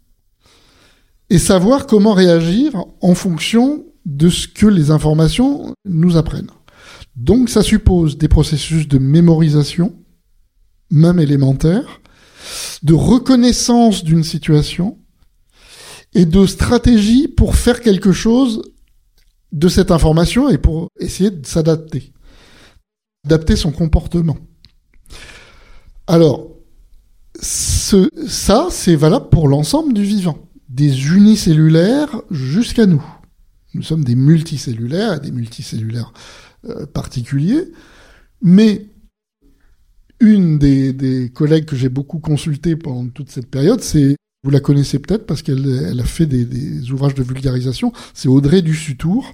[1.30, 6.50] et savoir comment réagir en fonction de ce que les informations nous apprennent.
[7.14, 9.94] Donc ça suppose des processus de mémorisation,
[10.90, 12.00] même élémentaire,
[12.82, 14.98] de reconnaissance d'une situation
[16.14, 18.62] et de stratégie pour faire quelque chose
[19.52, 22.14] de cette information et pour essayer de s'adapter,
[23.26, 24.38] adapter son comportement.
[26.06, 26.48] Alors,
[27.40, 30.38] ça, c'est valable pour l'ensemble du vivant,
[30.70, 33.04] des unicellulaires jusqu'à nous.
[33.74, 36.12] Nous sommes des multicellulaires des multicellulaires
[36.64, 37.72] euh, particulier.
[38.42, 38.86] Mais
[40.20, 44.60] une des, des collègues que j'ai beaucoup consulté pendant toute cette période, c'est vous la
[44.60, 47.92] connaissez peut-être parce qu'elle elle a fait des, des, ouvrages de vulgarisation.
[48.14, 49.32] C'est Audrey Dussutour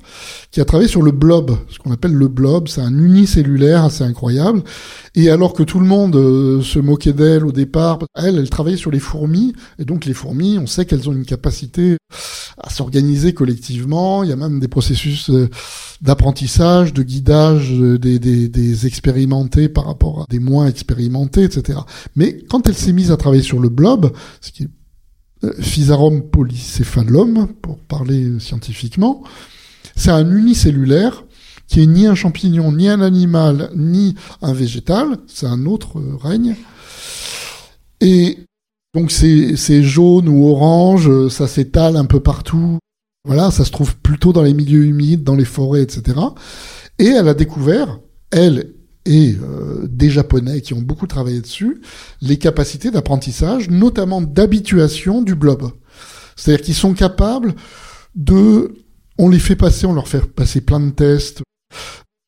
[0.50, 2.68] qui a travaillé sur le blob, ce qu'on appelle le blob.
[2.68, 4.62] C'est un unicellulaire assez incroyable.
[5.14, 8.78] Et alors que tout le monde euh, se moquait d'elle au départ, elle, elle travaillait
[8.78, 9.52] sur les fourmis.
[9.78, 11.98] Et donc les fourmis, on sait qu'elles ont une capacité
[12.56, 14.22] à s'organiser collectivement.
[14.22, 15.50] Il y a même des processus euh,
[16.00, 21.80] d'apprentissage, de guidage euh, des, des, des expérimentés par rapport à des moins expérimentés, etc.
[22.16, 24.10] Mais quand elle s'est mise à travailler sur le blob,
[24.40, 24.68] ce qui est
[25.60, 29.22] Physarum polycéphalum, pour parler scientifiquement,
[29.96, 31.24] c'est un unicellulaire
[31.66, 36.56] qui est ni un champignon, ni un animal, ni un végétal, c'est un autre règne.
[38.00, 38.38] Et
[38.94, 42.78] donc c'est jaune ou orange, ça s'étale un peu partout.
[43.26, 46.18] Voilà, ça se trouve plutôt dans les milieux humides, dans les forêts, etc.
[46.98, 47.98] Et elle a découvert,
[48.30, 48.74] elle
[49.06, 51.80] et euh, des Japonais qui ont beaucoup travaillé dessus,
[52.22, 55.70] les capacités d'apprentissage, notamment d'habituation du blob.
[56.36, 57.54] C'est-à-dire qu'ils sont capables
[58.14, 58.74] de...
[59.18, 61.42] On les fait passer, on leur fait passer plein de tests.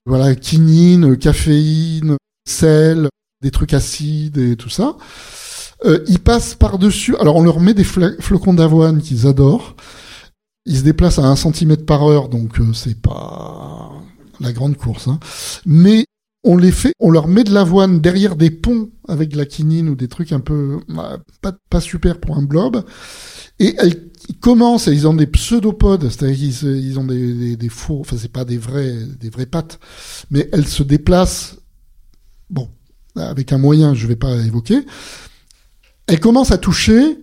[0.05, 2.17] Voilà, quinine, caféine,
[2.49, 3.09] sel,
[3.43, 4.97] des trucs acides et tout ça.
[5.85, 7.17] Euh, ils passent par-dessus...
[7.17, 9.75] Alors on leur met des flocons d'avoine qu'ils adorent.
[10.67, 13.93] Ils se déplacent à un centimètre par heure, donc euh, c'est pas
[14.41, 15.09] la grande course.
[15.09, 15.19] Hein.
[15.65, 16.05] Mais
[16.47, 19.89] on les fait, on leur met de l'avoine derrière des ponts avec de la quinine
[19.89, 22.85] ou des trucs un peu bah, pas, pas super pour un blob.
[23.59, 24.11] Et elles
[24.41, 28.31] commencent, ils ont des pseudopodes, c'est-à-dire qu'ils ils ont des, des, des faux, enfin c'est
[28.31, 29.81] pas des vraies pattes,
[30.31, 31.57] mais elles se déplacent,
[32.49, 32.69] bon,
[33.17, 34.87] avec un moyen, je vais pas évoquer.
[36.07, 37.19] Elles commencent à toucher,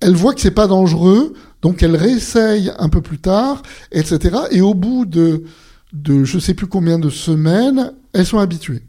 [0.00, 4.36] elles voient que c'est pas dangereux, donc elles réessayent un peu plus tard, etc.
[4.52, 5.44] Et au bout de
[5.92, 8.82] de je sais plus combien de semaines, elles sont habituées.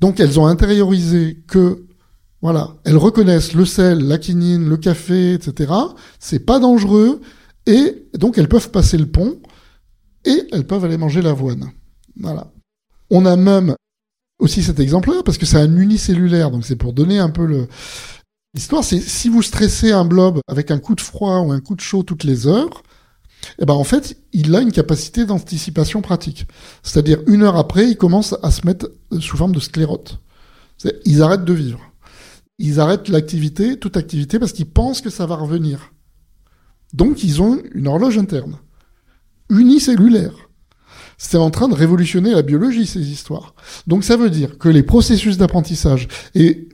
[0.00, 1.86] Donc elles ont intériorisé que
[2.40, 5.72] voilà, elles reconnaissent le sel, la quinine, le café, etc.
[6.18, 7.20] C'est pas dangereux
[7.66, 9.40] et donc elles peuvent passer le pont
[10.24, 11.70] et elles peuvent aller manger l'avoine.
[12.18, 12.52] Voilà.
[13.10, 13.76] On a même
[14.40, 17.68] aussi cet exemple-là parce que c'est un unicellulaire, donc c'est pour donner un peu le
[18.54, 18.82] l'histoire.
[18.82, 21.80] C'est si vous stressez un blob avec un coup de froid ou un coup de
[21.80, 22.82] chaud toutes les heures,
[23.58, 26.46] eh ben en fait, il a une capacité d'anticipation pratique.
[26.82, 28.90] C'est-à-dire une heure après, il commence à se mettre
[29.20, 30.18] sous forme de sclérote.
[31.04, 31.80] Ils arrêtent de vivre.
[32.58, 35.92] Ils arrêtent l'activité, toute activité, parce qu'ils pensent que ça va revenir.
[36.92, 38.58] Donc ils ont une horloge interne,
[39.48, 40.34] unicellulaire.
[41.18, 43.54] C'est en train de révolutionner la biologie, ces histoires.
[43.86, 46.68] Donc ça veut dire que les processus d'apprentissage, et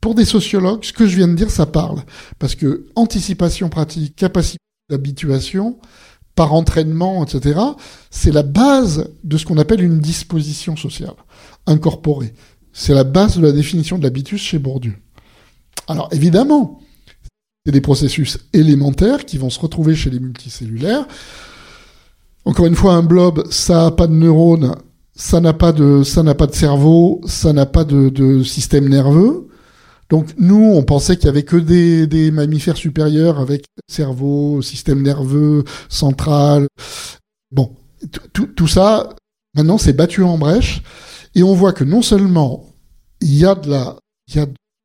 [0.00, 2.02] pour des sociologues, ce que je viens de dire, ça parle.
[2.38, 4.58] Parce que anticipation pratique, capacité
[4.90, 5.78] d'habituation,
[6.34, 7.60] par entraînement, etc.,
[8.10, 11.14] c'est la base de ce qu'on appelle une disposition sociale,
[11.66, 12.34] incorporée.
[12.72, 14.94] C'est la base de la définition de l'habitus chez Bourdieu.
[15.88, 16.80] Alors évidemment,
[17.66, 21.06] c'est des processus élémentaires qui vont se retrouver chez les multicellulaires.
[22.44, 24.74] Encore une fois, un blob, ça n'a pas de neurones,
[25.14, 26.02] ça n'a pas de,
[26.52, 29.48] cerveau, ça n'a pas de système nerveux.
[30.12, 35.64] Donc nous, on pensait qu'il y avait que des, mammifères supérieurs avec cerveau, système nerveux
[35.88, 36.68] central.
[37.50, 37.72] Bon,
[38.34, 39.16] tout ça,
[39.56, 40.82] maintenant, c'est battu en brèche,
[41.34, 42.66] et on voit que non seulement
[43.22, 43.96] il y a de la,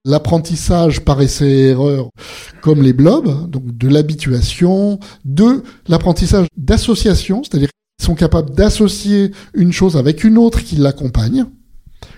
[0.06, 2.10] l'apprentissage par essai et erreur
[2.62, 9.74] comme les blobs, donc de l'habituation, de l'apprentissage d'association, c'est-à-dire qu'ils sont capables d'associer une
[9.74, 11.48] chose avec une autre qui l'accompagne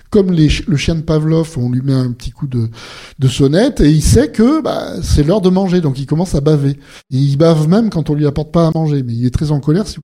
[0.09, 2.69] comme les, le chien de Pavlov, on lui met un petit coup de,
[3.19, 6.41] de sonnette et il sait que bah, c'est l'heure de manger, donc il commence à
[6.41, 6.79] baver.
[7.09, 9.59] Il bave même quand on lui apporte pas à manger, mais il est très en
[9.59, 9.97] colère si,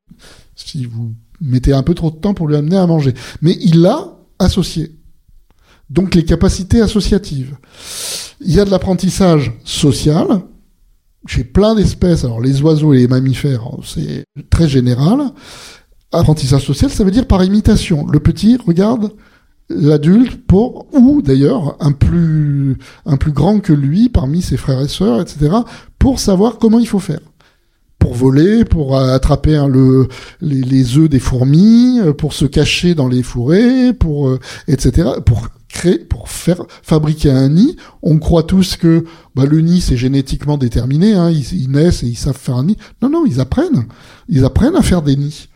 [0.55, 3.13] si vous mettez un peu trop de temps pour lui amener à manger.
[3.41, 4.95] Mais il l'a associé.
[5.89, 7.57] Donc les capacités associatives.
[8.41, 10.27] Il y a de l'apprentissage social
[11.27, 12.23] chez plein d'espèces.
[12.23, 15.31] Alors les oiseaux et les mammifères, c'est très général.
[16.11, 18.05] Apprentissage social, ça veut dire par imitation.
[18.07, 19.11] Le petit regarde
[19.69, 24.87] l'adulte pour ou d'ailleurs un plus un plus grand que lui parmi ses frères et
[24.87, 25.49] sœurs etc
[25.97, 27.21] pour savoir comment il faut faire.
[27.97, 30.07] Pour voler pour attraper hein, le
[30.39, 35.47] les, les œufs des fourmis pour se cacher dans les fourrés pour euh, etc pour
[35.67, 37.75] créer pour faire fabriquer un nid.
[38.03, 42.07] On croit tous que bah, le nid c'est génétiquement déterminé hein, ils, ils naissent et
[42.07, 42.77] ils savent faire un nid.
[43.01, 43.85] Non non ils apprennent.
[44.29, 45.47] Ils apprennent à faire des nids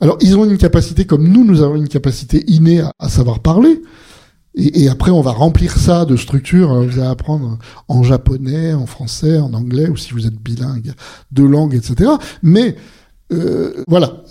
[0.00, 3.82] alors, ils ont une capacité comme nous, nous avons une capacité innée à, savoir parler.
[4.56, 6.70] Et, après, on va remplir ça de structures.
[6.70, 6.86] Hein.
[6.86, 7.58] Vous allez apprendre
[7.88, 10.92] en japonais, en français, en anglais, ou si vous êtes bilingue,
[11.32, 12.12] deux langues, etc.
[12.42, 12.76] Mais
[13.32, 14.22] euh, voilà,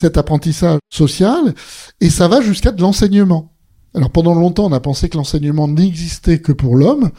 [0.00, 1.54] cet apprentissage social,
[2.00, 3.52] et ça va jusqu'à de l'enseignement.
[3.94, 7.10] Alors pendant longtemps, on a pensé que l'enseignement n'existait que pour l'homme.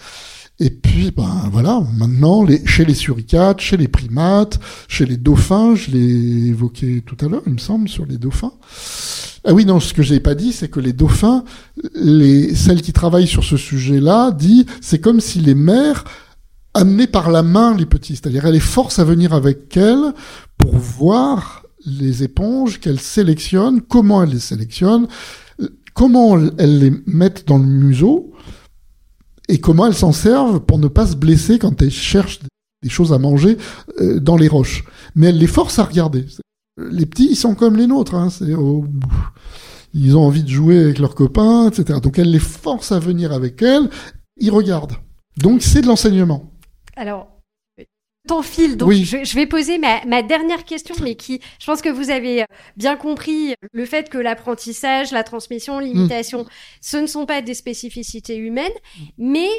[0.62, 5.90] Et puis, ben voilà, maintenant, chez les suricates, chez les primates, chez les dauphins, je
[5.90, 8.54] l'ai évoqué tout à l'heure, il me semble, sur les dauphins.
[9.44, 11.46] Ah oui, non, ce que j'ai pas dit, c'est que les dauphins,
[11.96, 16.04] les, celles qui travaillent sur ce sujet-là, dit, c'est comme si les mères
[16.76, 20.14] amenaient par la main les petits, c'est-à-dire elles les forcent à venir avec elles
[20.60, 25.08] pour voir les éponges qu'elles sélectionnent, comment elles les sélectionnent,
[25.96, 28.32] comment elles les mettent dans le museau,
[29.52, 32.40] et comment elles s'en servent pour ne pas se blesser quand elles cherchent
[32.82, 33.58] des choses à manger
[34.00, 34.86] euh, dans les roches.
[35.14, 36.26] Mais elles les forcent à regarder.
[36.78, 38.16] Les petits, ils sont comme les nôtres.
[38.16, 38.30] Hein,
[39.94, 42.00] ils ont envie de jouer avec leurs copains, etc.
[42.02, 43.90] Donc elles les forcent à venir avec elles.
[44.38, 44.96] Ils regardent.
[45.38, 46.50] Donc c'est de l'enseignement.
[46.96, 47.41] Alors,
[48.28, 52.10] temps file, donc je, vais poser ma, dernière question, mais qui, je pense que vous
[52.10, 52.46] avez euh,
[52.78, 55.84] bien compris le fait que l'apprentissage, la transmission, hmm.
[55.84, 56.46] l'imitation,
[56.82, 58.72] ce ne sont pas des spécificités humaines,
[59.18, 59.50] mais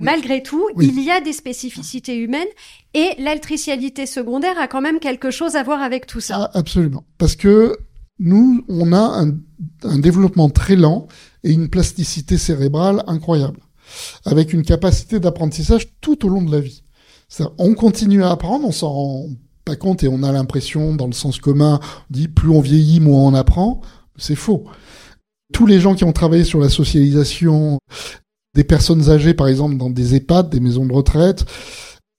[0.00, 2.48] malgré tout, il y a des spécificités humaines
[2.94, 6.50] et l'altricialité secondaire a quand même quelque chose à voir avec tout ça.
[6.52, 7.76] Ah, absolument, parce que
[8.18, 9.38] nous, on a un,
[9.84, 11.08] un développement très lent
[11.44, 13.60] et une plasticité cérébrale incroyable,
[14.26, 16.82] avec une capacité d'apprentissage tout au long de la vie
[17.58, 19.26] on continue à apprendre, on s'en rend
[19.64, 21.80] pas compte et on a l'impression, dans le sens commun,
[22.10, 23.80] dit plus on vieillit, moins on apprend.
[24.16, 24.64] C'est faux.
[25.52, 27.78] tous les gens qui ont travaillé sur la socialisation
[28.54, 31.44] des personnes âgées, par exemple, dans des EHPAD, des maisons de retraite,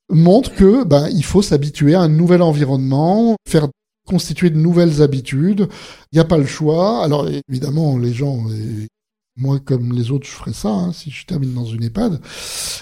[0.10, 3.68] montrent que ben, il faut s'habituer à un nouvel environnement, faire
[4.07, 5.68] constituer de nouvelles habitudes.
[6.11, 7.03] Il n'y a pas le choix.
[7.03, 8.44] Alors évidemment, les gens,
[9.35, 12.19] moi comme les autres, je ferais ça hein, si je termine dans une EHPAD.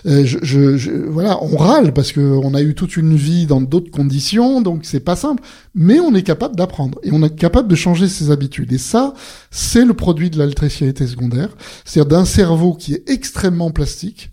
[0.06, 0.38] Euh, je,
[0.78, 4.82] je, voilà, on râle parce qu'on a eu toute une vie dans d'autres conditions, donc
[4.84, 5.44] c'est pas simple.
[5.76, 8.74] Mais on est capable d'apprendre et on est capable de changer ses habitudes.
[8.74, 9.14] Et ça,
[9.50, 11.56] c'est le produit de l'altéritialité secondaire,
[11.86, 14.32] c'est-à-dire d'un cerveau qui est extrêmement plastique.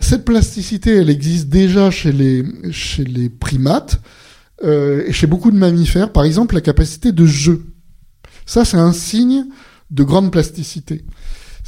[0.00, 4.00] Cette plasticité, elle existe déjà chez les chez les primates
[4.64, 6.10] euh, et chez beaucoup de mammifères.
[6.10, 7.66] Par exemple, la capacité de jeu.
[8.46, 9.44] Ça, c'est un signe
[9.90, 11.04] de grande plasticité,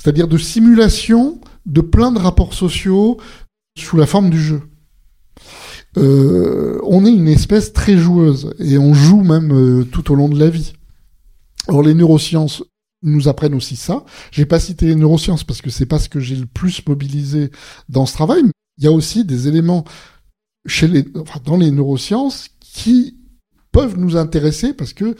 [0.00, 3.18] c'est-à-dire de simulation de plein de rapports sociaux
[3.78, 4.62] sous la forme du jeu.
[5.98, 10.30] Euh, on est une espèce très joueuse et on joue même euh, tout au long
[10.30, 10.72] de la vie.
[11.68, 12.64] Or, les neurosciences
[13.02, 14.04] nous apprennent aussi ça.
[14.30, 17.50] J'ai pas cité les neurosciences parce que c'est pas ce que j'ai le plus mobilisé
[17.90, 18.42] dans ce travail.
[18.78, 19.84] Il y a aussi des éléments
[21.44, 23.18] dans les neurosciences qui
[23.70, 25.14] peuvent nous intéresser parce que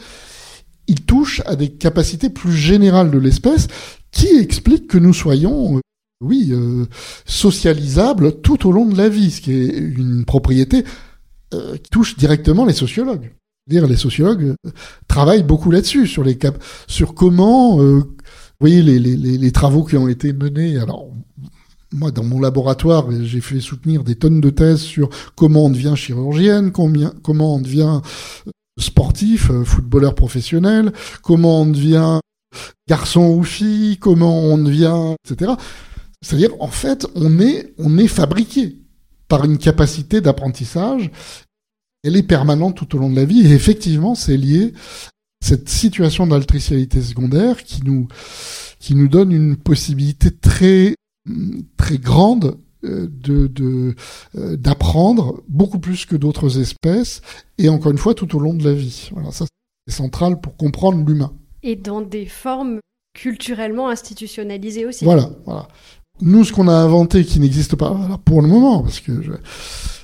[0.91, 3.67] il touche à des capacités plus générales de l'espèce
[4.11, 5.81] qui expliquent que nous soyons, euh,
[6.21, 6.85] oui, euh,
[7.25, 10.83] socialisables tout au long de la vie, ce qui est une propriété
[11.53, 13.31] euh, qui touche directement les sociologues.
[13.69, 14.55] Dire les sociologues
[15.07, 18.03] travaillent beaucoup là-dessus sur les cap sur comment, vous
[18.59, 20.77] voyez les, travaux qui ont été menés.
[20.77, 21.09] Alors
[21.93, 25.93] moi, dans mon laboratoire, j'ai fait soutenir des tonnes de thèses sur comment on devient
[25.95, 28.01] chirurgienne, comment on devient
[28.81, 30.91] sportif, euh, footballeur professionnel,
[31.21, 32.19] comment on devient
[32.87, 35.53] garçon ou fille, comment on devient, etc.
[36.21, 38.77] C'est-à-dire, en fait, on est, on est fabriqué
[39.27, 41.09] par une capacité d'apprentissage.
[42.03, 44.73] Elle est permanente tout au long de la vie et effectivement, c'est lié
[45.41, 48.07] à cette situation d'altricialité secondaire qui nous,
[48.79, 50.95] qui nous donne une possibilité très,
[51.77, 53.95] très grande de
[54.35, 57.21] euh, d'apprendre beaucoup plus que d'autres espèces
[57.57, 59.09] et encore une fois tout au long de la vie.
[59.13, 59.45] Voilà, ça
[59.87, 61.33] c'est central pour comprendre l'humain.
[61.63, 62.79] Et dans des formes
[63.13, 65.05] culturellement institutionnalisées aussi.
[65.05, 65.67] Voilà, voilà.
[66.21, 69.11] Nous, ce qu'on a inventé qui n'existe pas pour le moment, parce que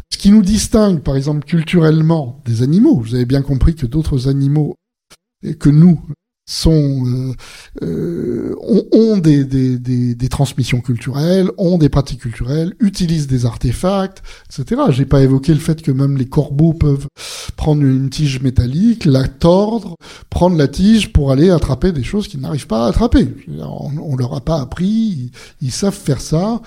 [0.09, 4.27] ce qui nous distingue, par exemple, culturellement des animaux, vous avez bien compris que d'autres
[4.27, 4.75] animaux
[5.43, 6.01] et que nous,
[6.49, 7.33] sont euh,
[7.83, 8.55] euh,
[8.93, 14.81] ont, des, des, des, des, transmissions culturelles, ont des pratiques culturelles, utilisent des artefacts, etc.
[14.91, 17.07] J'ai pas évoqué le fait que même les corbeaux peuvent
[17.57, 19.97] prendre une tige métallique, la tordre,
[20.29, 23.27] prendre la tige pour aller attraper des choses qu'ils n'arrivent pas à attraper.
[23.59, 26.61] On, on leur a pas appris, ils, savent faire ça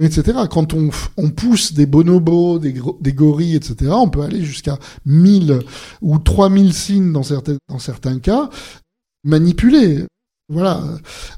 [0.00, 0.38] etc.
[0.48, 5.58] Quand on, on pousse des bonobos, des, des gorilles, etc., on peut aller jusqu'à 1000
[6.02, 8.48] ou 3000 signes dans certains, dans certains cas
[9.28, 10.04] manipuler.
[10.50, 10.82] Voilà,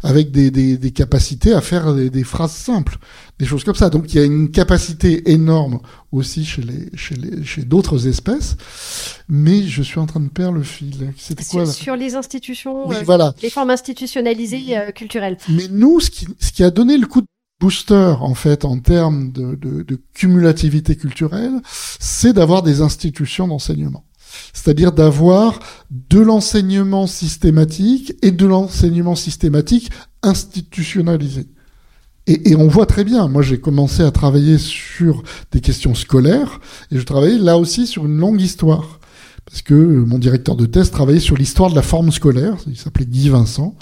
[0.05, 2.97] avec des, des, des, capacités à faire des, des, phrases simples,
[3.41, 3.91] des choses comme ça.
[3.91, 5.81] Donc il y a une capacité énorme
[6.13, 8.57] aussi chez les chez les chez d'autres espèces.
[9.29, 11.13] Mais je suis en train de perdre le fil.
[11.17, 11.73] C'était quoi là?
[11.73, 13.35] Sur les institutions, euh, voilà.
[13.43, 15.39] les formes institutionnalisées euh, culturelles.
[15.49, 17.27] Mais nous, ce qui ce qui a donné le coup de
[17.61, 21.61] booster en fait en termes de, de, de cumulativité culturelle,
[21.99, 24.05] c'est d'avoir des institutions d'enseignement
[24.53, 29.91] c'est-à-dire d'avoir de l'enseignement systématique et de l'enseignement systématique
[30.23, 31.47] institutionnalisé.
[32.27, 36.61] Et, on voit très bien, moi j'ai commencé à travailler sur des questions scolaires,
[36.93, 39.01] et je travaillais là aussi sur une longue histoire,
[39.47, 43.07] parce que mon directeur de thèse travaillait sur l'histoire de la forme scolaire, il s'appelait
[43.07, 43.75] Guy Vincent,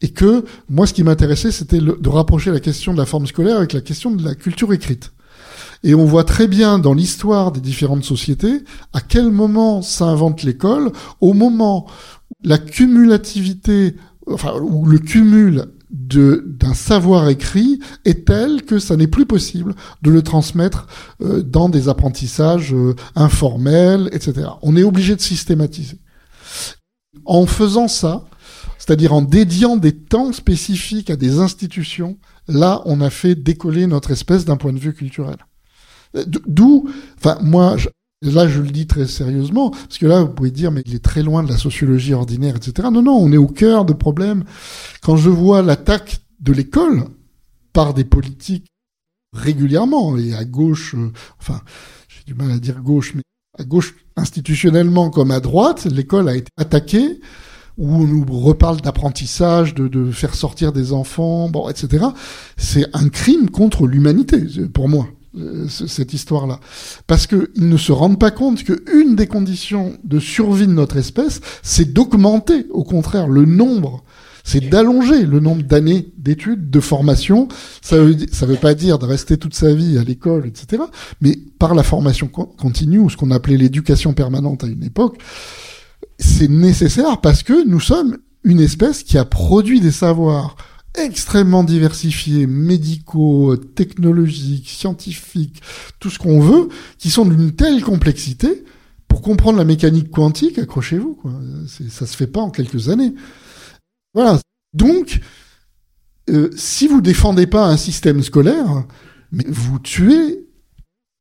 [0.00, 3.58] et que moi ce qui m'intéressait c'était de rapprocher la question de la forme scolaire
[3.58, 5.12] avec la question de la culture écrite.
[5.82, 10.92] Et on voit très bien dans l'histoire des différentes sociétés à quel moment s'invente l'école,
[11.20, 11.86] au moment
[12.30, 13.96] où la cumulativité,
[14.26, 20.10] enfin, où le cumul d'un savoir écrit est tel que ça n'est plus possible de
[20.10, 20.86] le transmettre
[21.22, 24.48] euh, dans des apprentissages euh, informels, etc.
[24.62, 25.98] On est obligé de systématiser.
[27.24, 28.24] En faisant ça,
[28.78, 34.10] c'est-à-dire en dédiant des temps spécifiques à des institutions, là, on a fait décoller notre
[34.10, 35.38] espèce d'un point de vue culturel.
[36.14, 36.88] D'où,
[37.18, 37.76] enfin, moi,
[38.22, 41.04] là, je le dis très sérieusement, parce que là, vous pouvez dire, mais il est
[41.04, 42.88] très loin de la sociologie ordinaire, etc.
[42.92, 44.44] Non, non, on est au cœur de problèmes.
[45.02, 47.04] Quand je vois l'attaque de l'école
[47.72, 48.66] par des politiques
[49.32, 51.60] régulièrement, et à gauche, euh, enfin,
[52.08, 53.22] j'ai du mal à dire gauche, mais
[53.58, 57.20] à gauche institutionnellement comme à droite, l'école a été attaquée
[57.76, 62.06] où on nous reparle d'apprentissage, de, de, faire sortir des enfants, bon, etc.
[62.56, 64.40] C'est un crime contre l'humanité,
[64.72, 65.06] pour moi.
[65.38, 66.60] Euh, cette histoire-là.
[67.06, 71.40] Parce qu'ils ne se rendent pas compte qu'une des conditions de survie de notre espèce,
[71.62, 74.02] c'est d'augmenter, au contraire, le nombre.
[74.44, 77.48] c'est d'allonger le nombre d'années d'études, de formation.
[77.82, 80.84] Ça veut, ça veut pas dire de rester toute sa vie à l'école, etc.
[81.20, 85.18] Mais par la formation continue, ou ce qu'on appelait l'éducation permanente à une époque,
[86.18, 90.56] c'est nécessaire parce que nous sommes une espèce qui a produit des savoirs
[90.96, 95.62] extrêmement diversifiés, médicaux, technologiques, scientifiques,
[96.00, 96.68] tout ce qu'on veut,
[96.98, 98.64] qui sont d'une telle complexité,
[99.08, 101.32] pour comprendre la mécanique quantique, accrochez-vous, quoi.
[101.88, 103.14] Ça se fait pas en quelques années.
[104.14, 104.38] Voilà.
[104.74, 105.20] Donc,
[106.28, 108.84] euh, si vous défendez pas un système scolaire,
[109.32, 110.46] mais vous tuez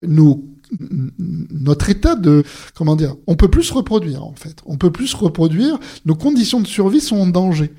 [0.06, 0.44] nos
[0.80, 2.44] notre état de
[2.74, 6.16] comment dire on peut plus se reproduire en fait on peut plus se reproduire nos
[6.16, 7.72] conditions de survie sont en danger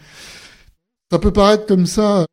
[1.10, 2.26] ça peut paraître comme ça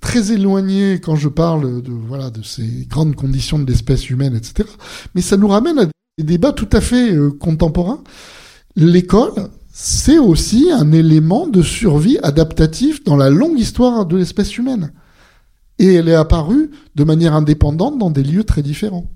[0.00, 4.68] très éloigné quand je parle de voilà de ces grandes conditions de l'espèce humaine etc
[5.14, 5.86] mais ça nous ramène à
[6.18, 8.02] des débats tout à fait euh, contemporains
[8.76, 14.92] l'école c'est aussi un élément de survie adaptatif dans la longue histoire de l'espèce humaine
[15.78, 19.10] et elle est apparue de manière indépendante dans des lieux très différents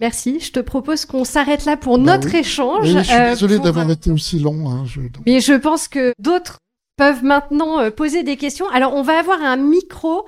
[0.00, 0.38] Merci.
[0.38, 2.86] Je te propose qu'on s'arrête là pour bah notre échange.
[2.86, 4.70] je suis euh, désolé d'avoir été aussi long.
[4.70, 4.84] Hein,
[5.26, 6.58] Mais je pense que d'autres
[6.98, 8.68] peuvent maintenant euh, poser des questions.
[8.68, 10.26] Alors, on va avoir un micro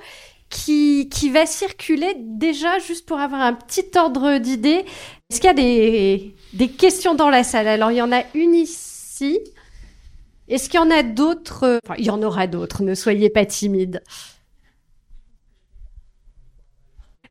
[0.49, 4.85] qui, qui va circuler déjà juste pour avoir un petit ordre d'idée.
[5.29, 7.67] Est-ce qu'il y a des, des questions dans la salle?
[7.67, 9.39] Alors, il y en a une ici.
[10.47, 11.79] Est-ce qu'il y en a d'autres?
[11.97, 14.01] Il y en aura d'autres, ne soyez pas timides.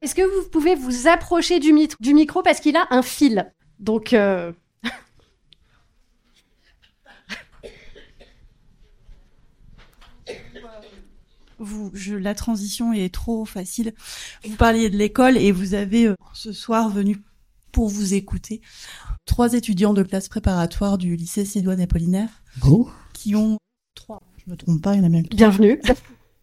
[0.01, 3.53] Est-ce que vous pouvez vous approcher du, du micro parce qu'il a un fil?
[3.79, 4.13] Donc.
[4.13, 4.53] Euh...
[11.61, 13.93] Vous, je, la transition est trop facile.
[14.49, 17.19] Vous parliez de l'école et vous avez euh, ce soir venu
[17.71, 18.63] pour vous écouter
[19.27, 22.31] trois étudiants de classe préparatoire du lycée Sidoine Apollinaire
[22.67, 22.91] oh.
[23.13, 23.59] qui ont
[23.95, 25.37] trois, je me trompe pas, il y en a bien trois.
[25.37, 25.81] Bienvenue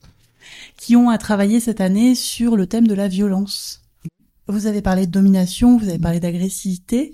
[0.78, 3.82] qui ont à travailler cette année sur le thème de la violence.
[4.48, 7.14] Vous avez parlé de domination, vous avez parlé d'agressivité.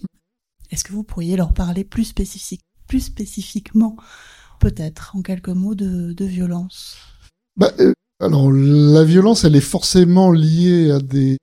[0.70, 3.96] Est-ce que vous pourriez leur parler plus, spécifique, plus spécifiquement,
[4.60, 7.13] peut-être, en quelques mots, de, de violence?
[7.58, 11.38] Bah, euh, Alors, la violence, elle est forcément liée à des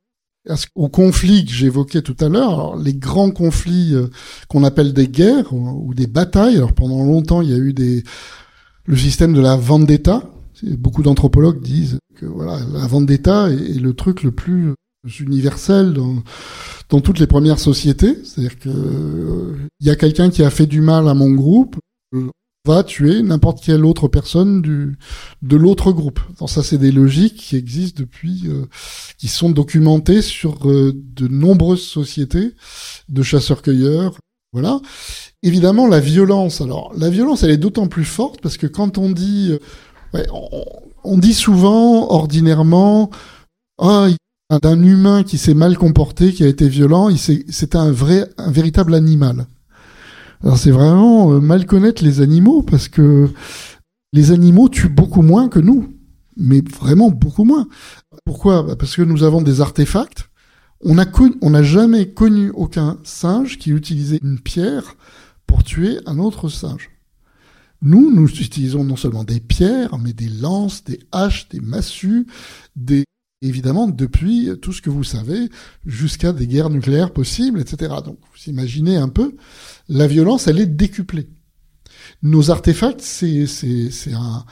[0.75, 4.09] au conflit que j'évoquais tout à l'heure, les grands conflits euh,
[4.49, 6.57] qu'on appelle des guerres ou, des batailles.
[6.57, 8.03] Alors pendant longtemps, il y a eu des
[8.87, 10.25] le système de la vendetta,
[10.63, 14.75] Beaucoup d'anthropologues disent que voilà, la vendetta est, le truc le plus
[15.21, 16.17] universel dans,
[16.91, 18.19] dans toutes les premières sociétés.
[18.25, 21.77] C'est-à-dire que il y a quelqu'un qui a fait du mal à mon groupe,
[22.67, 24.99] va tuer n'importe quelle autre personne du
[25.43, 26.21] de l'autre groupe.
[26.39, 28.67] Donc ça, c'est des logiques qui existent depuis, euh,
[29.19, 32.55] qui sont documentées sur euh, de nombreuses sociétés
[33.09, 34.19] de chasseurs-cueilleurs.
[34.53, 34.81] Voilà.
[35.43, 36.61] Évidemment, la violence.
[36.61, 39.57] Alors, la violence, elle est d'autant plus forte parce que quand on dit
[40.13, 40.27] Ouais,
[41.05, 43.11] on, dit souvent, ordinairement,
[43.79, 44.09] ah,
[44.61, 48.95] d'un humain qui s'est mal comporté, qui a été violent, c'est un vrai, un véritable
[48.95, 49.47] animal.
[50.43, 53.29] Alors c'est vraiment euh, mal connaître les animaux parce que
[54.13, 55.95] les animaux tuent beaucoup moins que nous,
[56.37, 57.69] mais vraiment beaucoup moins.
[58.25, 58.63] Pourquoi?
[58.63, 60.31] Bah, Parce que nous avons des artefacts.
[60.83, 64.97] On n'a jamais connu aucun singe qui utilisait une pierre
[65.47, 66.91] pour tuer un autre singe.
[67.83, 72.27] Nous, nous utilisons non seulement des pierres, mais des lances, des haches, des massues,
[72.77, 73.05] des
[73.43, 75.49] évidemment depuis tout ce que vous savez
[75.87, 77.95] jusqu'à des guerres nucléaires possibles, etc.
[78.05, 79.37] Donc vous imaginez un peu,
[79.89, 81.29] la violence, elle est décuplée.
[82.23, 83.47] Nos artefacts, c'est
[84.13, 84.45] un,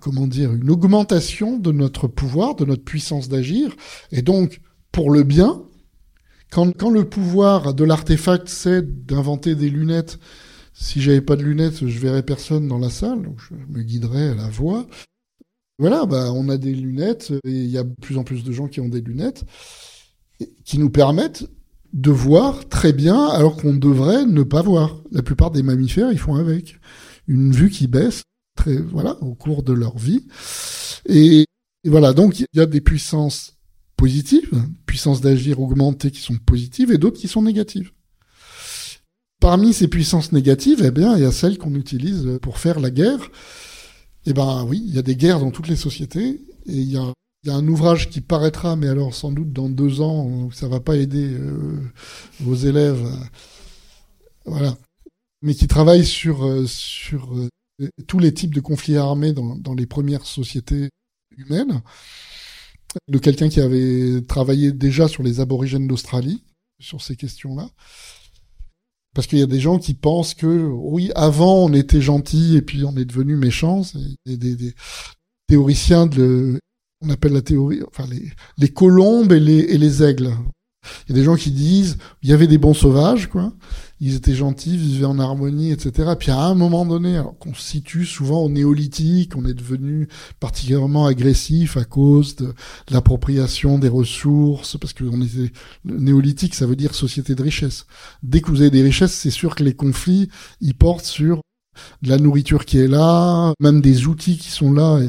[0.00, 3.74] comment dire une augmentation de notre pouvoir, de notre puissance d'agir,
[4.12, 4.60] et donc
[4.92, 5.62] pour le bien.
[6.50, 10.18] Quand, quand le pouvoir de l'artefact c'est d'inventer des lunettes
[10.80, 14.28] si j'avais pas de lunettes, je verrais personne dans la salle, donc je me guiderais
[14.28, 14.86] à la voix.
[15.78, 18.50] Voilà, bah, on a des lunettes, et il y a de plus en plus de
[18.52, 19.44] gens qui ont des lunettes,
[20.64, 21.48] qui nous permettent
[21.92, 25.00] de voir très bien, alors qu'on devrait ne pas voir.
[25.12, 26.78] La plupart des mammifères, ils font avec.
[27.28, 28.22] Une vue qui baisse,
[28.56, 30.26] très, voilà, au cours de leur vie.
[31.06, 31.44] Et
[31.86, 33.54] voilà, donc il y a des puissances
[33.96, 34.50] positives,
[34.86, 37.92] puissances d'agir augmentées qui sont positives, et d'autres qui sont négatives.
[39.40, 42.90] Parmi ces puissances négatives, eh bien, il y a celles qu'on utilise pour faire la
[42.90, 43.30] guerre.
[44.26, 46.96] Eh ben oui, il y a des guerres dans toutes les sociétés, et il y
[46.96, 47.12] a,
[47.46, 51.32] un ouvrage qui paraîtra, mais alors sans doute dans deux ans, ça va pas aider
[51.32, 51.80] euh,
[52.40, 53.06] vos élèves,
[54.44, 54.76] voilà,
[55.40, 59.74] mais qui travaille sur euh, sur euh, tous les types de conflits armés dans, dans
[59.74, 60.90] les premières sociétés
[61.38, 61.80] humaines,
[63.08, 66.42] de quelqu'un qui avait travaillé déjà sur les aborigènes d'Australie
[66.80, 67.70] sur ces questions-là.
[69.14, 72.62] Parce qu'il y a des gens qui pensent que oui, avant on était gentil et
[72.62, 73.82] puis on est devenu méchant.
[73.82, 74.74] C'est des, des,
[75.48, 76.60] théoriciens de,
[77.00, 80.30] on appelle la théorie, enfin les, les colombes et les, et les aigles.
[81.06, 83.52] Il y a des gens qui disent, il y avait des bons sauvages, quoi.
[84.00, 86.12] Ils étaient gentils, vivaient en harmonie, etc.
[86.16, 90.08] Puis à un moment donné, alors qu'on se situe souvent au néolithique, on est devenu
[90.38, 92.54] particulièrement agressif à cause de,
[92.90, 95.52] l'appropriation des ressources, parce que on était
[95.84, 97.86] néolithique, ça veut dire société de richesse.
[98.22, 100.28] Dès que vous avez des richesses, c'est sûr que les conflits,
[100.60, 101.40] ils portent sur
[102.02, 105.00] de la nourriture qui est là, même des outils qui sont là.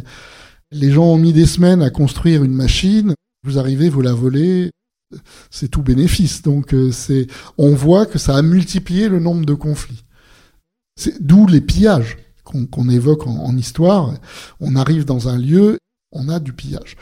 [0.71, 3.13] Les gens ont mis des semaines à construire une machine.
[3.43, 4.71] Vous arrivez, vous la volez,
[5.49, 6.41] c'est tout bénéfice.
[6.41, 7.27] Donc euh, c'est,
[7.57, 10.03] on voit que ça a multiplié le nombre de conflits.
[10.95, 14.15] C'est d'où les pillages qu'on évoque en, histoire.
[14.59, 15.77] On arrive dans un lieu,
[16.11, 16.97] on a du pillage.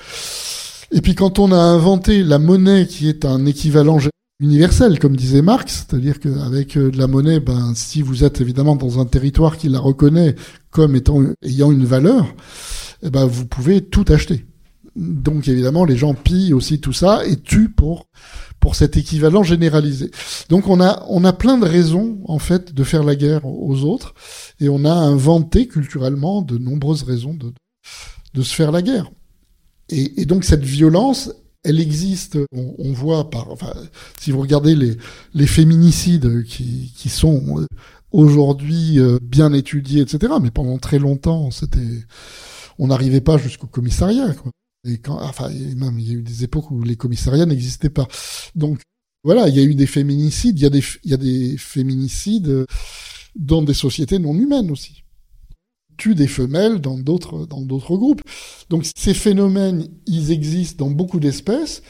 [0.91, 3.97] Et puis quand on a inventé la monnaie qui est un équivalent
[4.41, 8.75] universel, comme disait Marx, c'est-à-dire qu'avec euh, de la monnaie, ben, si vous êtes évidemment
[8.75, 10.35] dans un territoire qui la reconnaît
[10.69, 12.35] comme étant ayant une valeur,
[13.03, 14.45] eh ben, vous pouvez tout acheter.
[14.97, 18.07] Donc évidemment, les gens pillent aussi tout ça et tuent pour
[18.59, 20.09] pour cet équivalent généralisé.
[20.49, 23.83] Donc on a on a plein de raisons en fait de faire la guerre aux
[23.83, 24.15] autres
[24.59, 27.53] et on a inventé culturellement de nombreuses raisons de
[28.33, 29.11] de se faire la guerre.
[29.89, 31.31] Et, et donc cette violence,
[31.63, 32.37] elle existe.
[32.51, 33.73] On, on, voit par enfin
[34.19, 34.97] si vous regardez les
[35.35, 37.67] les féminicides qui qui sont
[38.11, 40.33] aujourd'hui euh, bien étudiés, etc.
[40.41, 42.03] Mais pendant très longtemps, c'était
[42.79, 44.33] on n'arrivait pas jusqu'au commissariat.
[44.33, 44.51] Quoi.
[45.07, 48.07] Enfin, même il y a eu des époques où les commissariats n'existaient pas.
[48.55, 48.79] Donc
[49.23, 52.65] voilà, il y a eu des féminicides, il y a des, féminicides
[53.35, 55.03] dans des sociétés non humaines aussi.
[55.97, 58.21] Tue des femelles dans d'autres, dans d'autres groupes.
[58.69, 61.81] Donc ces phénomènes, ils existent dans beaucoup d'espèces.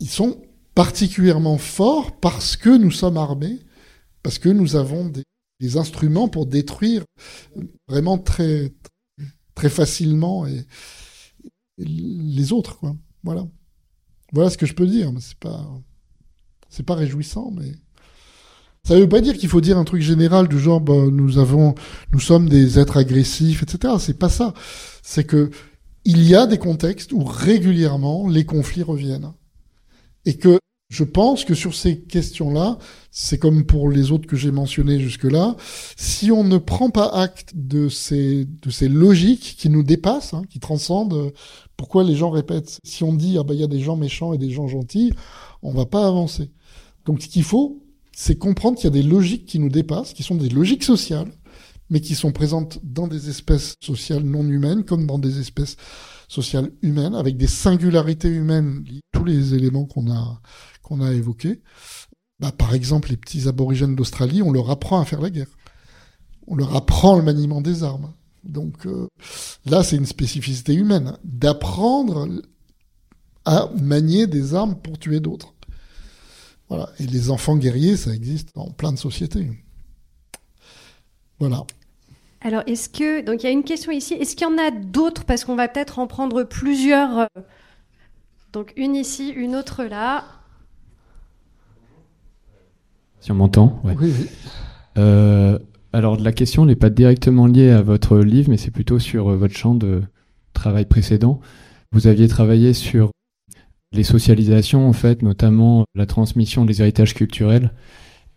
[0.00, 0.42] Ils sont
[0.74, 3.60] particulièrement forts parce que nous sommes armés,
[4.22, 5.22] parce que nous avons des,
[5.60, 7.04] des instruments pour détruire
[7.88, 8.72] vraiment très,
[9.54, 10.66] très facilement et,
[11.84, 12.94] les autres, quoi.
[13.22, 13.46] Voilà.
[14.32, 15.66] Voilà ce que je peux dire, c'est pas,
[16.68, 17.72] c'est pas réjouissant, mais
[18.84, 21.74] ça veut pas dire qu'il faut dire un truc général du genre, bah, nous avons,
[22.12, 23.94] nous sommes des êtres agressifs, etc.
[23.98, 24.54] C'est pas ça.
[25.02, 25.50] C'est que
[26.04, 29.32] il y a des contextes où régulièrement les conflits reviennent
[30.24, 30.58] et que
[30.90, 32.76] je pense que sur ces questions-là,
[33.12, 35.56] c'est comme pour les autres que j'ai mentionnées jusque-là,
[35.96, 38.48] si on ne prend pas acte de ces,
[38.82, 41.30] logiques qui nous dépassent, hein, qui transcendent, euh,
[41.76, 44.32] pourquoi les gens répètent, si on dit, ah bah, il y a des gens méchants
[44.32, 45.12] et des gens gentils,
[45.62, 46.50] on va pas avancer.
[47.06, 50.24] Donc, ce qu'il faut, c'est comprendre qu'il y a des logiques qui nous dépassent, qui
[50.24, 51.30] sont des logiques sociales,
[51.88, 55.76] mais qui sont présentes dans des espèces sociales non humaines comme dans des espèces
[56.28, 60.40] sociales humaines, avec des singularités humaines, tous les éléments qu'on a,
[60.90, 61.60] qu'on a évoqué,
[62.40, 65.46] bah, par exemple, les petits aborigènes d'Australie, on leur apprend à faire la guerre.
[66.46, 68.12] On leur apprend le maniement des armes.
[68.42, 69.06] Donc euh,
[69.66, 72.28] là, c'est une spécificité humaine, d'apprendre
[73.44, 75.54] à manier des armes pour tuer d'autres.
[76.68, 76.88] Voilà.
[76.98, 79.46] Et les enfants guerriers, ça existe dans plein de sociétés.
[81.38, 81.64] Voilà.
[82.40, 83.20] Alors, est-ce que.
[83.22, 84.14] Donc, il y a une question ici.
[84.14, 85.24] Est-ce qu'il y en a d'autres?
[85.24, 87.28] Parce qu'on va peut-être en prendre plusieurs.
[88.52, 90.39] Donc, une ici, une autre là.
[93.20, 94.26] Si on m'entend Oui, oui.
[94.98, 95.58] Euh,
[95.92, 99.36] alors la question n'est pas directement liée à votre livre, mais c'est plutôt sur euh,
[99.36, 100.02] votre champ de
[100.52, 101.40] travail précédent.
[101.92, 103.10] Vous aviez travaillé sur
[103.92, 107.72] les socialisations, en fait, notamment la transmission des héritages culturels.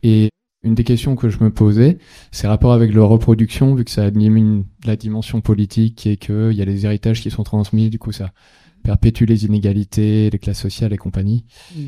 [0.02, 0.30] Et
[0.64, 1.98] une des questions que je me posais,
[2.32, 6.62] c'est rapport avec la reproduction, vu que ça anime la dimension politique et qu'il y
[6.62, 8.32] a les héritages qui sont transmis, du coup ça
[8.84, 11.46] perpétue les inégalités, les classes sociales et compagnie.
[11.76, 11.82] Mm.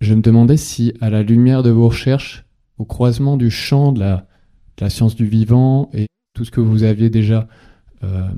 [0.00, 2.46] Je me demandais si, à la lumière de vos recherches,
[2.78, 4.26] au croisement du champ de la,
[4.88, 7.46] science du vivant et tout ce que vous aviez déjà
[8.02, 8.28] euh,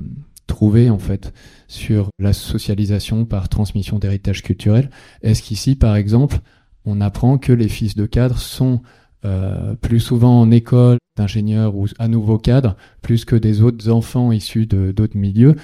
[0.45, 1.33] trouvé en fait
[1.69, 4.89] sur la socialisation par transmission d'héritage culturel,
[5.21, 6.39] est-ce qu'ici, par exemple,
[6.83, 8.81] on apprend que les fils de cadres sont
[9.23, 14.33] euh, plus souvent en école d'ingénieurs ou à nouveau cadres, plus que des autres enfants
[14.33, 15.55] issus d'autres milieux,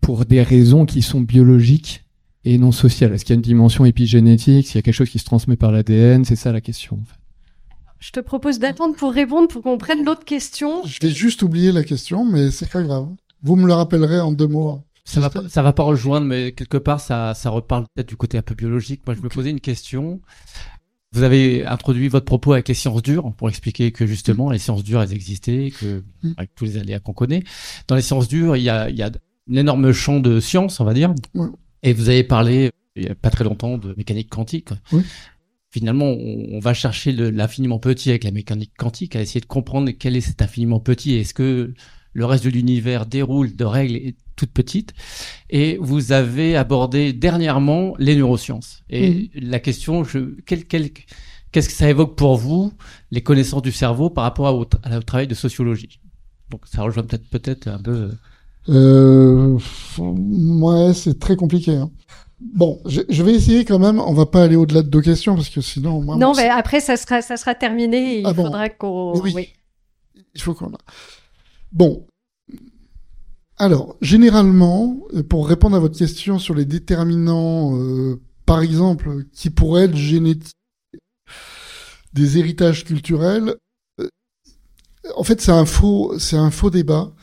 [0.00, 2.05] pour des raisons qui sont biologiques
[2.46, 4.68] et non social Est-ce qu'il y a une dimension épigénétique?
[4.68, 7.00] S'il y a quelque chose qui se transmet par l'ADN C'est ça la question.
[7.02, 7.18] En fait.
[7.98, 10.84] Je te propose d'attendre pour répondre pour qu'on prenne l'autre question.
[10.84, 13.08] Je vais juste oublier la question, mais c'est pas grave.
[13.42, 14.80] Vous me le rappellerez en deux mots.
[15.04, 18.38] Ça va, ça va pas rejoindre, mais quelque part, ça, ça reparle peut-être du côté
[18.38, 19.02] un peu biologique.
[19.06, 20.20] Moi, je me posais une question.
[21.12, 24.84] Vous avez introduit votre propos avec les sciences dures pour expliquer que justement, les sciences
[24.84, 26.32] dures, elles existaient, que, mm.
[26.36, 27.42] avec tous les aléas qu'on connaît.
[27.88, 29.10] Dans les sciences dures, il y a, il y a
[29.50, 31.14] un énorme champ de sciences, on va dire.
[31.86, 34.70] Et vous avez parlé, il n'y a pas très longtemps, de mécanique quantique.
[34.90, 35.02] Oui.
[35.70, 40.16] finalement, on, va chercher l'infiniment petit avec la mécanique quantique, à essayer de comprendre quel
[40.16, 41.14] est cet infiniment petit.
[41.14, 41.74] Est-ce que
[42.12, 44.94] le reste de l'univers déroule de règles toutes petites?
[45.48, 48.82] Et vous avez abordé dernièrement les neurosciences.
[48.90, 50.02] Et la question,
[50.44, 52.72] quel, qu'est-ce que ça évoque pour vous,
[53.12, 56.00] les connaissances du cerveau par rapport au, travail de sociologie?
[56.50, 58.10] Donc ça rejoint peut-être peut-être un peu...
[58.68, 59.58] Euh,
[59.98, 61.76] ouais, c'est très compliqué.
[61.76, 61.90] Hein.
[62.40, 63.98] Bon, je, vais essayer quand même.
[63.98, 66.02] On va pas aller au-delà de deux questions parce que sinon.
[66.16, 68.16] non, mais après ça sera ça sera terminé.
[68.16, 69.18] Et il ah faudra qu'on.
[69.20, 69.54] Oui.
[70.34, 70.70] Il faut qu'on.
[71.72, 72.06] Bon.
[73.58, 74.98] Alors, généralement,
[75.30, 80.52] pour répondre à votre question sur les déterminants, euh, par exemple, qui pourraient être génétiques,
[82.12, 83.56] des héritages culturels,
[83.98, 84.08] euh,
[85.16, 87.14] en fait, c'est un faux, c'est un faux débat.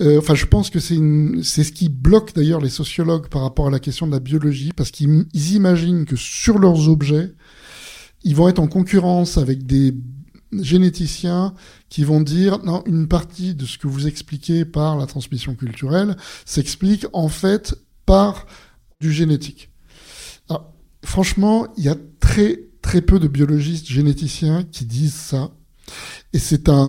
[0.00, 3.70] Euh, enfin, je pense que c'est ce qui bloque d'ailleurs les sociologues par rapport à
[3.70, 7.34] la question de la biologie, parce qu'ils imaginent que sur leurs objets,
[8.22, 9.94] ils vont être en concurrence avec des
[10.52, 11.54] généticiens
[11.88, 16.16] qui vont dire non, une partie de ce que vous expliquez par la transmission culturelle
[16.44, 17.74] s'explique en fait
[18.04, 18.46] par
[19.00, 19.70] du génétique.
[20.48, 20.72] Alors,
[21.04, 25.50] franchement, il y a très très peu de biologistes généticiens qui disent ça.
[26.32, 26.88] Et c'est un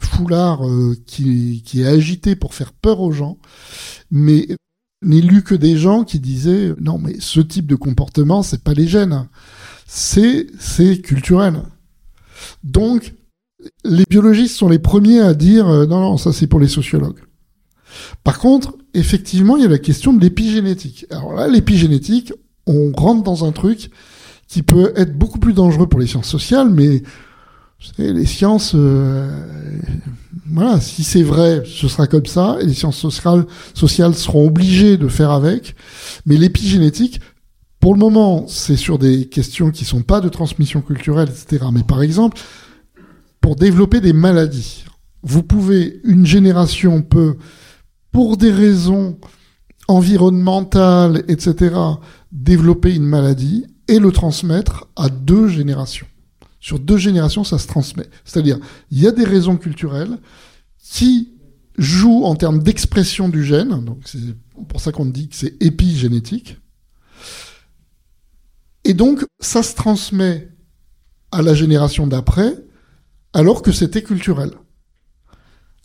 [0.00, 3.38] foulard euh, qui, qui est agité pour faire peur aux gens,
[4.10, 4.48] mais
[5.02, 8.74] n'est lu que des gens qui disaient non mais ce type de comportement c'est pas
[8.74, 9.28] les gènes,
[9.86, 11.62] c'est c'est culturel.
[12.64, 13.14] Donc
[13.84, 17.20] les biologistes sont les premiers à dire euh, non non ça c'est pour les sociologues.
[18.24, 21.06] Par contre, effectivement, il y a la question de l'épigénétique.
[21.10, 22.32] Alors là, l'épigénétique,
[22.66, 23.90] on rentre dans un truc
[24.46, 27.02] qui peut être beaucoup plus dangereux pour les sciences sociales, mais
[27.98, 29.30] les sciences, euh,
[30.46, 34.96] voilà, si c'est vrai, ce sera comme ça, et les sciences sociales, sociales seront obligées
[34.96, 35.74] de faire avec.
[36.26, 37.20] Mais l'épigénétique,
[37.80, 41.64] pour le moment, c'est sur des questions qui sont pas de transmission culturelle, etc.
[41.72, 42.38] Mais par exemple,
[43.40, 44.84] pour développer des maladies,
[45.22, 47.36] vous pouvez, une génération peut,
[48.12, 49.18] pour des raisons
[49.88, 51.74] environnementales, etc.,
[52.32, 56.06] développer une maladie et le transmettre à deux générations.
[56.60, 58.08] Sur deux générations, ça se transmet.
[58.24, 58.58] C'est-à-dire,
[58.90, 60.18] il y a des raisons culturelles
[60.78, 61.32] qui
[61.78, 64.18] jouent en termes d'expression du gène, donc c'est
[64.68, 66.58] pour ça qu'on dit que c'est épigénétique.
[68.84, 70.50] Et donc, ça se transmet
[71.32, 72.54] à la génération d'après,
[73.32, 74.50] alors que c'était culturel.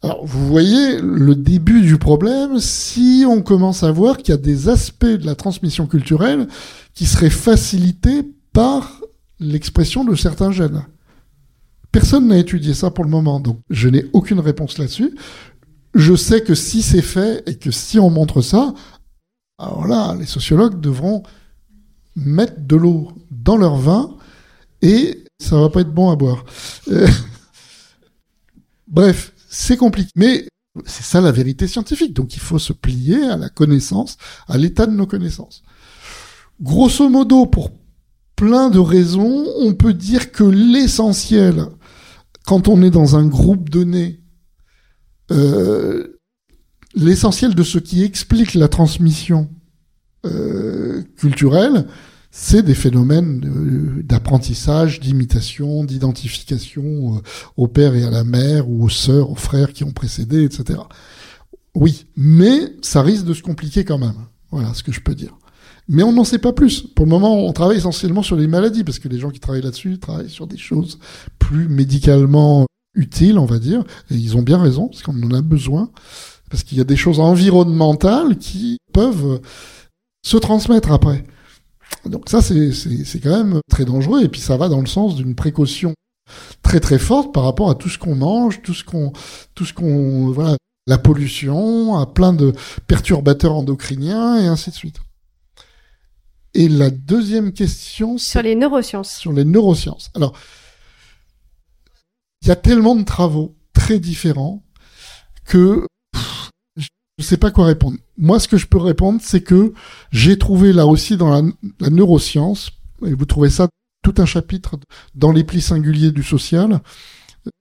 [0.01, 4.41] Alors, vous voyez le début du problème si on commence à voir qu'il y a
[4.41, 6.47] des aspects de la transmission culturelle
[6.93, 8.23] qui seraient facilités
[8.53, 9.01] par
[9.39, 10.85] l'expression de certains gènes.
[11.91, 15.15] Personne n'a étudié ça pour le moment, donc je n'ai aucune réponse là-dessus.
[15.93, 18.73] Je sais que si c'est fait et que si on montre ça,
[19.57, 21.23] alors là, les sociologues devront
[22.15, 24.17] mettre de l'eau dans leur vin
[24.81, 26.43] et ça va pas être bon à boire.
[26.89, 27.07] Euh,
[28.87, 30.11] bref, c'est compliqué.
[30.15, 30.47] Mais
[30.85, 32.13] c'est ça la vérité scientifique.
[32.13, 34.17] Donc il faut se plier à la connaissance,
[34.47, 35.63] à l'état de nos connaissances.
[36.61, 37.71] Grosso modo, pour
[38.35, 41.65] plein de raisons, on peut dire que l'essentiel,
[42.45, 44.21] quand on est dans un groupe donné,
[45.31, 46.19] euh,
[46.95, 49.49] l'essentiel de ce qui explique la transmission
[50.25, 51.87] euh, culturelle,
[52.31, 53.39] c'est des phénomènes
[54.03, 57.19] d'apprentissage, d'imitation, d'identification euh,
[57.55, 60.79] au père et à la mère, ou aux sœurs, aux frères qui ont précédé, etc.
[61.75, 64.15] Oui, mais ça risque de se compliquer quand même.
[64.51, 65.37] Voilà ce que je peux dire.
[65.87, 66.81] Mais on n'en sait pas plus.
[66.81, 69.61] Pour le moment, on travaille essentiellement sur les maladies, parce que les gens qui travaillent
[69.61, 70.99] là-dessus travaillent sur des choses
[71.37, 73.83] plus médicalement utiles, on va dire.
[74.09, 75.91] Et ils ont bien raison, parce qu'on en a besoin.
[76.49, 79.41] Parce qu'il y a des choses environnementales qui peuvent
[80.25, 81.23] se transmettre après.
[82.05, 82.71] Donc ça, c'est,
[83.21, 84.23] quand même très dangereux.
[84.23, 85.93] Et puis ça va dans le sens d'une précaution
[86.63, 89.13] très très forte par rapport à tout ce qu'on mange, tout ce qu'on,
[89.53, 90.57] tout ce qu'on, voilà,
[90.87, 92.53] la pollution, à plein de
[92.87, 94.99] perturbateurs endocriniens et ainsi de suite.
[96.55, 98.17] Et la deuxième question...
[98.17, 99.13] Sur les neurosciences.
[99.17, 100.09] Sur les neurosciences.
[100.15, 100.33] Alors,
[102.41, 104.63] il y a tellement de travaux très différents
[105.45, 105.85] que
[106.77, 106.87] je
[107.19, 107.97] ne sais pas quoi répondre.
[108.17, 109.73] Moi, ce que je peux répondre, c'est que
[110.11, 112.71] j'ai trouvé là aussi dans la, neuroscience,
[113.05, 113.67] et vous trouvez ça
[114.01, 114.79] tout un chapitre
[115.13, 116.79] dans les plis singuliers du social,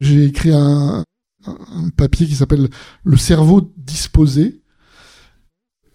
[0.01, 1.03] j'ai écrit un,
[1.47, 2.69] un papier qui s'appelle
[3.03, 4.63] Le cerveau disposé.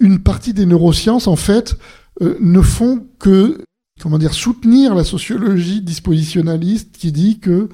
[0.02, 1.78] Une partie des neurosciences, en fait,
[2.22, 3.64] euh, ne font que
[4.02, 7.70] comment dire soutenir la sociologie dispositionnaliste qui dit que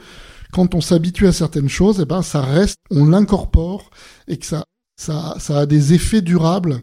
[0.51, 3.89] quand on s'habitue à certaines choses, eh ben ça reste, on l'incorpore
[4.27, 4.63] et que ça,
[4.95, 6.81] ça, ça a des effets durables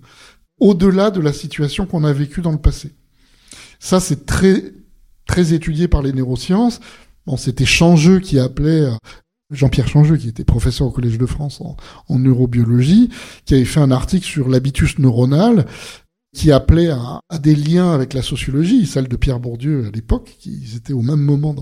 [0.61, 2.95] au-delà de la situation qu'on a vécue dans le passé.
[3.81, 4.75] Ça, c'est très
[5.27, 6.81] très étudié par les neurosciences.
[7.27, 8.89] Bon, c'était Changeux qui appelait
[9.51, 11.77] Jean-Pierre Changeux, qui était professeur au Collège de France en,
[12.09, 13.11] en, neurobiologie,
[13.45, 15.67] qui avait fait un article sur l'habitus neuronal,
[16.35, 20.65] qui appelait à, des liens avec la sociologie, celle de Pierre Bourdieu à l'époque, qui
[20.77, 21.55] étaient au même moment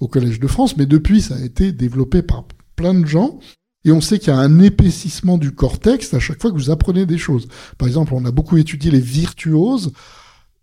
[0.00, 2.44] au Collège de France, mais depuis ça a été développé par
[2.74, 3.38] plein de gens.
[3.84, 6.70] Et on sait qu'il y a un épaississement du cortex à chaque fois que vous
[6.70, 7.46] apprenez des choses.
[7.78, 9.92] Par exemple, on a beaucoup étudié les virtuoses.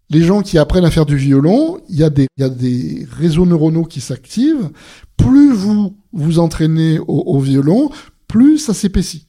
[0.10, 2.50] Les gens qui apprennent à faire du violon, il y a des, il y a
[2.50, 4.70] des réseaux neuronaux qui s'activent.
[5.16, 7.90] Plus vous vous entraînez au violon,
[8.28, 9.28] plus ça s'épaissit.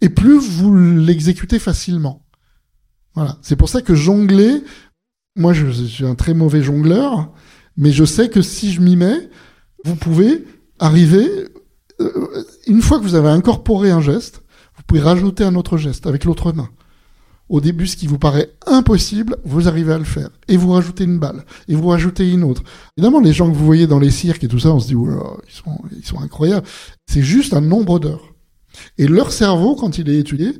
[0.00, 2.25] Et plus vous l'exécutez facilement.
[3.16, 3.38] Voilà.
[3.42, 4.62] C'est pour ça que jongler,
[5.36, 7.32] moi je suis un très mauvais jongleur,
[7.76, 9.28] mais je sais que si je m'y mets,
[9.84, 10.44] vous pouvez
[10.78, 11.26] arriver,
[12.00, 14.42] euh, une fois que vous avez incorporé un geste,
[14.76, 16.68] vous pouvez rajouter un autre geste avec l'autre main.
[17.48, 20.30] Au début, ce qui vous paraît impossible, vous arrivez à le faire.
[20.48, 21.44] Et vous rajoutez une balle.
[21.68, 22.64] Et vous rajoutez une autre.
[22.96, 24.96] Évidemment, les gens que vous voyez dans les cirques et tout ça, on se dit,
[24.96, 26.66] oh, ils, sont, ils sont incroyables.
[27.06, 28.34] C'est juste un nombre d'heures.
[28.98, 30.58] Et leur cerveau, quand il est étudié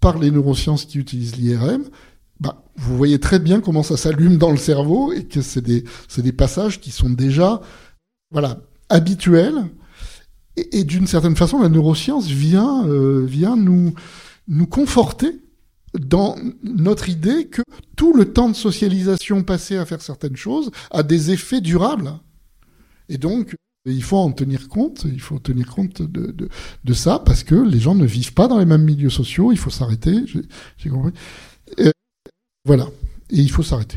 [0.00, 1.84] par les neurosciences qui utilisent l'IRM,
[2.40, 5.84] bah, vous voyez très bien comment ça s'allume dans le cerveau et que c'est des,
[6.18, 7.60] des passages qui sont déjà,
[8.30, 9.66] voilà, habituels.
[10.56, 13.94] Et, et d'une certaine façon, la neuroscience vient, euh, vient nous,
[14.46, 15.40] nous conforter
[15.98, 17.62] dans notre idée que
[17.96, 22.12] tout le temps de socialisation passé à faire certaines choses a des effets durables.
[23.08, 27.54] Et donc, il faut en tenir compte, il faut tenir compte de, ça, parce que
[27.54, 30.24] les gens ne vivent pas dans les mêmes milieux sociaux, il faut s'arrêter,
[30.76, 31.12] j'ai compris.
[32.64, 32.88] Voilà,
[33.30, 33.96] et il faut s'arrêter.